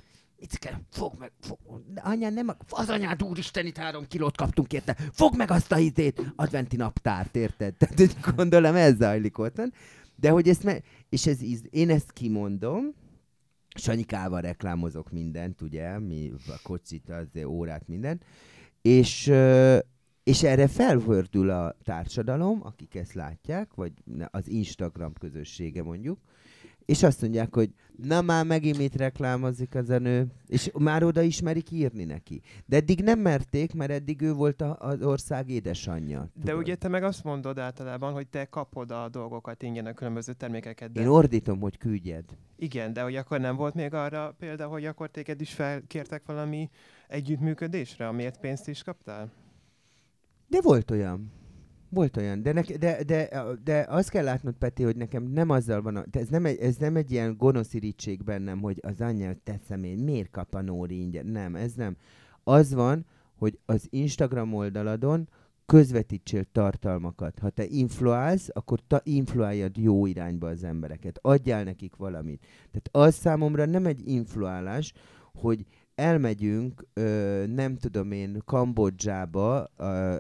itt 0.44 0.58
kell, 0.58 0.80
fog 0.90 1.14
meg, 1.20 1.32
fog, 1.40 1.58
anyám 1.96 2.34
nem, 2.34 2.56
az 2.70 2.90
anyád 2.90 3.24
úristen, 3.24 3.66
itt 3.66 3.78
három 3.78 4.08
kilót 4.08 4.38
kaptunk 4.38 4.74
érte, 4.74 4.98
fog 5.12 5.36
meg 5.36 5.52
azt 5.52 5.72
a 5.72 5.78
izét, 5.78 6.22
adventi 6.36 6.76
naptárt, 6.76 7.36
érted? 7.36 7.76
Tehát 7.78 8.36
gondolom 8.36 8.76
ez 8.76 8.98
zajlik 8.98 9.38
ott. 9.38 9.62
De 10.16 10.30
hogy 10.30 10.50
ezt 10.50 10.64
me- 10.64 10.84
és 11.10 11.26
ez 11.28 11.42
íz, 11.42 11.64
én 11.70 11.90
ezt 11.90 12.12
kimondom, 12.12 12.94
Sanyikával 13.76 14.42
reklámozok 14.42 15.12
mindent, 15.12 15.62
ugye, 15.62 16.00
mi 16.00 16.32
a 16.48 16.60
kocsit, 16.64 17.10
az 17.10 17.44
órát, 17.46 17.88
mindent, 17.88 18.26
és, 18.82 19.32
és 20.24 20.44
erre 20.44 20.68
felfordul 20.68 21.50
a 21.50 21.76
társadalom, 21.84 22.60
akik 22.64 22.96
ezt 22.96 23.14
látják, 23.14 23.74
vagy 23.74 23.94
az 24.32 24.48
Instagram 24.48 25.14
közössége 25.14 25.84
mondjuk, 25.84 26.20
és 26.86 27.04
azt 27.04 27.22
mondják, 27.22 27.56
hogy 27.56 27.70
na 27.96 28.22
már 28.22 28.46
megint 28.46 28.78
mit 28.78 28.96
reklámozik 28.96 29.76
az 29.76 29.90
a 29.90 30.00
nő, 30.00 30.28
és 30.48 30.72
már 30.74 31.04
oda 31.04 31.22
ismerik 31.22 31.72
írni 31.72 32.04
neki. 32.04 32.42
De 32.66 32.76
eddig 32.76 33.02
nem 33.02 33.20
merték, 33.20 33.74
mert 33.74 33.92
eddig 33.92 34.22
ő 34.22 34.34
volt 34.34 34.62
a, 34.62 34.78
az 34.80 35.02
ország 35.02 35.50
édesanyja. 35.50 36.30
Tudod? 36.34 36.46
De 36.46 36.56
ugye 36.56 36.76
te 36.76 36.88
meg 36.88 37.04
azt 37.04 37.24
mondod 37.24 37.60
általában, 37.60 38.14
hogy 38.14 38.28
te 38.28 38.46
kapod 38.46 38.92
a 38.92 39.10
dolgokat 39.10 39.64
ingyen 39.64 39.86
a 39.86 39.94
különböző 39.94 40.34
termékeket. 40.34 40.92
De... 40.92 41.02
Én 41.02 41.08
ordítom, 41.08 41.60
hogy 41.60 41.78
küldjed. 41.78 42.26
Igen, 42.56 42.94
de 42.94 43.02
hogy 43.02 43.16
akkor 43.16 43.40
nem 43.40 43.56
volt 43.56 43.74
még 43.74 43.94
arra 43.94 44.36
példa, 44.40 44.68
hogy 44.68 44.86
akkor 44.86 45.10
téged 45.10 45.42
is 45.42 45.54
felkértek 45.54 46.26
valami 46.26 46.70
együttműködésre, 47.08 48.08
amiért 48.08 48.40
pénzt 48.40 48.68
is 48.68 48.84
kaptál? 48.84 49.32
De 50.48 50.62
volt 50.62 50.92
olyan. 50.92 51.32
Volt 51.94 52.18
olyan, 52.18 52.42
de, 52.42 52.54
nek, 52.54 52.78
de, 52.78 53.04
de, 53.04 53.30
de 53.64 53.86
azt 53.90 54.10
kell 54.10 54.24
látnod, 54.24 54.54
Peti, 54.54 54.84
hogy 54.84 54.96
nekem 54.96 55.24
nem 55.24 55.50
azzal 55.50 55.82
van, 55.82 55.96
a, 55.96 56.06
ez, 56.12 56.28
nem 56.28 56.46
egy, 56.46 56.60
ez 56.60 56.76
nem 56.76 56.96
egy 56.96 57.12
ilyen 57.12 57.38
gonosz 57.38 57.74
irítség 57.74 58.24
bennem, 58.24 58.60
hogy 58.60 58.80
az 58.82 59.02
anyja 59.02 59.34
teszem 59.44 59.84
én, 59.84 59.98
miért 59.98 60.30
kap 60.30 60.54
a 60.56 60.62
Nóri 60.62 61.00
ingyen? 61.00 61.26
Nem, 61.26 61.56
ez 61.56 61.74
nem. 61.74 61.96
Az 62.44 62.74
van, 62.74 63.06
hogy 63.36 63.60
az 63.66 63.88
Instagram 63.90 64.54
oldaladon 64.54 65.30
közvetítsél 65.66 66.44
tartalmakat. 66.52 67.40
Ha 67.40 67.50
te 67.50 67.66
influálsz, 67.66 68.50
akkor 68.54 68.80
ta 68.88 69.02
influáljad 69.04 69.78
jó 69.78 70.06
irányba 70.06 70.48
az 70.48 70.64
embereket. 70.64 71.20
Adjál 71.22 71.64
nekik 71.64 71.96
valamit. 71.96 72.46
Tehát 72.72 73.10
az 73.10 73.16
számomra 73.16 73.66
nem 73.66 73.86
egy 73.86 74.08
influálás, 74.08 74.94
hogy 75.34 75.66
elmegyünk, 75.96 76.88
ö, 76.94 77.44
nem 77.48 77.78
tudom 77.78 78.12
én, 78.12 78.42
Kambodzsába 78.46 79.72
ö, 79.78 80.16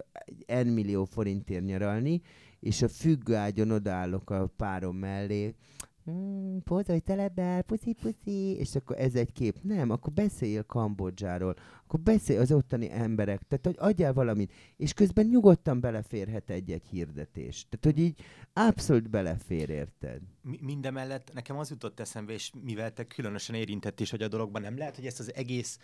N 0.63 0.67
millió 0.67 1.05
forintért 1.05 1.65
nyaralni, 1.65 2.21
és 2.59 2.81
a 2.81 2.87
függőágyon 2.87 3.71
odállok 3.71 4.29
a 4.29 4.47
párom 4.57 4.95
mellé, 4.95 5.55
hmm, 6.03 6.63
pózolj 6.63 6.99
telepbe, 6.99 7.61
puszi, 7.61 7.93
puszi, 7.93 8.55
és 8.57 8.75
akkor 8.75 8.99
ez 8.99 9.15
egy 9.15 9.31
kép. 9.31 9.57
Nem, 9.61 9.89
akkor 9.89 10.13
beszéljél 10.13 10.63
Kambodzsáról, 10.63 11.55
akkor 11.85 11.99
beszélj 11.99 12.39
az 12.39 12.51
ottani 12.51 12.91
emberek, 12.91 13.41
tehát 13.47 13.65
hogy 13.65 13.75
adjál 13.77 14.13
valamit, 14.13 14.53
és 14.77 14.93
közben 14.93 15.25
nyugodtan 15.25 15.79
beleférhet 15.79 16.49
egy-egy 16.49 16.85
hirdetés. 16.89 17.65
Tehát, 17.69 17.85
hogy 17.95 18.05
így 18.05 18.19
abszolút 18.53 19.09
belefér, 19.09 19.69
érted? 19.69 20.21
Mi, 20.41 20.59
mindemellett 20.61 21.33
nekem 21.33 21.57
az 21.57 21.69
jutott 21.69 21.99
eszembe, 21.99 22.33
és 22.33 22.51
mivel 22.63 22.93
te 22.93 23.03
különösen 23.03 23.55
érintett 23.55 23.99
is, 23.99 24.09
hogy 24.09 24.21
a 24.21 24.27
dologban 24.27 24.61
nem 24.61 24.77
lehet, 24.77 24.95
hogy 24.95 25.05
ezt 25.05 25.19
az 25.19 25.33
egész 25.33 25.79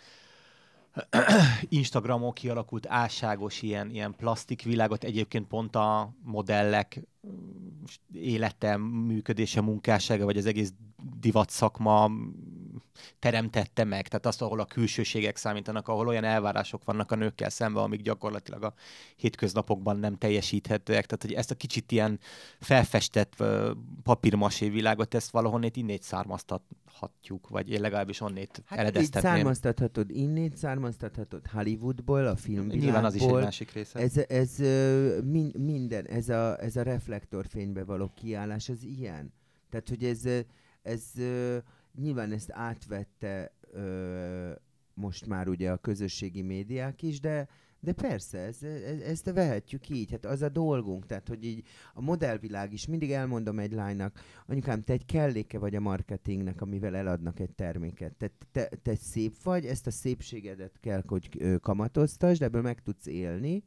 Instagramon 1.68 2.32
kialakult 2.32 2.86
álságos 2.88 3.62
ilyen, 3.62 3.90
ilyen 3.90 4.14
plastikvilágot 4.16 5.04
egyébként 5.04 5.46
pont 5.46 5.76
a 5.76 6.14
modellek 6.22 7.00
élete, 8.12 8.76
működése, 8.76 9.60
munkássága, 9.60 10.24
vagy 10.24 10.36
az 10.36 10.46
egész 10.46 10.72
divat 11.20 11.50
szakma 11.50 12.10
teremtette 13.18 13.84
meg, 13.84 14.08
tehát 14.08 14.26
azt, 14.26 14.42
ahol 14.42 14.60
a 14.60 14.64
külsőségek 14.64 15.36
számítanak, 15.36 15.88
ahol 15.88 16.06
olyan 16.06 16.24
elvárások 16.24 16.84
vannak 16.84 17.10
a 17.12 17.14
nőkkel 17.14 17.50
szemben, 17.50 17.82
amik 17.82 18.00
gyakorlatilag 18.02 18.62
a 18.62 18.74
hétköznapokban 19.16 19.96
nem 19.96 20.16
teljesíthetőek, 20.16 21.06
tehát 21.06 21.22
hogy 21.22 21.32
ezt 21.32 21.50
a 21.50 21.54
kicsit 21.54 21.92
ilyen 21.92 22.18
felfestett 22.60 23.44
papírmasé 24.02 24.68
világot, 24.68 25.14
ezt 25.14 25.30
valahonnét 25.30 25.76
innét 25.76 26.02
származtathatjuk, 26.02 27.48
vagy 27.48 27.70
én 27.70 27.80
legalábbis 27.80 28.20
onnét 28.20 28.62
hát 28.64 28.78
eredeztetném. 28.78 29.32
származtathatod 29.32 30.10
innét, 30.10 30.56
származtathatod 30.56 31.46
Hollywoodból, 31.46 32.26
a 32.26 32.36
filmvilágból. 32.36 32.84
Nyilván 32.84 33.04
az 33.04 33.14
is 33.14 33.22
egy 33.22 33.32
másik 33.32 33.72
része. 33.72 33.98
Ez, 33.98 34.16
ez 34.16 34.56
min, 35.24 35.52
minden, 35.58 36.06
ez 36.06 36.28
a, 36.28 36.62
ez 36.62 36.76
a 36.76 36.82
reflektorfénybe 36.82 37.84
való 37.84 38.12
kiállás, 38.14 38.68
ez 38.68 38.82
ilyen. 38.82 39.32
Tehát, 39.70 39.88
hogy 39.88 40.04
ez, 40.04 40.22
ez 40.82 41.02
nyilván 41.94 42.32
ezt 42.32 42.50
átvette 42.52 43.52
ö, 43.72 44.52
most 44.94 45.26
már 45.26 45.48
ugye 45.48 45.70
a 45.70 45.76
közösségi 45.76 46.42
médiák 46.42 47.02
is, 47.02 47.20
de, 47.20 47.48
de 47.80 47.92
persze, 47.92 48.38
ez, 48.38 48.62
ez, 48.62 49.00
ezt 49.00 49.32
vehetjük 49.32 49.88
így, 49.88 50.10
hát 50.10 50.24
az 50.24 50.42
a 50.42 50.48
dolgunk, 50.48 51.06
tehát 51.06 51.28
hogy 51.28 51.44
így 51.44 51.66
a 51.94 52.00
modellvilág 52.00 52.72
is, 52.72 52.86
mindig 52.86 53.12
elmondom 53.12 53.58
egy 53.58 53.72
lánynak, 53.72 54.20
anyukám, 54.46 54.82
te 54.82 54.92
egy 54.92 55.04
kelléke 55.04 55.58
vagy 55.58 55.74
a 55.74 55.80
marketingnek, 55.80 56.60
amivel 56.60 56.96
eladnak 56.96 57.40
egy 57.40 57.52
terméket. 57.54 58.12
Te, 58.12 58.30
te, 58.52 58.68
te 58.82 58.94
szép 58.94 59.42
vagy, 59.42 59.66
ezt 59.66 59.86
a 59.86 59.90
szépségedet 59.90 60.78
kell, 60.80 61.02
hogy 61.06 61.58
kamatoztasd, 61.60 62.42
ebből 62.42 62.62
meg 62.62 62.82
tudsz 62.82 63.06
élni, 63.06 63.62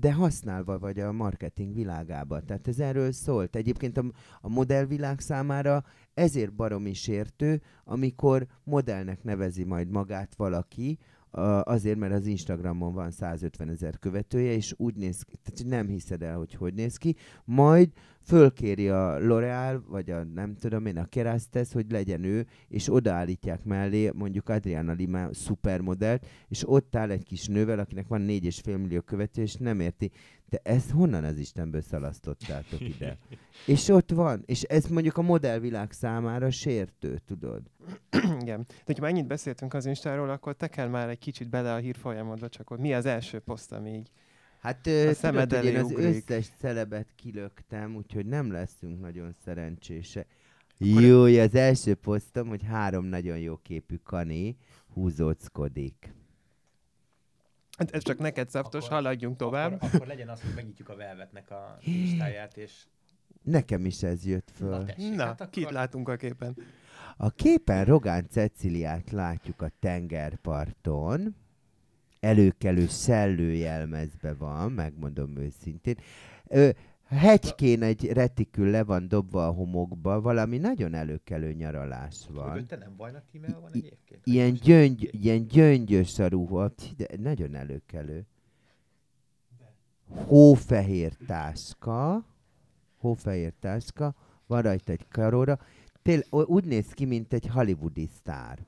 de 0.00 0.12
használva 0.12 0.78
vagy 0.78 1.00
a 1.00 1.12
marketing 1.12 1.74
világába. 1.74 2.40
Tehát 2.40 2.68
ez 2.68 2.78
erről 2.78 3.12
szólt. 3.12 3.56
Egyébként 3.56 3.98
a, 3.98 4.04
a 4.40 4.48
modellvilág 4.48 5.20
számára 5.20 5.84
ezért 6.14 6.52
baromi 6.52 6.92
sértő, 6.92 7.60
amikor 7.84 8.46
modellnek 8.64 9.22
nevezi 9.22 9.64
majd 9.64 9.88
magát 9.88 10.34
valaki, 10.34 10.98
azért, 11.62 11.98
mert 11.98 12.12
az 12.12 12.26
Instagramon 12.26 12.94
van 12.94 13.10
150 13.10 13.68
ezer 13.68 13.98
követője, 13.98 14.52
és 14.52 14.74
úgy 14.76 14.96
néz 14.96 15.22
ki, 15.22 15.36
tehát 15.42 15.70
nem 15.70 15.92
hiszed 15.92 16.22
el, 16.22 16.36
hogy 16.36 16.54
hogy 16.54 16.74
néz 16.74 16.96
ki, 16.96 17.16
majd 17.44 17.90
fölkéri 18.24 18.88
a 18.88 19.18
L'Oreal, 19.18 19.80
vagy 19.86 20.10
a 20.10 20.24
nem 20.24 20.56
tudom 20.56 20.86
én, 20.86 20.98
a 20.98 21.04
Kerasztesz, 21.04 21.72
hogy 21.72 21.90
legyen 21.90 22.24
ő, 22.24 22.46
és 22.68 22.92
odaállítják 22.92 23.64
mellé 23.64 24.10
mondjuk 24.14 24.48
Adriana 24.48 24.92
Lima 24.92 25.34
szupermodellt, 25.34 26.26
és 26.48 26.68
ott 26.68 26.96
áll 26.96 27.10
egy 27.10 27.24
kis 27.24 27.46
nővel, 27.46 27.78
akinek 27.78 28.08
van 28.08 28.20
4,5 28.26 28.64
millió 28.64 29.00
követő, 29.00 29.42
és 29.42 29.54
nem 29.54 29.80
érti, 29.80 30.10
de 30.52 30.60
ezt 30.62 30.90
honnan 30.90 31.24
az 31.24 31.38
Istenből 31.38 31.80
szalasztottátok 31.80 32.80
ide? 32.80 33.18
és 33.66 33.88
ott 33.88 34.10
van, 34.10 34.42
és 34.46 34.62
ez 34.62 34.86
mondjuk 34.86 35.16
a 35.16 35.22
modellvilág 35.22 35.92
számára 35.92 36.50
sértő, 36.50 37.18
tudod? 37.26 37.62
Igen. 38.40 38.64
De 38.66 38.82
hogyha 38.84 39.06
ennyit 39.06 39.26
beszéltünk 39.26 39.74
az 39.74 39.86
Instáról, 39.86 40.30
akkor 40.30 40.54
te 40.54 40.68
kell 40.68 40.88
már 40.88 41.08
egy 41.08 41.18
kicsit 41.18 41.48
bele 41.48 41.74
a 41.74 41.76
hír 41.76 41.96
folyamodba, 41.96 42.48
csak 42.48 42.68
hogy 42.68 42.78
mi 42.78 42.94
az 42.94 43.06
első 43.06 43.38
poszt, 43.38 43.72
ami 43.72 43.90
így 43.90 44.10
Hát 44.62 44.86
a 44.86 45.14
tudod, 45.14 45.52
hogy 45.52 45.64
én 45.64 45.76
az 45.76 45.90
ugrik. 45.90 46.06
összes 46.06 46.48
celebet 46.58 47.08
kilöktem, 47.16 47.96
úgyhogy 47.96 48.26
nem 48.26 48.52
leszünk 48.52 49.00
nagyon 49.00 49.34
szerencsések. 49.44 50.26
Jó, 50.78 51.22
az 51.22 51.54
első 51.54 51.94
posztom, 51.94 52.48
hogy 52.48 52.62
három 52.62 53.04
nagyon 53.04 53.38
jó 53.38 53.56
képű 53.56 53.96
kané 53.96 54.56
húzóckodik. 54.92 56.14
Hát 57.78 57.90
ez 57.90 58.02
csak 58.02 58.18
neked 58.18 58.50
szaftos, 58.50 58.84
akkor, 58.84 58.96
haladjunk 58.96 59.36
tovább. 59.36 59.72
Akkor, 59.72 59.88
akkor 59.92 60.06
legyen 60.06 60.28
az, 60.28 60.42
hogy 60.42 60.54
megnyitjuk 60.54 60.88
a 60.88 60.96
Velvetnek 60.96 61.50
a 61.50 61.78
listáját, 61.84 62.56
és... 62.56 62.84
Nekem 63.42 63.84
is 63.84 64.02
ez 64.02 64.24
jött 64.24 64.50
föl. 64.54 64.68
Na, 64.68 64.84
tessék, 64.84 65.14
Na 65.14 65.24
hát 65.24 65.40
akkor... 65.40 65.52
kit 65.52 65.70
látunk 65.70 66.08
a 66.08 66.16
képen? 66.16 66.56
A 67.16 67.30
képen 67.30 67.84
Rogán 67.84 68.26
Ceciliát 68.30 69.10
látjuk 69.10 69.62
a 69.62 69.70
tengerparton 69.80 71.36
előkelő 72.22 72.86
szellőjelmezbe 72.86 74.34
van, 74.34 74.72
megmondom 74.72 75.36
őszintén. 75.36 75.96
Ö, 76.46 76.68
hegykén 77.04 77.82
egy 77.82 78.12
retikül 78.12 78.70
le 78.70 78.84
van 78.84 79.08
dobva 79.08 79.46
a 79.46 79.50
homokba, 79.50 80.20
valami 80.20 80.58
nagyon 80.58 80.94
előkelő 80.94 81.52
nyaralás 81.52 82.26
van. 82.32 82.66
Te 82.66 82.76
nem 82.76 82.96
Vajna 82.96 83.22
van 83.60 83.70
egyébként? 83.72 84.20
Ilyen, 84.24 84.52
gyöngy, 84.52 85.08
ilyen 85.12 85.46
gyöngyös 85.46 86.18
a 86.18 86.26
ruha, 86.26 86.72
de 86.96 87.06
nagyon 87.16 87.54
előkelő. 87.54 88.26
Hófehér 90.08 91.16
táska, 91.26 92.26
hófehér 92.96 93.52
táska, 93.60 94.14
van 94.46 94.62
rajta 94.62 94.92
egy 94.92 95.08
karóra, 95.08 95.58
Tél, 96.02 96.20
úgy 96.30 96.64
néz 96.64 96.92
ki, 96.92 97.04
mint 97.04 97.32
egy 97.32 97.46
hollywoodi 97.46 98.06
sztár. 98.06 98.66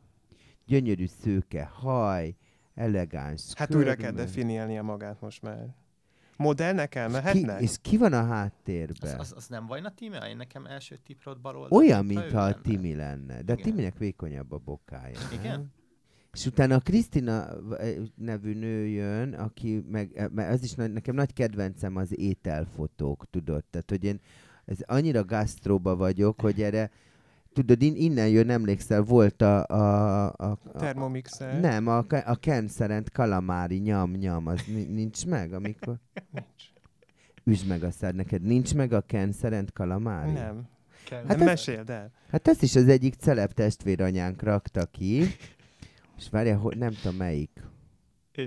Gyönyörű 0.66 1.06
szőke 1.06 1.64
haj, 1.64 2.34
elegáns. 2.74 3.52
Hát 3.54 3.68
körmű. 3.68 3.82
újra 3.82 3.94
kell 3.96 4.10
definiálnia 4.10 4.82
magát 4.82 5.20
most 5.20 5.42
már. 5.42 5.74
Modellnek 6.36 6.94
elmehetnek? 6.94 7.58
Ki, 7.58 7.62
és 7.62 7.76
ki 7.82 7.96
van 7.96 8.12
a 8.12 8.24
háttérben? 8.24 9.18
Az, 9.18 9.20
az, 9.20 9.32
az 9.36 9.46
nem 9.46 9.66
vajna 9.66 9.90
Timi? 9.90 10.16
Én 10.28 10.36
nekem 10.36 10.66
első 10.66 10.98
tiprót 11.04 11.40
bal 11.40 11.56
oldal. 11.56 11.78
Olyan, 11.78 12.04
mintha 12.04 12.40
a 12.40 12.60
Timi 12.60 12.94
lenne. 12.94 13.34
De 13.34 13.52
Igen. 13.52 13.56
a 13.56 13.62
Timinek 13.62 13.98
vékonyabb 13.98 14.52
a 14.52 14.58
bokája. 14.58 15.18
Igen? 15.32 15.72
És 16.32 16.46
utána 16.46 16.74
a 16.74 16.80
Krisztina 16.80 17.46
nevű 18.14 18.54
nő 18.54 18.86
jön, 18.86 19.32
aki 19.32 19.84
meg, 19.88 20.30
mert 20.32 20.52
az 20.52 20.62
is 20.62 20.74
nekem 20.74 21.14
nagy 21.14 21.32
kedvencem 21.32 21.96
az 21.96 22.18
ételfotók, 22.18 23.30
tudod? 23.30 23.64
Tehát, 23.64 23.90
hogy 23.90 24.04
én 24.04 24.20
ez 24.64 24.78
annyira 24.80 25.24
gasztróba 25.24 25.96
vagyok, 25.96 26.40
hogy 26.40 26.62
erre 26.62 26.90
tudod, 27.54 27.82
in, 27.82 27.96
innen 27.96 28.28
jön, 28.28 28.50
emlékszel, 28.50 29.02
volt 29.02 29.42
a... 29.42 29.66
a, 29.66 30.24
a, 30.36 30.50
a 30.50 30.78
Termomixer. 30.78 31.60
Nem, 31.60 31.86
a, 31.86 32.04
a 32.24 32.34
Kenszerent 32.34 33.10
kalamári 33.10 33.76
nyam-nyam, 33.76 34.46
az 34.46 34.60
nincs 34.88 35.26
meg, 35.26 35.52
amikor... 35.52 35.96
Nincs. 36.32 36.72
Üsd 37.44 37.66
meg 37.66 37.82
a 37.82 37.90
szád, 37.90 38.14
neked 38.14 38.42
nincs 38.42 38.74
meg 38.74 38.92
a 38.92 39.00
Kenszerent 39.00 39.72
kalamári? 39.72 40.32
Nem. 40.32 40.68
Hát 41.10 41.36
nem 41.36 41.44
meséld 41.44 41.90
el. 41.90 42.10
Hát 42.30 42.48
ezt 42.48 42.62
is 42.62 42.76
az 42.76 42.88
egyik 42.88 43.14
celeb 43.14 43.52
testvéranyánk 43.52 44.42
rakta 44.42 44.86
ki, 44.86 45.22
és 46.18 46.28
várjál, 46.30 46.56
hogy 46.56 46.76
nem 46.76 46.92
tudom 47.02 47.16
melyik. 47.16 47.50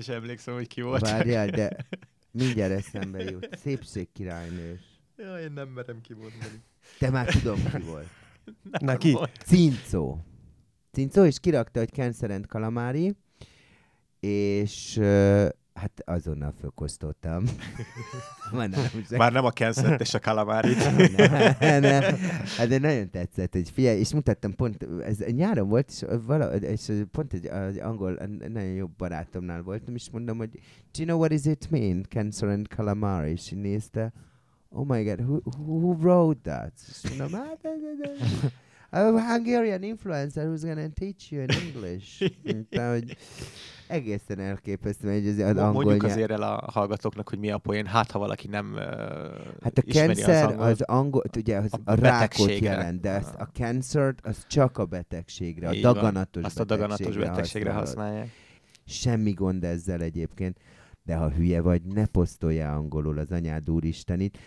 Sem 0.01 0.15
emlékszem, 0.15 0.53
hogy 0.53 0.67
ki 0.67 0.81
volt. 0.81 1.01
Várjál, 1.01 1.47
de 1.47 1.75
mindjárt 2.31 2.71
eszembe 2.71 3.23
jut. 3.23 3.49
Szépségkirálynős. 3.57 4.79
Ja, 5.17 5.39
én 5.39 5.51
nem 5.51 5.67
merem 5.67 6.01
kimondani. 6.01 6.63
Te 6.99 7.09
már 7.09 7.25
tudom, 7.25 7.63
ki 7.63 7.81
volt. 7.81 8.07
Neki? 8.79 9.17
Cincó. 9.45 10.19
Cincó, 10.91 11.23
és 11.23 11.39
kirakta, 11.39 11.79
hogy 11.79 11.91
Kenszerent 11.91 12.47
Kalamári, 12.47 13.15
és 14.19 14.97
uh, 14.97 15.47
hát 15.77 16.01
azonnal 16.05 16.53
fölkosztottam. 16.59 17.43
Már 18.51 18.69
nem, 18.69 18.81
Már 19.17 19.31
nem 19.31 19.45
a 19.45 19.49
Kenszert 19.49 20.01
és 20.01 20.13
a 20.13 20.19
Kalamárit. 20.19 20.77
ne, 21.59 21.79
ne. 21.79 22.01
Hát 22.57 22.67
de 22.67 22.77
nagyon 22.79 23.09
tetszett, 23.09 23.53
hogy 23.53 23.69
figyelj, 23.69 23.99
és 23.99 24.13
mutattam 24.13 24.55
pont, 24.55 24.87
ez 25.03 25.17
nyáron 25.17 25.67
volt, 25.67 25.89
és, 25.89 26.05
vala, 26.25 26.55
és 26.55 26.91
pont 27.11 27.33
egy, 27.33 27.45
egy 27.45 27.79
angol, 27.79 28.13
nagyon 28.47 28.71
jó 28.71 28.87
barátomnál 28.87 29.61
voltam, 29.61 29.95
és 29.95 30.09
mondom, 30.09 30.37
hogy 30.37 30.49
do 30.51 31.03
you 31.03 31.05
know 31.05 31.17
what 31.17 31.31
is 31.31 31.45
it 31.45 31.69
mean, 31.69 32.05
Cancer 32.09 32.49
and 32.49 32.67
Calamari? 32.67 33.31
És 33.31 33.49
nézte, 33.49 34.13
oh 34.77 34.85
my 34.85 35.03
god, 35.03 35.19
who, 35.19 35.41
who 35.43 35.93
wrote 35.93 36.43
that? 36.43 36.73
a 38.91 39.19
Hungarian 39.19 39.83
influencer 39.83 40.45
who's 40.45 40.63
gonna 40.63 40.89
teach 40.89 41.31
you 41.31 41.41
in 41.41 41.49
English. 41.51 42.31
hogy 42.91 43.17
egészen 43.87 44.39
elképesztő, 44.39 45.13
hogy 45.13 45.27
az, 45.27 45.37
az 45.37 45.57
angol 45.57 45.83
Mondjuk 45.83 46.03
azért 46.03 46.31
el 46.31 46.41
a 46.41 46.71
hallgatóknak, 46.71 47.29
hogy 47.29 47.39
mi 47.39 47.51
a 47.51 47.57
poén, 47.57 47.85
hát 47.85 48.11
ha 48.11 48.19
valaki 48.19 48.47
nem 48.47 48.73
uh, 48.73 48.81
Hát 49.61 49.77
a 49.77 49.81
cancer 49.81 50.45
az, 50.45 50.51
angol, 50.51 50.65
az 50.65 50.81
angol, 50.81 51.23
ugye 51.37 51.57
az 51.57 51.73
a, 51.85 51.91
a 51.91 51.95
rákot 51.95 52.59
jelent, 52.59 53.01
de 53.01 53.11
az, 53.11 53.33
a 53.37 53.49
cancer 53.53 54.15
az 54.23 54.45
csak 54.47 54.77
a 54.77 54.85
betegségre, 54.85 55.67
a 55.67 55.73
Így 55.73 55.81
daganatos 55.81 56.41
van. 56.41 56.43
Azt 56.43 56.59
a 56.59 56.63
daganatos 56.63 57.17
betegségre 57.17 57.71
használják. 57.71 58.29
Semmi 58.85 59.31
gond 59.31 59.63
ezzel 59.63 60.01
egyébként 60.01 60.57
de 61.07 61.15
ha 61.15 61.31
hülye 61.31 61.61
vagy, 61.61 61.81
ne 61.83 62.05
posztolja 62.05 62.75
angolul 62.75 63.17
az 63.17 63.31
anyád 63.31 63.69
úristenit. 63.69 64.37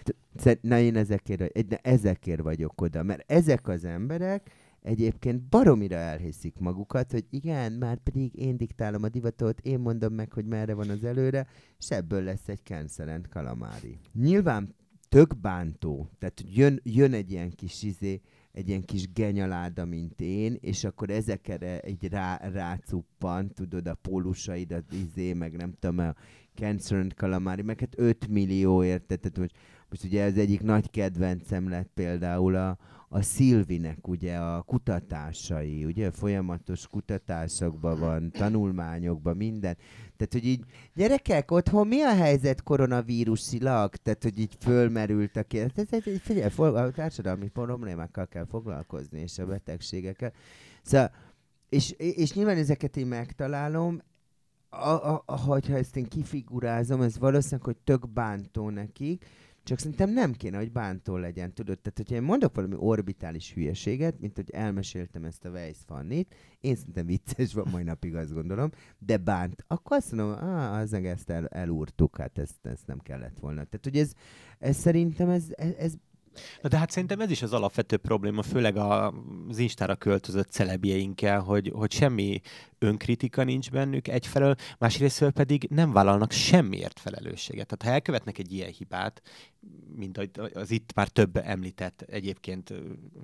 Na 0.61 0.79
én 0.79 0.97
ezekért, 0.97 1.53
ezekért 1.87 2.43
vagyok 2.43 2.81
oda, 2.81 3.03
mert 3.03 3.31
ezek 3.31 3.69
az 3.69 3.85
emberek 3.85 4.51
egyébként 4.83 5.43
baromira 5.43 5.97
elhiszik 5.97 6.59
magukat, 6.59 7.13
hogy 7.13 7.25
igen, 7.31 7.73
már 7.73 7.99
pedig 7.99 8.35
én 8.35 8.57
diktálom 8.57 9.03
a 9.03 9.09
divatot, 9.09 9.61
én 9.61 9.79
mondom 9.79 10.15
meg, 10.15 10.33
hogy 10.33 10.47
merre 10.47 10.75
van 10.75 10.89
az 10.89 11.05
előre, 11.05 11.47
és 11.79 11.91
ebből 11.91 12.23
lesz 12.23 12.49
egy 12.49 12.61
cancelent 12.65 13.29
kalamári. 13.29 13.99
Nyilván 14.13 14.75
tök 15.09 15.37
bántó, 15.37 16.09
tehát 16.19 16.43
jön, 16.47 16.81
jön 16.83 17.13
egy 17.13 17.31
ilyen 17.31 17.51
kis 17.51 17.83
izé, 17.83 18.21
egy 18.53 18.69
ilyen 18.69 18.85
kis 18.85 19.13
genyaláda, 19.13 19.85
mint 19.85 20.21
én, 20.21 20.57
és 20.61 20.85
akkor 20.85 21.11
ezekre 21.11 21.81
egy 21.81 22.09
rá, 22.09 22.37
rácuppan, 22.53 23.55
tudod, 23.55 23.87
a 23.87 23.95
pólusaidat, 23.95 24.93
izé, 24.93 25.33
meg 25.33 25.57
nem 25.57 25.73
tudom, 25.79 26.15
Cancer 26.55 26.99
and 26.99 27.15
Calamari, 27.15 27.63
meg 27.63 27.81
hát 27.81 27.95
5 27.97 28.29
millió 28.29 28.85
érted, 28.85 29.21
tehát 29.21 29.39
most, 29.39 29.55
most 29.89 30.05
ugye 30.05 30.23
ez 30.23 30.37
egyik 30.37 30.63
nagy 30.63 30.91
kedvencem 30.91 31.69
lett 31.69 31.91
például 31.95 32.57
a, 32.57 32.79
a 33.13 33.23
Szilvinek 33.23 34.09
ugye 34.09 34.37
a 34.37 34.63
kutatásai, 34.63 35.85
ugye 35.85 36.11
folyamatos 36.11 36.87
kutatásokban 36.87 37.99
van, 37.99 38.31
tanulmányokban, 38.31 39.37
minden. 39.37 39.77
Tehát, 40.17 40.33
hogy 40.33 40.45
így, 40.45 40.65
gyerekek, 40.95 41.51
otthon 41.51 41.87
mi 41.87 42.01
a 42.01 42.15
helyzet 42.15 42.63
koronavírusilag? 42.63 43.97
Tehát, 43.97 44.23
hogy 44.23 44.39
így 44.39 44.57
fölmerült 44.61 45.37
a 45.37 45.43
kérdés. 45.43 45.87
Figyelj, 46.23 46.51
a 46.57 46.91
társadalmi 46.91 47.49
problémákkal 47.49 48.27
kell 48.27 48.47
foglalkozni, 48.47 49.21
és 49.21 49.39
a 49.39 49.47
betegségekkel. 49.47 50.33
Szóval, 50.83 51.11
és, 51.69 51.91
és 51.91 52.33
nyilván 52.33 52.57
ezeket 52.57 52.97
én 52.97 53.07
megtalálom, 53.07 54.01
a, 54.71 54.89
a, 54.89 55.23
a, 55.27 55.39
hogyha 55.39 55.77
ezt 55.77 55.97
én 55.97 56.05
kifigurázom, 56.05 57.03
ez 57.03 57.19
valószínűleg, 57.19 57.65
hogy 57.65 57.77
tök 57.77 58.09
bántó 58.09 58.71
nekik, 58.71 59.25
csak 59.63 59.79
szerintem 59.79 60.11
nem 60.11 60.33
kéne, 60.33 60.57
hogy 60.57 60.73
bántó 60.73 61.17
legyen, 61.17 61.55
tudod? 61.55 61.79
Tehát, 61.79 61.97
hogyha 61.99 62.15
én 62.15 62.23
mondok 62.23 62.55
valami 62.55 62.75
orbitális 62.79 63.53
hülyeséget, 63.53 64.21
mint 64.21 64.37
hogy 64.37 64.51
elmeséltem 64.51 65.25
ezt 65.25 65.45
a 65.45 65.51
Weiss 65.51 65.79
Fannit, 65.87 66.35
én 66.61 66.77
szerintem 66.77 67.07
vicces 67.07 67.55
van, 67.55 67.67
mai 67.71 67.83
napig 67.83 68.15
azt 68.15 68.33
gondolom, 68.33 68.71
de 68.99 69.17
bánt, 69.17 69.65
akkor 69.67 69.97
azt 69.97 70.13
mondom, 70.13 70.49
ah, 70.49 70.73
az 70.73 70.91
meg 70.91 71.07
ezt 71.07 71.31
el, 71.31 71.47
elúrtuk, 71.47 72.17
hát 72.17 72.39
ezt, 72.39 72.67
ezt 72.67 72.87
nem 72.87 72.99
kellett 72.99 73.39
volna. 73.39 73.65
Tehát, 73.65 73.85
hogy 73.85 73.97
ez, 73.97 74.13
ez 74.59 74.77
szerintem 74.77 75.29
ez, 75.29 75.45
ez, 75.51 75.73
ez 75.79 75.95
Na 76.63 76.69
de 76.69 76.79
hát 76.79 76.91
szerintem 76.91 77.21
ez 77.21 77.31
is 77.31 77.43
az 77.43 77.53
alapvető 77.53 77.97
probléma, 77.97 78.43
főleg 78.43 78.77
az 78.77 79.59
Instára 79.59 79.97
költözött 79.97 80.51
celebjeinkkel, 80.51 81.41
hogy, 81.41 81.73
hogy 81.75 81.93
semmi 81.93 82.41
önkritika 82.79 83.45
nincs 83.45 83.71
bennük 83.71 84.09
egyfelől, 84.09 84.55
másrészt 84.79 85.31
pedig 85.31 85.67
nem 85.71 85.93
vállalnak 85.93 86.31
semmiért 86.31 87.01
felelősséget. 87.01 87.67
Tehát 87.67 87.83
ha 87.83 87.91
elkövetnek 87.91 88.39
egy 88.39 88.53
ilyen 88.53 88.71
hibát, 88.71 89.23
mint 89.97 90.31
az 90.55 90.71
itt 90.71 90.95
már 90.95 91.09
több 91.09 91.37
említett 91.37 92.01
egyébként 92.01 92.75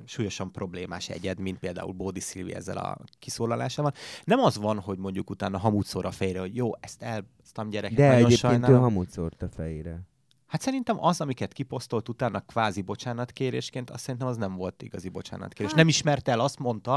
súlyosan 0.05 0.53
problémás 0.53 1.09
egyed, 1.09 1.41
mint 1.41 1.59
például 1.59 1.93
Bódi 1.93 2.21
Szilvi 2.21 2.55
ezzel 2.55 2.77
a 2.77 2.99
kiszólalásával, 3.19 3.93
nem 4.25 4.39
az 4.39 4.57
van, 4.57 4.79
hogy 4.79 4.99
mondjuk 4.99 5.31
utána 5.31 5.59
hamut 5.59 5.87
szór 5.87 6.05
a 6.05 6.11
fejre, 6.11 6.41
hogy 6.41 6.57
jó, 6.57 6.71
ezt 6.81 7.03
elsztam 7.03 7.69
gyerekek, 7.69 7.97
De 7.97 8.13
egyébként 8.13 8.39
sajnálom. 8.39 8.77
ő 8.77 8.81
hamut 8.81 9.11
szórt 9.11 9.43
a 9.43 9.49
fejére. 9.49 10.01
Hát 10.47 10.61
szerintem 10.61 11.05
az, 11.05 11.21
amiket 11.21 11.53
kiposztolt 11.53 12.09
utána 12.09 12.41
kvázi 12.41 12.83
bocsánatkérésként, 12.83 13.91
azt 13.91 14.03
szerintem 14.03 14.29
az 14.29 14.37
nem 14.37 14.57
volt 14.57 14.83
igazi 14.83 15.09
bocsánatkérés. 15.09 15.71
Hát. 15.71 15.81
Nem 15.81 15.89
ismerte 15.89 16.33
el, 16.33 16.41
azt 16.41 16.59
mondta, 16.59 16.91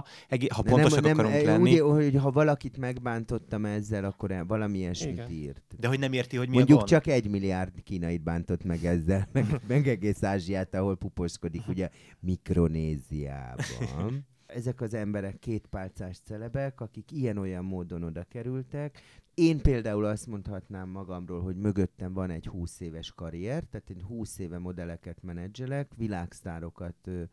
ha 0.49 0.61
De 0.61 0.69
pontosak 0.69 1.01
nem, 1.01 1.11
akarunk 1.11 1.35
nem, 1.35 1.45
lenni. 1.45 1.71
Ugye, 1.71 1.81
hogy 1.81 2.15
ha 2.15 2.31
valakit 2.31 2.77
megbántottam 2.77 3.65
ezzel, 3.65 4.03
akkor 4.03 4.31
el- 4.31 4.45
valami 4.45 4.77
ilyesmit 4.77 5.13
Igen. 5.13 5.29
írt. 5.29 5.75
De 5.79 5.87
hogy 5.87 5.99
nem 5.99 6.13
érti, 6.13 6.37
hogy 6.37 6.49
mi 6.49 6.55
Mondjuk 6.55 6.77
a 6.77 6.81
gond. 6.81 6.91
csak 6.91 7.07
egy 7.13 7.29
milliárd 7.29 7.83
kínait 7.83 8.23
bántott 8.23 8.63
meg 8.63 8.85
ezzel, 8.85 9.27
meg, 9.31 9.61
meg 9.67 9.87
egész 9.87 10.23
Ázsiát, 10.23 10.75
ahol 10.75 10.97
puposkodik, 10.97 11.67
ugye 11.67 11.89
Mikronéziában. 12.19 14.25
Ezek 14.53 14.81
az 14.81 14.93
emberek 14.93 15.39
kétpálcás 15.39 16.19
celebek, 16.19 16.81
akik 16.81 17.11
ilyen-olyan 17.11 17.65
módon 17.65 18.03
oda 18.03 18.23
kerültek. 18.23 19.01
Én 19.33 19.61
például 19.61 20.05
azt 20.05 20.27
mondhatnám 20.27 20.89
magamról, 20.89 21.41
hogy 21.41 21.55
mögöttem 21.55 22.13
van 22.13 22.29
egy 22.29 22.47
20 22.47 22.79
éves 22.79 23.11
karrier, 23.11 23.63
tehát 23.63 23.89
én 23.89 24.03
20 24.03 24.39
éve 24.39 24.57
modelleket 24.57 25.23
menedzselek, 25.23 25.91
világsztárokat 25.97 26.95
ö, 27.03 27.23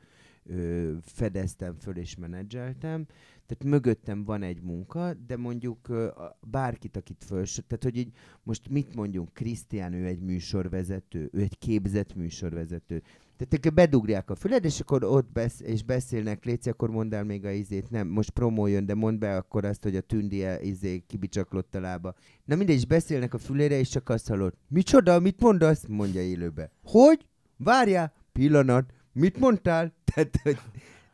ö, 0.45 0.93
fedeztem 1.03 1.75
föl 1.79 1.97
és 1.97 2.17
menedzseltem, 2.17 3.07
tehát 3.47 3.65
mögöttem 3.65 4.25
van 4.25 4.43
egy 4.43 4.63
munka, 4.63 5.15
de 5.15 5.37
mondjuk 5.37 5.89
ö, 5.89 6.09
bárkit, 6.41 6.97
akit 6.97 7.25
föl, 7.25 7.45
tehát 7.45 7.83
hogy 7.83 7.97
így 7.97 8.13
most 8.43 8.69
mit 8.69 8.95
mondjunk, 8.95 9.33
Krisztián, 9.33 9.93
ő 9.93 10.07
egy 10.07 10.21
műsorvezető, 10.21 11.29
ő 11.33 11.41
egy 11.41 11.59
képzett 11.59 12.15
műsorvezető. 12.15 13.03
Tehát 13.37 13.55
akkor 13.55 13.73
bedugják 13.73 14.31
a 14.31 14.35
füled, 14.35 14.65
és 14.65 14.81
akkor 14.81 15.05
ott 15.05 15.33
besz- 15.33 15.61
és 15.61 15.83
beszélnek, 15.83 16.45
Léci, 16.45 16.69
akkor 16.69 16.91
mondd 16.91 17.15
el 17.15 17.25
még 17.25 17.45
a 17.45 17.51
izét, 17.51 17.91
nem, 17.91 18.09
most 18.09 18.31
promójön, 18.31 18.87
de 18.87 18.95
mondd 18.95 19.19
be 19.19 19.37
akkor 19.37 19.65
azt, 19.65 19.83
hogy 19.83 19.97
a 19.97 20.01
tündi 20.01 20.45
izé 20.63 21.05
kibicsaklott 21.07 21.75
a 21.75 21.81
lába. 21.81 22.15
Na 22.45 22.57
mindegy, 22.57 22.77
és 22.77 22.87
beszélnek 22.87 23.35
a 23.35 23.39
fülére, 23.39 23.79
és 23.79 23.89
csak 23.89 24.09
azt 24.09 24.29
hallod. 24.29 24.55
Micsoda, 24.69 25.21
mit 25.21 25.41
mondasz? 25.41 25.87
Mondja 25.87 26.21
élőbe. 26.21 26.71
Hogy? 26.85 27.27
Várjál, 27.57 28.13
pillanat, 28.33 28.93
mit 29.13 29.39
mondtál? 29.39 29.93
Tehát, 30.15 30.41
hogy, 30.43 30.59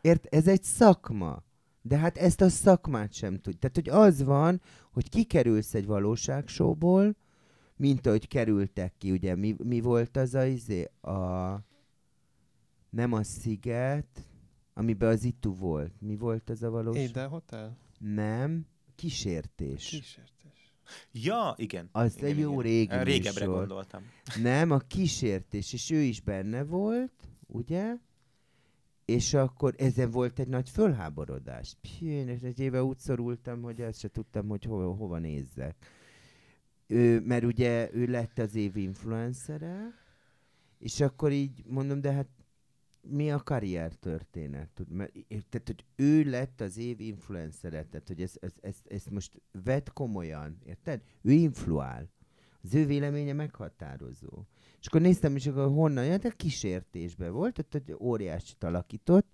ért, 0.00 0.26
ez 0.26 0.48
egy 0.48 0.62
szakma. 0.62 1.42
De 1.82 1.96
hát 1.96 2.18
ezt 2.18 2.40
a 2.40 2.48
szakmát 2.48 3.12
sem 3.12 3.38
tud. 3.38 3.58
Tehát, 3.58 3.76
hogy 3.76 3.88
az 3.88 4.22
van, 4.22 4.60
hogy 4.92 5.08
kikerülsz 5.08 5.74
egy 5.74 5.86
valóságsóból, 5.86 7.16
mint 7.76 8.06
ahogy 8.06 8.28
kerültek 8.28 8.94
ki, 8.98 9.10
ugye 9.10 9.34
mi, 9.36 9.56
mi 9.64 9.80
volt 9.80 10.16
az 10.16 10.34
a 10.34 10.44
izé? 10.44 10.88
A, 11.00 11.10
nem 12.93 13.12
a 13.12 13.22
sziget, 13.22 14.26
amiben 14.74 15.09
az 15.09 15.24
itu 15.24 15.55
volt. 15.55 16.01
Mi 16.01 16.16
volt 16.16 16.51
az 16.51 16.62
a 16.62 16.70
valóság? 16.70 17.03
Éde 17.03 17.24
Hotel? 17.24 17.76
Nem, 17.99 18.66
kísértés. 18.95 19.88
Kísértés. 19.88 20.74
Ja, 21.12 21.55
igen. 21.57 21.88
Az 21.93 22.16
igen, 22.16 22.28
egy 22.28 22.38
jó 22.38 22.61
igen. 22.61 23.05
régi 23.05 23.11
Régebbre 23.11 23.47
műsor. 23.47 23.59
gondoltam. 23.59 24.03
Nem, 24.43 24.70
a 24.70 24.78
kísértés, 24.78 25.72
és 25.72 25.90
ő 25.90 26.01
is 26.01 26.20
benne 26.20 26.64
volt, 26.64 27.12
ugye? 27.47 27.97
És 29.05 29.34
akkor 29.34 29.74
ezen 29.78 30.11
volt 30.11 30.38
egy 30.38 30.49
nagy 30.49 30.70
fölháborodás. 30.70 31.76
És 32.01 32.43
egy 32.43 32.61
éve 32.61 32.82
úgy 32.82 32.99
szorultam, 32.99 33.62
hogy 33.62 33.80
azt 33.80 33.99
se 33.99 34.09
tudtam, 34.09 34.49
hogy 34.49 34.64
hova, 34.64 34.95
hova 34.95 35.18
nézzek. 35.18 35.76
Ő, 36.86 37.20
mert 37.20 37.45
ugye 37.45 37.95
ő 37.95 38.07
lett 38.07 38.38
az 38.38 38.55
év 38.55 38.76
influencere, 38.76 39.95
és 40.78 41.01
akkor 41.01 41.32
így 41.32 41.64
mondom, 41.66 42.01
de 42.01 42.12
hát 42.12 42.28
mi 43.09 43.30
a 43.30 43.38
karrier 43.38 43.94
történet? 43.94 44.68
Tud, 44.74 44.90
mert, 44.90 45.12
tehát, 45.28 45.66
hogy 45.66 45.84
ő 45.96 46.22
lett 46.22 46.61
az 46.61 46.78
év 46.78 47.00
influencere, 47.00 47.84
tehát, 47.84 48.09
hogy 48.09 48.22
ezt, 48.22 48.38
ezt, 48.40 48.59
ezt, 48.61 48.86
ezt 48.86 49.11
most 49.11 49.42
vett 49.64 49.92
komolyan, 49.92 50.59
érted? 50.64 51.03
Ő 51.22 51.30
influál. 51.30 52.11
Az 52.62 52.74
ő 52.74 52.86
véleménye 52.86 53.32
meghatározó. 53.32 54.44
És 54.80 54.86
akkor 54.86 55.00
néztem, 55.00 55.36
és 55.36 55.46
akkor 55.46 55.68
honnan 55.68 56.05
jött, 56.05 56.22
hát 56.22 56.36
kísértésben 56.36 57.32
volt, 57.32 57.59
ott 57.59 57.74
egy 57.74 57.96
óriásit 58.00 58.64
alakított, 58.64 59.32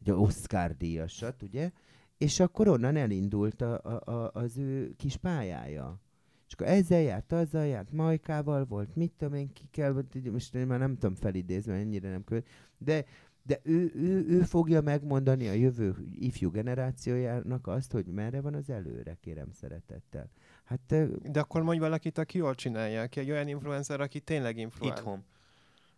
egy 0.00 0.10
Oscar 0.10 0.76
díjasat, 0.76 1.42
ugye? 1.42 1.70
És 2.18 2.40
akkor 2.40 2.68
onnan 2.68 2.96
elindult 2.96 3.60
a, 3.60 3.80
a, 3.82 4.12
a, 4.12 4.30
az 4.32 4.58
ő 4.58 4.94
kis 4.96 5.16
pályája. 5.16 6.00
És 6.46 6.52
akkor 6.52 6.66
ezzel 6.66 7.00
járt, 7.00 7.32
azzal 7.32 7.66
járt, 7.66 7.92
Majkával 7.92 8.64
volt, 8.64 8.96
mit 8.96 9.12
tudom 9.12 9.34
én, 9.34 9.52
ki 9.52 9.68
kell, 9.70 10.04
most 10.30 10.54
én 10.54 10.66
már 10.66 10.78
nem 10.78 10.94
tudom 10.94 11.14
felidézni, 11.14 11.70
mert 11.72 11.84
ennyire 11.84 12.10
nem 12.10 12.24
követ, 12.24 12.46
de, 12.80 13.04
de 13.42 13.60
ő, 13.62 13.92
ő, 13.94 14.26
ő 14.28 14.42
fogja 14.42 14.80
megmondani 14.80 15.48
a 15.48 15.52
jövő 15.52 15.96
ifjú 16.14 16.50
generációjának 16.50 17.66
azt, 17.66 17.92
hogy 17.92 18.06
merre 18.06 18.40
van 18.40 18.54
az 18.54 18.70
előre, 18.70 19.14
kérem 19.20 19.50
szeretettel. 19.52 20.30
Hát 20.64 20.94
De 21.32 21.40
akkor 21.40 21.62
mondj 21.62 21.80
valakit, 21.80 22.18
aki 22.18 22.38
jól 22.38 22.54
csinálja, 22.54 23.02
aki 23.02 23.20
egy 23.20 23.30
olyan 23.30 23.48
influencer, 23.48 24.00
aki 24.00 24.20
tényleg 24.20 24.56
influál. 24.56 24.96
Itthon. 24.96 25.24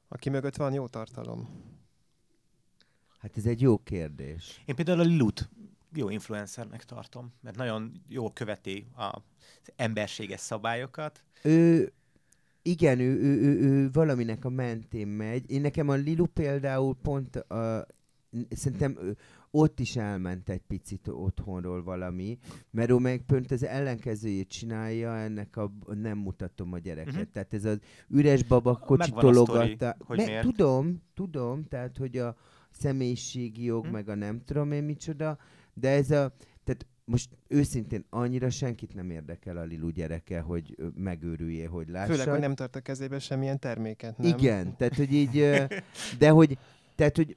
Aki 0.09 0.31
mögött 0.31 0.57
van 0.57 0.73
jó 0.73 0.87
tartalom. 0.87 1.49
Hát 3.19 3.37
ez 3.37 3.47
egy 3.47 3.61
jó 3.61 3.79
kérdés. 3.79 4.63
Én 4.65 4.75
például 4.75 5.01
a 5.01 5.03
Lilut 5.03 5.49
jó 5.95 6.09
influencernek 6.09 6.85
tartom, 6.85 7.33
mert 7.41 7.57
nagyon 7.57 7.93
jól 8.09 8.33
követi 8.33 8.87
az 8.95 9.73
emberséges 9.77 10.41
szabályokat. 10.41 11.23
Ő, 11.43 11.93
igen, 12.63 12.99
ő, 13.01 13.21
ő, 13.21 13.41
ő, 13.41 13.61
ő 13.61 13.91
valaminek 13.93 14.45
a 14.45 14.49
mentén 14.49 15.09
megy. 15.09 15.51
Én 15.51 15.61
nekem 15.61 15.89
a 15.89 15.95
Lilu 15.95 16.27
például 16.27 16.97
pont, 17.03 17.37
a, 17.37 17.87
szerintem 18.51 18.99
ott 19.51 19.81
is 19.81 19.97
elment 19.97 20.49
egy 20.49 20.61
picit 20.67 21.09
otthonról 21.09 21.83
valami, 21.83 22.39
mert 22.71 22.91
ő 22.91 22.95
meg 22.95 23.23
pont 23.27 23.51
az 23.51 23.65
ellenkezőjét 23.65 24.49
csinálja, 24.49 25.17
ennek 25.17 25.57
a 25.57 25.73
nem 25.95 26.19
mutatom 26.19 26.73
a 26.73 26.79
gyereket. 26.79 27.13
Uh-huh. 27.15 27.31
Tehát 27.33 27.55
ez 27.55 27.65
az 27.65 27.79
üres 28.09 28.43
baba 28.43 28.77
kocsi 28.77 29.11
Megvan 29.13 29.31
a 29.37 29.45
sztori, 29.45 29.77
tologatta. 29.77 29.97
miért. 30.09 30.43
tudom, 30.43 31.03
tudom, 31.15 31.65
tehát 31.65 31.97
hogy 31.97 32.17
a 32.17 32.37
személyiségi 32.71 33.65
jog, 33.65 33.85
Mhm. 33.85 33.93
meg 33.93 34.09
a 34.09 34.15
nem 34.15 34.41
tudom 34.45 34.73
én 34.73 34.85
micsoda, 34.85 35.39
de 35.75 35.89
ez 35.89 36.11
a, 36.11 36.35
tehát 36.65 36.87
most 37.05 37.29
őszintén 37.49 38.05
annyira 38.11 38.51
senkit 38.51 38.95
nem 38.95 39.11
érdekel 39.11 39.57
a 39.57 39.63
Lilu 39.63 39.91
gyereke, 39.91 40.41
hogy 40.41 40.75
ö, 40.77 40.87
megőrülje, 40.95 41.69
hogy 41.69 41.89
lássa. 41.89 42.13
Főleg, 42.13 42.29
hogy 42.29 42.41
nem 42.41 42.55
tart 42.55 42.77
a 42.77 42.81
kezébe 42.81 43.19
semmilyen 43.19 43.59
terméket, 43.59 44.19
nem? 44.19 44.39
Igen, 44.39 44.77
tehát 44.77 44.97
hogy 44.97 45.13
így, 45.13 45.31
de 46.19 46.29
hogy, 46.31 46.59
tehát 46.95 47.17
hogy 47.17 47.37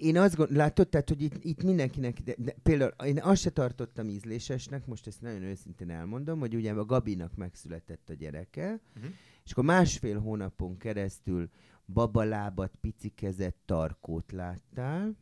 én 0.00 0.18
azt 0.18 0.36
gondolom, 0.36 0.62
látod, 0.62 0.88
tehát, 0.88 1.08
hogy 1.08 1.22
itt, 1.22 1.44
itt 1.44 1.62
mindenkinek, 1.62 2.20
de, 2.20 2.34
de 2.38 2.54
például 2.62 2.92
én 3.04 3.20
azt 3.22 3.40
se 3.40 3.50
tartottam 3.50 4.08
ízlésesnek, 4.08 4.86
most 4.86 5.06
ezt 5.06 5.20
nagyon 5.20 5.42
őszintén 5.42 5.90
elmondom, 5.90 6.38
hogy 6.38 6.54
ugye 6.54 6.72
a 6.72 6.84
Gabinak 6.84 7.36
megszületett 7.36 8.10
a 8.10 8.14
gyereke, 8.14 8.80
Uh-huh. 8.96 9.12
és 9.44 9.50
akkor 9.52 9.64
másfél 9.64 10.20
hónapon 10.20 10.76
keresztül 10.76 11.48
babalábat, 11.86 12.74
pici 12.80 13.08
kezet, 13.08 13.54
tarkót 13.64 14.32
láttál, 14.32 15.14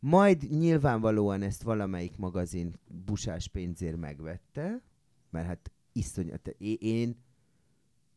Majd 0.00 0.50
nyilvánvalóan 0.50 1.42
ezt 1.42 1.62
valamelyik 1.62 2.16
magazin 2.16 2.74
busás 3.04 3.48
pénzért 3.48 3.96
megvette, 3.96 4.82
mert 5.30 5.46
hát 5.46 5.70
iszonyat. 5.92 6.48
Én, 6.78 7.16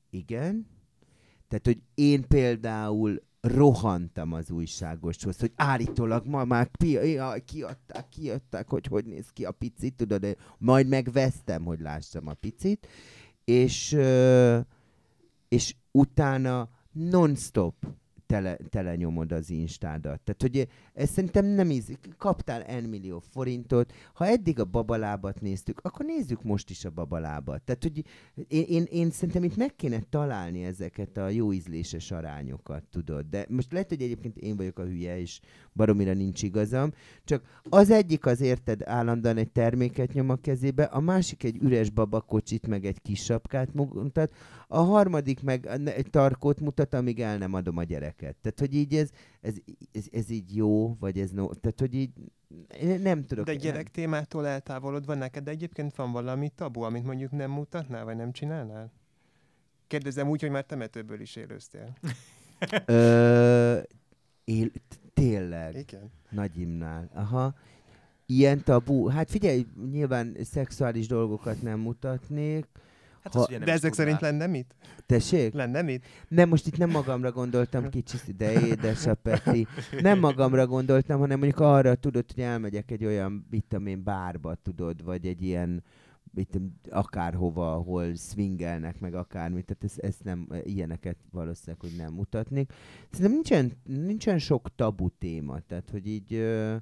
igen. 0.10 0.68
Tehát, 1.48 1.66
hogy 1.66 1.82
én 1.94 2.28
például 2.28 3.22
rohantam 3.42 4.34
az 4.34 4.52
újságoshoz, 4.52 5.40
hogy 5.40 5.52
állítólag 5.56 6.26
ma 6.26 6.46
már 6.46 6.68
pi- 6.68 7.12
jaj, 7.12 7.44
kiadták, 7.44 8.10
kiadták, 8.10 8.70
hogy 8.70 8.86
hogy 8.86 9.06
néz 9.06 9.30
ki 9.30 9.46
a 9.46 9.52
picit, 9.52 9.96
tudod, 9.96 10.22
de 10.22 10.36
majd 10.58 10.88
megvesztem, 10.88 11.64
hogy 11.64 11.80
lássam 11.80 12.28
a 12.28 12.34
picit, 12.34 12.88
és, 13.44 13.98
és 15.48 15.76
utána 15.92 16.70
non-stop 16.92 17.76
tele, 18.28 18.58
tele 18.70 18.96
nyomod 18.96 19.32
az 19.32 19.50
instádat. 19.50 20.22
Tehát, 20.22 20.42
hogy 20.42 20.68
ez 20.94 21.10
szerintem 21.10 21.46
nem 21.46 21.70
ízik. 21.70 22.00
Kaptál 22.18 22.80
N 22.82 22.84
millió 22.84 23.20
forintot, 23.20 23.94
ha 24.14 24.26
eddig 24.26 24.60
a 24.60 24.66
babalábat 24.66 25.42
néztük, 25.42 25.80
akkor 25.84 26.06
nézzük 26.06 26.44
most 26.44 26.70
is 26.70 26.86
a 26.86 26.90
babalábat. 26.90 27.62
Tehát, 27.62 27.84
hogy 27.84 28.04
én, 28.48 28.64
én, 28.64 28.84
én 28.84 29.12
szerintem 29.12 29.44
itt 29.44 29.56
meg 29.56 29.76
kéne 29.76 30.00
találni 30.10 30.64
ezeket 30.64 31.18
a 31.18 31.30
jó 31.30 31.54
ízléses 31.54 32.12
arányokat, 32.12 32.84
tudod. 32.84 33.26
De 33.26 33.46
most 33.50 33.72
lehet, 33.72 33.90
hogy 33.90 34.02
egyébként 34.02 34.38
én 34.38 34.56
vagyok 34.58 34.80
a 34.80 34.86
hülye, 34.86 35.20
és 35.20 35.40
baromira 35.78 36.14
nincs 36.14 36.44
igazam, 36.44 36.92
csak 37.24 37.62
az 37.70 37.90
egyik 37.90 38.26
az 38.26 38.42
érted 38.42 38.82
állandóan 38.86 39.38
egy 39.38 39.52
terméket 39.52 40.14
nyom 40.14 40.30
a 40.30 40.36
kezébe, 40.36 40.84
a 40.84 41.00
másik 41.00 41.44
egy 41.44 41.58
üres 41.62 41.90
babakocsit, 41.90 42.68
meg 42.68 42.86
egy 42.86 43.02
kis 43.02 43.24
sapkát 43.24 43.74
mutat, 43.74 44.34
a 44.68 44.78
harmadik 44.78 45.44
meg 45.44 45.66
egy 45.86 46.10
tarkót 46.10 46.60
mutat, 46.60 46.94
amíg 46.94 47.20
el 47.20 47.38
nem 47.38 47.54
adom 47.54 47.78
a 47.78 47.84
gyereket. 47.84 48.36
Tehát, 48.42 48.60
hogy 48.60 48.76
így 48.76 48.96
ez, 48.96 49.10
ez, 49.42 49.56
ez, 49.92 50.06
ez 50.12 50.30
így 50.30 50.56
jó, 50.56 50.96
vagy 51.00 51.20
ez 51.20 51.32
no, 51.32 51.48
tehát, 51.54 51.80
hogy 51.80 51.94
így 51.94 52.12
nem 53.02 53.26
tudok. 53.26 53.46
De 53.46 53.52
nem. 53.52 53.62
gyerek 53.62 53.92
témától 53.92 54.48
eltávolodva 54.48 55.14
neked 55.14 55.48
egyébként 55.48 55.96
van 55.96 56.12
valami 56.12 56.50
tabu, 56.56 56.82
amit 56.82 57.04
mondjuk 57.04 57.32
nem 57.32 57.52
mutatnál, 57.52 58.06
vagy 58.06 58.16
nem 58.16 58.32
csinálnál? 58.32 58.92
Kérdezem 59.88 60.30
úgy, 60.30 60.42
hogy 60.42 60.50
már 60.50 60.66
temetőből 60.66 61.22
is 61.22 61.36
élőztél. 61.36 61.98
Ö, 62.86 63.80
él, 64.44 64.72
tényleg. 65.22 65.76
Igen. 65.76 66.12
Nagyimnál. 66.30 67.10
Aha. 67.14 67.56
Ilyen 68.26 68.64
tabu. 68.64 69.08
Hát 69.08 69.30
figyelj, 69.30 69.66
nyilván 69.92 70.36
szexuális 70.44 71.08
dolgokat 71.08 71.62
nem 71.62 71.80
mutatnék. 71.80 72.68
Hát 73.24 73.34
Ha- 73.34 73.40
az 73.40 73.48
ugye 73.48 73.58
nem 73.58 73.66
De 73.68 73.74
ezek 73.74 73.94
szerint 73.94 74.22
lenne 74.22 74.48
mit? 74.48 74.76
Tessék? 75.06 75.54
Lenne 75.54 75.82
mit? 75.82 76.06
Nem, 76.28 76.50
most 76.50 76.68
itt 76.68 76.78
nem 76.78 76.90
magamra 76.90 77.32
gondoltam 77.32 77.90
kicsit, 77.98 78.36
de 78.36 78.68
édes 78.68 79.06
a 79.06 79.14
Peti. 79.14 79.68
Nem 80.02 80.20
magamra 80.20 80.68
gondoltam, 80.68 81.20
hanem 81.20 81.40
mondjuk 81.40 81.60
arra 81.60 81.96
tudod, 81.96 82.26
hogy 82.34 82.44
elmegyek 82.44 82.92
egy 82.92 83.06
olyan, 83.06 83.48
mit 83.50 83.66
tudom 83.68 83.86
én, 83.88 84.04
bárba, 84.04 84.56
tudod, 84.56 85.04
vagy 85.04 85.26
egy 85.26 85.44
ilyen, 85.44 85.84
tudom, 86.46 86.80
akárhova, 86.90 87.74
ahol 87.74 88.16
swingelnek, 88.16 89.00
meg 89.00 89.14
akármit, 89.16 89.66
tehát 89.66 89.84
ezt, 89.84 89.98
ezt 89.98 90.24
nem, 90.24 90.48
ilyeneket 90.64 91.18
valószínűleg, 91.32 91.80
hogy 91.82 91.94
nem 91.98 92.14
mutatnék. 92.14 92.74
Szerintem 93.12 93.32
nincsen, 93.34 93.72
nincsen 94.06 94.40
sok 94.40 94.76
tabu 94.76 95.10
téma, 95.20 95.60
tehát, 95.60 95.90
hogy 95.90 96.08
így... 96.08 96.34
Ö, 96.34 96.76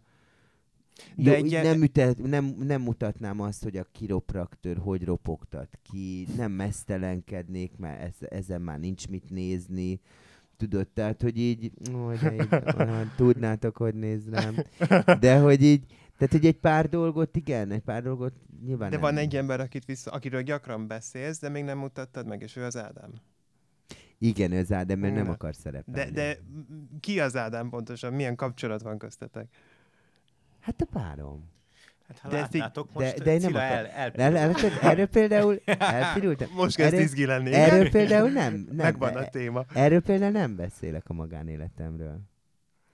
De 1.16 1.32
jó, 1.32 1.32
egy 1.32 1.46
így 1.46 1.52
ilyen- 1.52 1.66
nem, 1.66 1.82
ütet, 1.84 2.22
nem, 2.24 2.46
nem 2.60 2.82
mutatnám 2.82 3.40
azt, 3.40 3.64
hogy 3.64 3.78
a 3.78 3.86
kiropraktor 3.92 4.78
hogy 4.78 5.04
ropogtat 5.04 5.80
ki, 5.92 6.28
nem 6.38 6.52
mesztelenkednék, 6.52 7.78
mert 7.78 8.02
ez, 8.02 8.28
ezen 8.30 8.62
már 8.62 8.80
nincs 8.80 9.08
mit 9.08 9.30
nézni. 9.30 10.00
Tudod, 10.58 10.88
tehát, 10.88 11.22
hogy 11.22 11.38
így, 11.38 11.72
ó, 11.96 12.12
de 12.12 12.34
így 12.34 12.48
tudnátok, 13.18 13.78
hogy 13.78 13.96
néz 13.96 14.30
rám. 14.30 14.56
De 15.20 15.40
hogy 15.40 15.64
így, 15.64 15.86
tehát, 16.18 16.32
hogy 16.34 16.46
egy 16.46 16.58
pár 16.60 16.90
dolgot, 16.90 17.36
igen, 17.36 17.72
egy 17.72 17.82
pár 17.82 18.04
dolgot 18.04 18.34
nyilván 18.66 18.90
De 18.90 18.96
nem. 18.96 19.06
van 19.06 19.18
egy 19.18 19.36
ember, 19.36 19.60
akit 19.60 19.86
vissza, 19.86 20.12
akiről 20.12 20.42
gyakran 20.42 20.88
beszélsz, 20.88 21.40
de 21.40 21.50
még 21.50 21.64
nem 21.64 21.78
mutattad 21.78 22.28
meg, 22.28 22.42
és 22.42 22.56
ő 22.56 22.64
az 22.64 22.78
Ádám. 22.78 23.12
Igen, 24.18 24.52
ez 24.52 24.72
Ádám, 24.72 25.00
mert 25.00 25.14
nem 25.16 25.30
akar 25.30 25.56
szerepelni. 25.56 26.00
De, 26.00 26.12
de 26.12 26.38
ki 27.00 27.20
az 27.20 27.36
Ádám 27.36 27.70
pontosan? 27.70 28.14
Milyen 28.14 28.36
kapcsolat 28.36 28.82
van 28.82 28.98
köztetek? 28.98 29.48
Hát 30.60 30.82
a 30.82 30.86
párom. 30.86 31.50
Hát 32.08 32.18
ha 32.20 32.30
De 32.30 32.40
látnátok 32.40 32.88
de- 32.94 33.04
most, 33.04 33.24
de 33.24 33.34
én 33.34 33.40
nem 33.42 33.56
el, 33.56 33.86
el, 33.86 34.12
El, 34.12 34.38
el, 34.38 34.56
erről 34.82 35.08
például 35.08 35.62
elpirultam. 35.80 36.48
Most 36.56 36.76
kezd 36.76 37.00
izgi 37.00 37.26
lenni. 37.26 37.54
Erről 37.54 37.90
például 37.90 38.30
nem. 38.30 38.54
nem 38.54 38.76
Megvan 38.76 39.16
a 39.16 39.26
téma. 39.30 39.66
Erről 39.74 40.02
például 40.02 40.32
nem 40.32 40.56
beszélek 40.56 41.10
a 41.10 41.14
magánéletemről. 41.14 42.20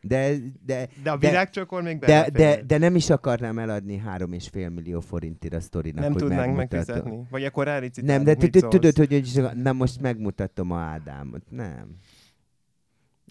De, 0.02 0.38
de, 0.66 0.88
De 1.04 1.12
a 1.12 1.18
de- 1.18 1.30
virágcsokor 1.30 1.82
még 1.82 2.00
de, 2.00 2.30
de, 2.30 2.64
de 2.64 2.78
nem 2.78 2.96
is 2.96 3.10
akarnám 3.10 3.60
eladni 3.60 3.98
három 3.98 4.34
és 4.34 4.48
fél 4.48 4.70
millió 4.70 5.00
forintért 5.00 5.54
a 5.54 5.60
sztorinak, 5.60 6.04
Nem 6.04 6.12
hogy 6.12 6.22
tudnánk 6.22 6.56
megmutatom. 6.56 6.96
megfizetni. 6.96 7.28
Vagy 7.30 7.46
akkor 7.46 7.66
rálicitálni. 7.66 8.24
Nem, 8.24 8.36
de 8.38 8.50
tudod, 8.68 8.96
hogy 8.96 9.52
na 9.56 9.74
most 9.74 10.02
megmutatom 10.02 10.72
a 10.72 10.80
Ádámot. 10.80 11.44
Nem. 11.50 11.96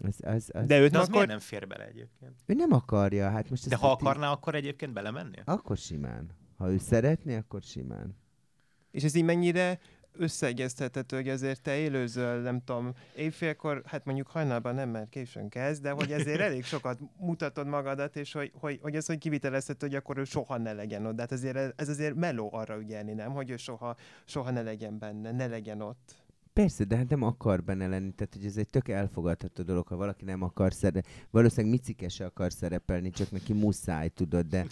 Az, 0.04 0.16
az, 0.22 0.50
az, 0.52 0.66
De 0.66 0.78
őt 0.80 0.90
De 0.90 0.98
az 0.98 1.02
akkor... 1.04 1.12
miért 1.14 1.28
nem 1.28 1.38
fér 1.38 1.66
bele 1.66 1.86
egyébként? 1.86 2.32
Ő 2.46 2.54
nem 2.54 2.72
akarja, 2.72 3.30
hát 3.30 3.50
most 3.50 3.68
De 3.68 3.76
ha 3.76 3.90
akarná, 3.90 4.30
akkor 4.32 4.54
egyébként 4.54 4.92
belemennél? 4.92 5.42
Akkor 5.44 5.76
simán. 5.76 6.30
Ha 6.56 6.70
ő 6.70 6.78
szeretné, 6.78 7.36
akkor 7.36 7.62
simán. 7.62 8.16
És 8.90 9.04
ez 9.04 9.14
így 9.14 9.24
mennyire 9.24 9.78
összeegyeztethető, 10.16 11.16
hogy 11.16 11.28
azért 11.28 11.62
te 11.62 11.76
élőzöl, 11.76 12.40
nem 12.40 12.64
tudom, 12.64 12.94
évfélkor, 13.16 13.82
hát 13.86 14.04
mondjuk 14.04 14.26
hajnalban 14.26 14.74
nem, 14.74 14.88
mert 14.88 15.08
későn 15.08 15.48
kezd, 15.48 15.82
de 15.82 15.90
hogy 15.90 16.12
ezért 16.12 16.40
elég 16.40 16.64
sokat 16.64 16.98
mutatod 17.16 17.66
magadat, 17.66 18.16
és 18.16 18.32
hogy, 18.32 18.52
hogy, 18.54 18.78
hogy 18.82 18.96
ez 18.96 19.06
hogy 19.06 19.18
kivitelezhető, 19.18 19.86
hogy 19.86 19.96
akkor 19.96 20.18
ő 20.18 20.24
soha 20.24 20.58
ne 20.58 20.72
legyen 20.72 21.06
ott. 21.06 21.14
De 21.14 21.20
hát 21.20 21.32
ezért, 21.32 21.80
ez 21.80 21.88
azért 21.88 22.14
meló 22.14 22.48
arra 22.52 22.78
ügyelni, 22.78 23.12
nem? 23.12 23.32
Hogy 23.32 23.50
ő 23.50 23.56
soha, 23.56 23.96
soha 24.24 24.50
ne 24.50 24.62
legyen 24.62 24.98
benne, 24.98 25.32
ne 25.32 25.46
legyen 25.46 25.80
ott. 25.80 26.19
Persze, 26.60 26.84
de 26.84 26.96
hát 26.96 27.08
nem 27.08 27.22
akar 27.22 27.62
benne 27.62 27.86
lenni, 27.86 28.12
tehát 28.12 28.34
hogy 28.34 28.44
ez 28.44 28.56
egy 28.56 28.68
tök 28.68 28.88
elfogadható 28.88 29.62
dolog, 29.62 29.86
ha 29.86 29.96
valaki 29.96 30.24
nem 30.24 30.42
akar 30.42 30.72
szerepelni. 30.72 31.06
Valószínűleg 31.30 31.70
Micike 31.70 32.08
se 32.08 32.24
akar 32.24 32.52
szerepelni, 32.52 33.10
csak 33.10 33.30
neki 33.30 33.52
muszáj, 33.52 34.08
tudod, 34.08 34.46
de 34.46 34.66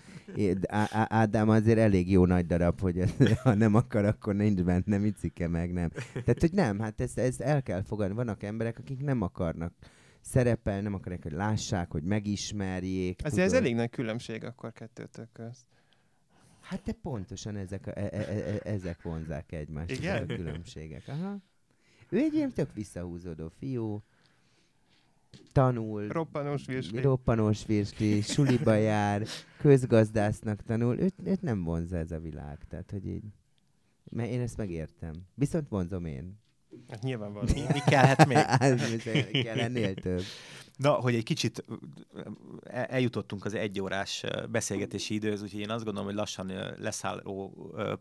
Á- 0.66 0.92
Á- 0.92 1.12
Ádám 1.12 1.48
azért 1.48 1.78
elég 1.78 2.10
jó 2.10 2.26
nagy 2.26 2.46
darab, 2.46 2.80
hogy 2.80 2.98
ez, 2.98 3.14
ha 3.42 3.54
nem 3.54 3.74
akar, 3.74 4.04
akkor 4.04 4.34
nincs 4.34 4.62
benne 4.62 4.98
Micike, 4.98 5.48
meg 5.48 5.72
nem. 5.72 5.88
Tehát, 6.12 6.40
hogy 6.40 6.52
nem, 6.52 6.78
hát 6.78 7.00
ezt, 7.00 7.18
ezt 7.18 7.40
el 7.40 7.62
kell 7.62 7.82
fogadni. 7.82 8.14
Vannak 8.14 8.42
emberek, 8.42 8.78
akik 8.78 9.00
nem 9.00 9.22
akarnak 9.22 9.72
szerepelni, 10.20 10.82
nem 10.82 10.94
akarják, 10.94 11.22
hogy 11.22 11.32
lássák, 11.32 11.90
hogy 11.90 12.02
megismerjék. 12.02 13.20
Azért 13.24 13.44
ez 13.44 13.50
tudod. 13.50 13.64
elég 13.64 13.76
nagy 13.76 13.90
különbség 13.90 14.44
akkor 14.44 14.72
kettőtök 14.72 15.32
közt. 15.32 15.66
Hát 16.60 16.82
de 16.82 16.92
pontosan 16.92 17.56
ezek, 17.56 17.86
a, 17.86 17.90
e, 17.90 18.08
e, 18.12 18.18
e, 18.18 18.60
ezek 18.64 19.02
vonzák 19.02 19.52
egymást, 19.52 19.90
Igen? 19.90 20.16
ezek 20.16 20.30
a 20.30 20.34
különbségek. 20.34 21.08
Aha. 21.08 21.36
Ő 22.10 22.18
egy 22.18 22.34
ilyen 22.34 22.52
tök 22.52 22.74
visszahúzódó 22.74 23.48
fiú, 23.58 24.02
tanul, 25.52 26.08
Roppanós 26.08 26.66
virsli. 26.66 27.00
roppanós 27.00 27.66
virsli, 27.66 28.20
suliba 28.20 28.74
jár, 28.74 29.26
közgazdásznak 29.58 30.62
tanul, 30.62 30.98
őt, 30.98 31.14
őt 31.24 31.42
nem 31.42 31.64
vonza 31.64 31.96
ez 31.96 32.10
a 32.10 32.18
világ, 32.18 32.58
tehát 32.68 32.90
hogy 32.90 33.06
így, 33.06 33.24
mert 34.10 34.30
én 34.30 34.40
ezt 34.40 34.56
megértem. 34.56 35.14
Viszont 35.34 35.68
vonzom 35.68 36.04
én. 36.04 36.38
Hát 36.88 37.02
nyilvánvaló. 37.02 37.46
Mi, 37.54 37.60
mi 37.72 37.80
kellhet 37.86 38.26
még? 38.28 38.36
Ez 38.36 38.90
viszont 38.90 39.30
kell 39.30 39.58
ennél 39.58 39.94
több. 39.94 40.22
Na, 40.78 40.92
hogy 40.92 41.14
egy 41.14 41.22
kicsit 41.22 41.64
el- 42.64 42.84
eljutottunk 42.84 43.44
az 43.44 43.54
egyórás 43.54 44.24
beszélgetési 44.50 45.14
időhöz, 45.14 45.42
úgyhogy 45.42 45.60
én 45.60 45.70
azt 45.70 45.84
gondolom, 45.84 46.08
hogy 46.08 46.18
lassan 46.18 46.52
leszálló 46.78 47.52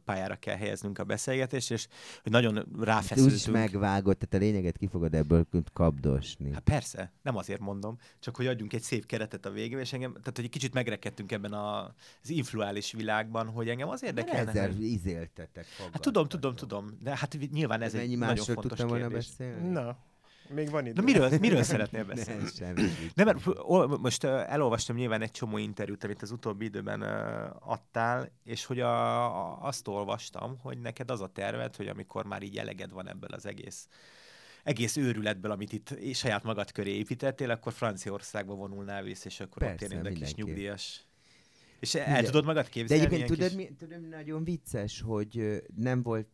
pályára 0.05 0.35
kell 0.35 0.55
helyeznünk 0.57 0.99
a 0.99 1.03
beszélgetést, 1.03 1.71
és 1.71 1.87
hogy 2.23 2.31
nagyon 2.31 2.53
Te 2.53 2.61
úgyis 2.71 2.85
ráfeszültünk. 2.85 3.55
megvágod, 3.55 4.17
tehát 4.17 4.33
a 4.33 4.37
lényeget 4.37 4.77
ki 4.77 4.87
fogod 4.87 5.13
ebből 5.13 5.45
kapdosni. 5.73 6.53
Hát 6.53 6.63
persze, 6.63 7.11
nem 7.21 7.35
azért 7.37 7.59
mondom, 7.59 7.97
csak 8.19 8.35
hogy 8.35 8.47
adjunk 8.47 8.73
egy 8.73 8.81
szép 8.81 9.05
keretet 9.05 9.45
a 9.45 9.49
végén, 9.51 9.79
és 9.79 9.93
engem, 9.93 10.11
tehát 10.11 10.35
hogy 10.35 10.45
egy 10.45 10.49
kicsit 10.51 10.73
megrekedtünk 10.73 11.31
ebben 11.31 11.53
a, 11.53 11.83
az 12.23 12.29
influális 12.29 12.91
világban, 12.91 13.47
hogy 13.47 13.69
engem 13.69 13.89
az 13.89 14.03
érdekelne. 14.03 14.49
ezzel 14.49 14.67
hogy- 14.71 14.81
izéltetek. 14.83 15.65
Hát 15.91 16.01
tudom, 16.01 16.27
tudom, 16.27 16.55
tudom, 16.55 16.97
de 17.01 17.17
hát 17.17 17.37
nyilván 17.51 17.81
ez 17.81 17.93
Mennyi 17.93 18.11
egy 18.11 18.17
nagyon 18.17 18.45
fontos 18.45 18.65
tudtam 18.65 18.87
volna 18.87 19.07
kérdés. 19.07 19.27
beszélni? 19.37 19.69
Na, 19.69 19.97
még 20.49 20.69
van 20.69 20.85
idő. 20.85 20.93
Na 20.93 21.01
miről, 21.01 21.29
miről 21.39 21.63
szeretnél 21.63 22.05
beszélni? 22.13 22.41
Nem, 22.41 22.51
semmi. 22.51 22.89
Nem, 23.13 23.25
mert 23.25 23.45
most 23.99 24.23
elolvastam 24.23 24.95
nyilván 24.95 25.21
egy 25.21 25.31
csomó 25.31 25.57
interjút, 25.57 26.03
amit 26.03 26.21
az 26.21 26.31
utóbbi 26.31 26.65
időben 26.65 27.01
adtál, 27.59 28.31
és 28.43 28.65
hogy 28.65 28.79
a, 28.79 29.25
a, 29.25 29.61
azt 29.61 29.87
olvastam, 29.87 30.57
hogy 30.61 30.77
neked 30.79 31.11
az 31.11 31.21
a 31.21 31.27
terved, 31.27 31.75
hogy 31.75 31.87
amikor 31.87 32.25
már 32.25 32.41
így 32.43 32.57
eleged 32.57 32.91
van 32.91 33.09
ebből 33.09 33.29
az 33.29 33.45
egész 33.45 33.87
egész 34.63 34.97
őrületből, 34.97 35.51
amit 35.51 35.73
itt 35.73 36.13
saját 36.13 36.43
magad 36.43 36.71
köré 36.71 36.91
építettél, 36.97 37.49
akkor 37.51 37.73
Franciaországba 37.73 38.53
vonulnál 38.53 39.03
vissza, 39.03 39.27
és 39.27 39.39
akkor 39.39 39.63
ott 39.63 39.69
Persze, 39.69 39.95
élnél 39.95 40.11
egy 40.11 40.19
kis 40.19 40.33
nyugdíjas. 40.35 41.05
És 41.79 41.95
el 41.95 42.05
Minden- 42.05 42.25
tudod 42.25 42.45
magad 42.45 42.63
De 42.63 42.69
képzelni? 42.69 43.03
egyébként 43.03 43.29
ilyen 43.29 43.49
tudod, 43.49 43.59
kis- 43.59 43.69
mi, 43.69 43.75
tudod, 43.75 44.01
mi 44.01 44.07
nagyon 44.07 44.43
vicces, 44.43 45.01
hogy 45.01 45.61
nem 45.75 46.01
volt 46.03 46.27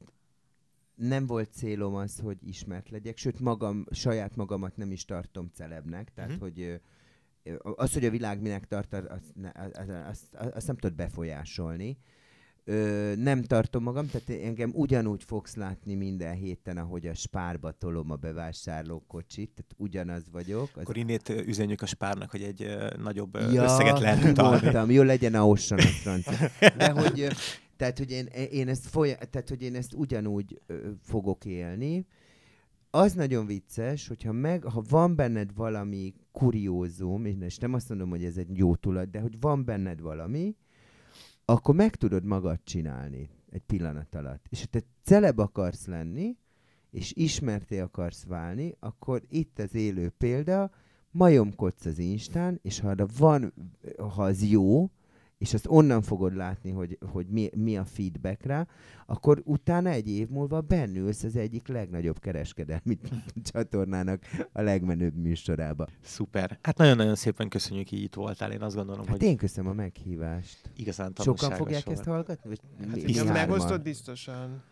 nem 0.95 1.25
volt 1.25 1.49
célom 1.53 1.95
az, 1.95 2.19
hogy 2.19 2.37
ismert 2.47 2.89
legyek, 2.89 3.17
sőt 3.17 3.39
magam, 3.39 3.85
saját 3.91 4.35
magamat 4.35 4.77
nem 4.77 4.91
is 4.91 5.05
tartom 5.05 5.49
celebnek, 5.53 6.13
tehát 6.13 6.29
Mhm. 6.31 6.39
hogy 6.39 6.61
ö, 7.43 7.55
az, 7.75 7.93
hogy 7.93 8.05
a 8.05 8.09
világ 8.09 8.41
minek 8.41 8.67
tart, 8.67 8.93
azt, 8.93 9.33
azt, 10.09 10.33
azt, 10.53 10.67
nem 10.67 10.75
tudod 10.77 10.95
befolyásolni. 10.95 11.97
Ö, 12.65 13.13
nem 13.15 13.41
tartom 13.43 13.83
magam, 13.83 14.07
tehát 14.09 14.43
engem 14.43 14.71
ugyanúgy 14.73 15.23
fogsz 15.23 15.55
látni 15.55 15.95
minden 15.95 16.35
héten, 16.35 16.77
ahogy 16.77 17.07
a 17.07 17.13
spárba 17.13 17.71
tolom 17.71 18.11
a 18.11 18.15
bevásárlókocsit, 18.15 19.49
tehát 19.49 19.73
ugyanaz 19.77 20.23
vagyok. 20.31 20.69
Az... 20.75 20.81
Akkor 20.81 20.97
innét 20.97 21.29
üzenjük 21.29 21.81
a 21.81 21.85
spárnak, 21.85 22.31
hogy 22.31 22.41
egy 22.43 22.63
uh, 22.63 22.93
nagyobb 22.97 23.37
ja, 23.51 23.63
összeget 23.63 23.99
lehet 23.99 24.23
utalni. 24.29 24.93
Jó, 24.93 25.01
legyen 25.01 25.35
a 25.35 25.47
osson 25.47 25.77
a 25.77 25.81
francia. 25.81 26.49
De 26.77 26.89
hogy, 26.91 27.27
tehát, 27.83 27.97
hogy 27.97 28.11
én, 28.11 28.25
én 28.51 28.67
ezt 28.67 28.85
folya, 28.85 29.15
tehát, 29.15 29.49
hogy 29.49 29.61
én 29.61 29.75
ezt 29.75 29.93
ugyanúgy 29.93 30.61
ö, 30.65 30.89
fogok 31.01 31.45
élni. 31.45 32.05
Az 32.89 33.13
nagyon 33.13 33.45
vicces, 33.45 34.07
hogyha 34.07 34.31
meg, 34.31 34.63
ha 34.63 34.83
van 34.89 35.15
benned 35.15 35.53
valami 35.55 36.13
kuriózum, 36.31 37.25
és 37.25 37.57
nem 37.57 37.73
azt 37.73 37.89
mondom, 37.89 38.09
hogy 38.09 38.23
ez 38.23 38.37
egy 38.37 38.57
jó 38.57 38.75
tudat, 38.75 39.09
de 39.09 39.19
hogy 39.19 39.39
van 39.39 39.65
benned 39.65 40.01
valami, 40.01 40.55
akkor 41.45 41.75
meg 41.75 41.95
tudod 41.95 42.25
magad 42.25 42.59
csinálni 42.63 43.29
egy 43.49 43.61
pillanat 43.61 44.15
alatt. 44.15 44.45
És 44.49 44.59
ha 44.59 44.65
te 44.65 44.83
celeb 45.03 45.39
akarsz 45.39 45.85
lenni, 45.85 46.37
és 46.91 47.13
ismerté 47.15 47.79
akarsz 47.79 48.25
válni, 48.25 48.75
akkor 48.79 49.23
itt 49.29 49.59
az 49.59 49.75
élő 49.75 50.09
példa, 50.09 50.71
majomkodsz 51.11 51.85
az 51.85 51.97
Instán, 51.97 52.59
és 52.61 52.79
ha 52.79 52.95
van, 53.17 53.53
ha 53.97 54.23
az 54.23 54.43
jó, 54.43 54.91
és 55.43 55.53
azt 55.53 55.65
onnan 55.67 56.01
fogod 56.01 56.35
látni, 56.35 56.71
hogy, 56.71 56.97
hogy 57.11 57.27
mi, 57.27 57.49
mi 57.55 57.77
a 57.77 57.85
feedback 57.85 58.43
rá, 58.43 58.67
akkor 59.05 59.41
utána 59.45 59.89
egy 59.89 60.09
év 60.09 60.29
múlva 60.29 60.61
bennülsz 60.61 61.23
az 61.23 61.35
egyik 61.35 61.67
legnagyobb 61.67 62.19
kereskedelmi 62.19 62.99
csatornának 63.51 64.21
a 64.51 64.61
legmenőbb 64.61 65.15
műsorába. 65.15 65.87
Szuper. 66.01 66.59
Hát 66.61 66.77
nagyon-nagyon 66.77 67.15
szépen 67.15 67.49
köszönjük, 67.49 67.89
hogy 67.89 68.01
itt 68.01 68.13
voltál. 68.13 68.51
Én 68.51 68.61
azt 68.61 68.75
gondolom, 68.75 69.05
hát 69.05 69.17
hogy... 69.17 69.27
én 69.27 69.37
köszönöm 69.37 69.71
a 69.71 69.73
meghívást. 69.73 70.57
Igazán 70.75 71.13
Sokan 71.15 71.51
fogják 71.51 71.85
volt. 71.85 71.97
ezt 71.97 72.07
hallgatni? 72.07 72.49
Vagy 72.49 72.59
hát 72.89 72.97
igen, 72.97 73.25
megosztod 73.25 73.81
biztosan. 73.81 74.63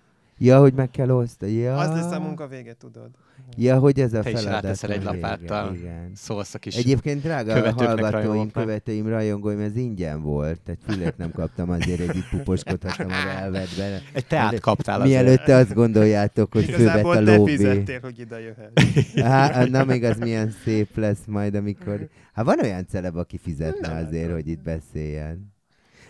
Ja, 0.43 0.59
hogy 0.59 0.73
meg 0.73 0.89
kell 0.89 1.09
osztani. 1.09 1.51
Ja. 1.51 1.77
Az 1.77 1.89
lesz 1.89 2.11
a 2.11 2.19
munka 2.19 2.47
vége, 2.47 2.73
tudod. 2.73 3.09
Ja, 3.57 3.79
hogy 3.79 3.99
ez 3.99 4.13
a 4.13 4.21
Te 4.21 4.29
feladat. 4.29 4.61
Te 4.61 4.71
is 4.71 4.95
egy 4.95 5.03
lapáttal, 5.03 5.75
igen. 5.75 6.11
szólsz 6.15 6.53
a 6.53 6.59
kis 6.59 6.75
Egyébként 6.75 7.21
drága 7.21 7.73
hallgatóim, 7.73 8.51
követőim, 8.51 9.07
rajongóim, 9.07 9.59
ez 9.59 9.75
ingyen 9.75 10.21
volt. 10.21 10.61
Tehát 10.61 10.81
fület 10.87 11.17
nem 11.17 11.31
kaptam 11.31 11.69
azért, 11.69 12.05
hogy 12.05 12.15
itt 12.15 12.29
puposkodhattam 12.29 13.09
a 13.09 13.29
elvedbe. 13.41 14.01
Egy 14.13 14.27
teát 14.27 14.59
kaptál 14.59 15.01
azért. 15.01 15.21
Mielőtt 15.21 15.43
te 15.43 15.55
azt 15.55 15.73
gondoljátok, 15.73 16.53
hogy 16.53 16.65
fővet 16.65 17.05
a 17.05 17.21
lóvé. 17.21 17.55
fizettél, 17.55 17.99
hogy 18.01 18.19
ide 18.19 18.39
jöhet. 18.39 18.71
Hát, 19.31 19.69
na 19.69 19.83
még 19.83 20.03
az 20.03 20.17
milyen 20.17 20.53
szép 20.63 20.97
lesz 20.97 21.25
majd, 21.25 21.55
amikor... 21.55 22.09
Hát 22.33 22.45
van 22.45 22.59
olyan 22.61 22.85
celeb, 22.87 23.15
aki 23.15 23.37
fizetne 23.37 24.05
azért, 24.05 24.31
hogy 24.31 24.47
itt 24.47 24.61
beszéljen. 24.61 25.53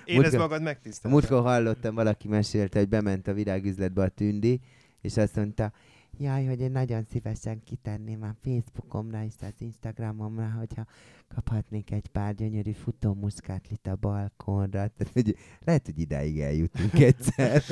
Érezd 0.06 0.38
magad 0.38 0.62
megtisztelve. 0.62 1.18
Múltkor 1.18 1.42
hallottam, 1.42 1.96
valaki 1.96 2.28
mesélte, 2.28 2.80
hogy 2.80 2.90
bement 2.90 3.28
a 3.28 3.34
virágüzletbe 3.34 4.02
a 4.02 4.10
tündi, 4.10 4.62
és 5.02 5.18
azt 5.18 5.36
mondta, 5.36 5.72
jaj, 6.18 6.46
hogy 6.46 6.60
én 6.60 6.72
nagyon 6.72 7.04
szívesen 7.12 7.64
kitenném 7.64 8.24
a 8.24 8.36
Facebookomra 8.44 9.24
és 9.24 9.34
az 9.42 9.54
Instagramomra, 9.58 10.52
hogyha 10.58 10.86
kaphatnék 11.28 11.92
egy 11.92 12.08
pár 12.08 12.36
gyönyörű 12.36 12.72
futómuszkátlit 12.72 13.88
a 13.88 13.96
balkonra. 13.96 14.70
Tehát, 14.70 15.10
hogy 15.14 15.38
lehet, 15.66 15.86
hogy 15.86 16.00
idáig 16.00 16.40
eljutunk 16.40 16.94
egyszer. 16.94 17.64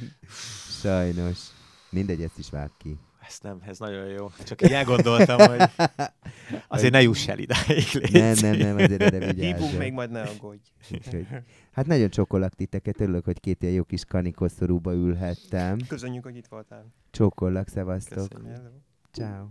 Sajnos. 0.82 1.38
Mindegy, 1.90 2.22
ezt 2.22 2.38
is 2.38 2.50
vág 2.50 2.70
ki. 2.78 2.98
Ezt 3.26 3.42
nem, 3.42 3.62
ez 3.66 3.78
nagyon 3.78 4.06
jó. 4.06 4.30
Csak 4.44 4.62
így 4.62 4.72
elgondoltam, 4.72 5.38
hogy 5.38 5.70
azért 6.68 6.92
ne 6.92 7.02
juss 7.02 7.28
el 7.28 7.38
idáig. 7.38 8.10
Nem, 8.12 8.34
nem, 8.40 8.56
nem, 8.56 8.76
azért 8.76 9.02
erre 9.02 9.32
Hívunk 9.46 9.78
még, 9.78 9.92
majd 9.92 10.10
ne 10.10 10.22
aggódj. 10.22 10.60
hát 11.72 11.86
nagyon 11.86 12.10
csokolak 12.10 12.54
titeket, 12.54 13.00
örülök, 13.00 13.24
hogy 13.24 13.40
két 13.40 13.62
ilyen 13.62 13.74
jó 13.74 13.82
kis 13.82 14.04
kanikoszorúba 14.04 14.92
ülhettem. 14.92 15.78
Köszönjük, 15.88 16.24
hogy 16.24 16.36
itt 16.36 16.46
voltál. 16.46 16.86
Csókollak, 17.10 17.68
szevasztok. 17.68 18.28
Ciao. 19.12 19.46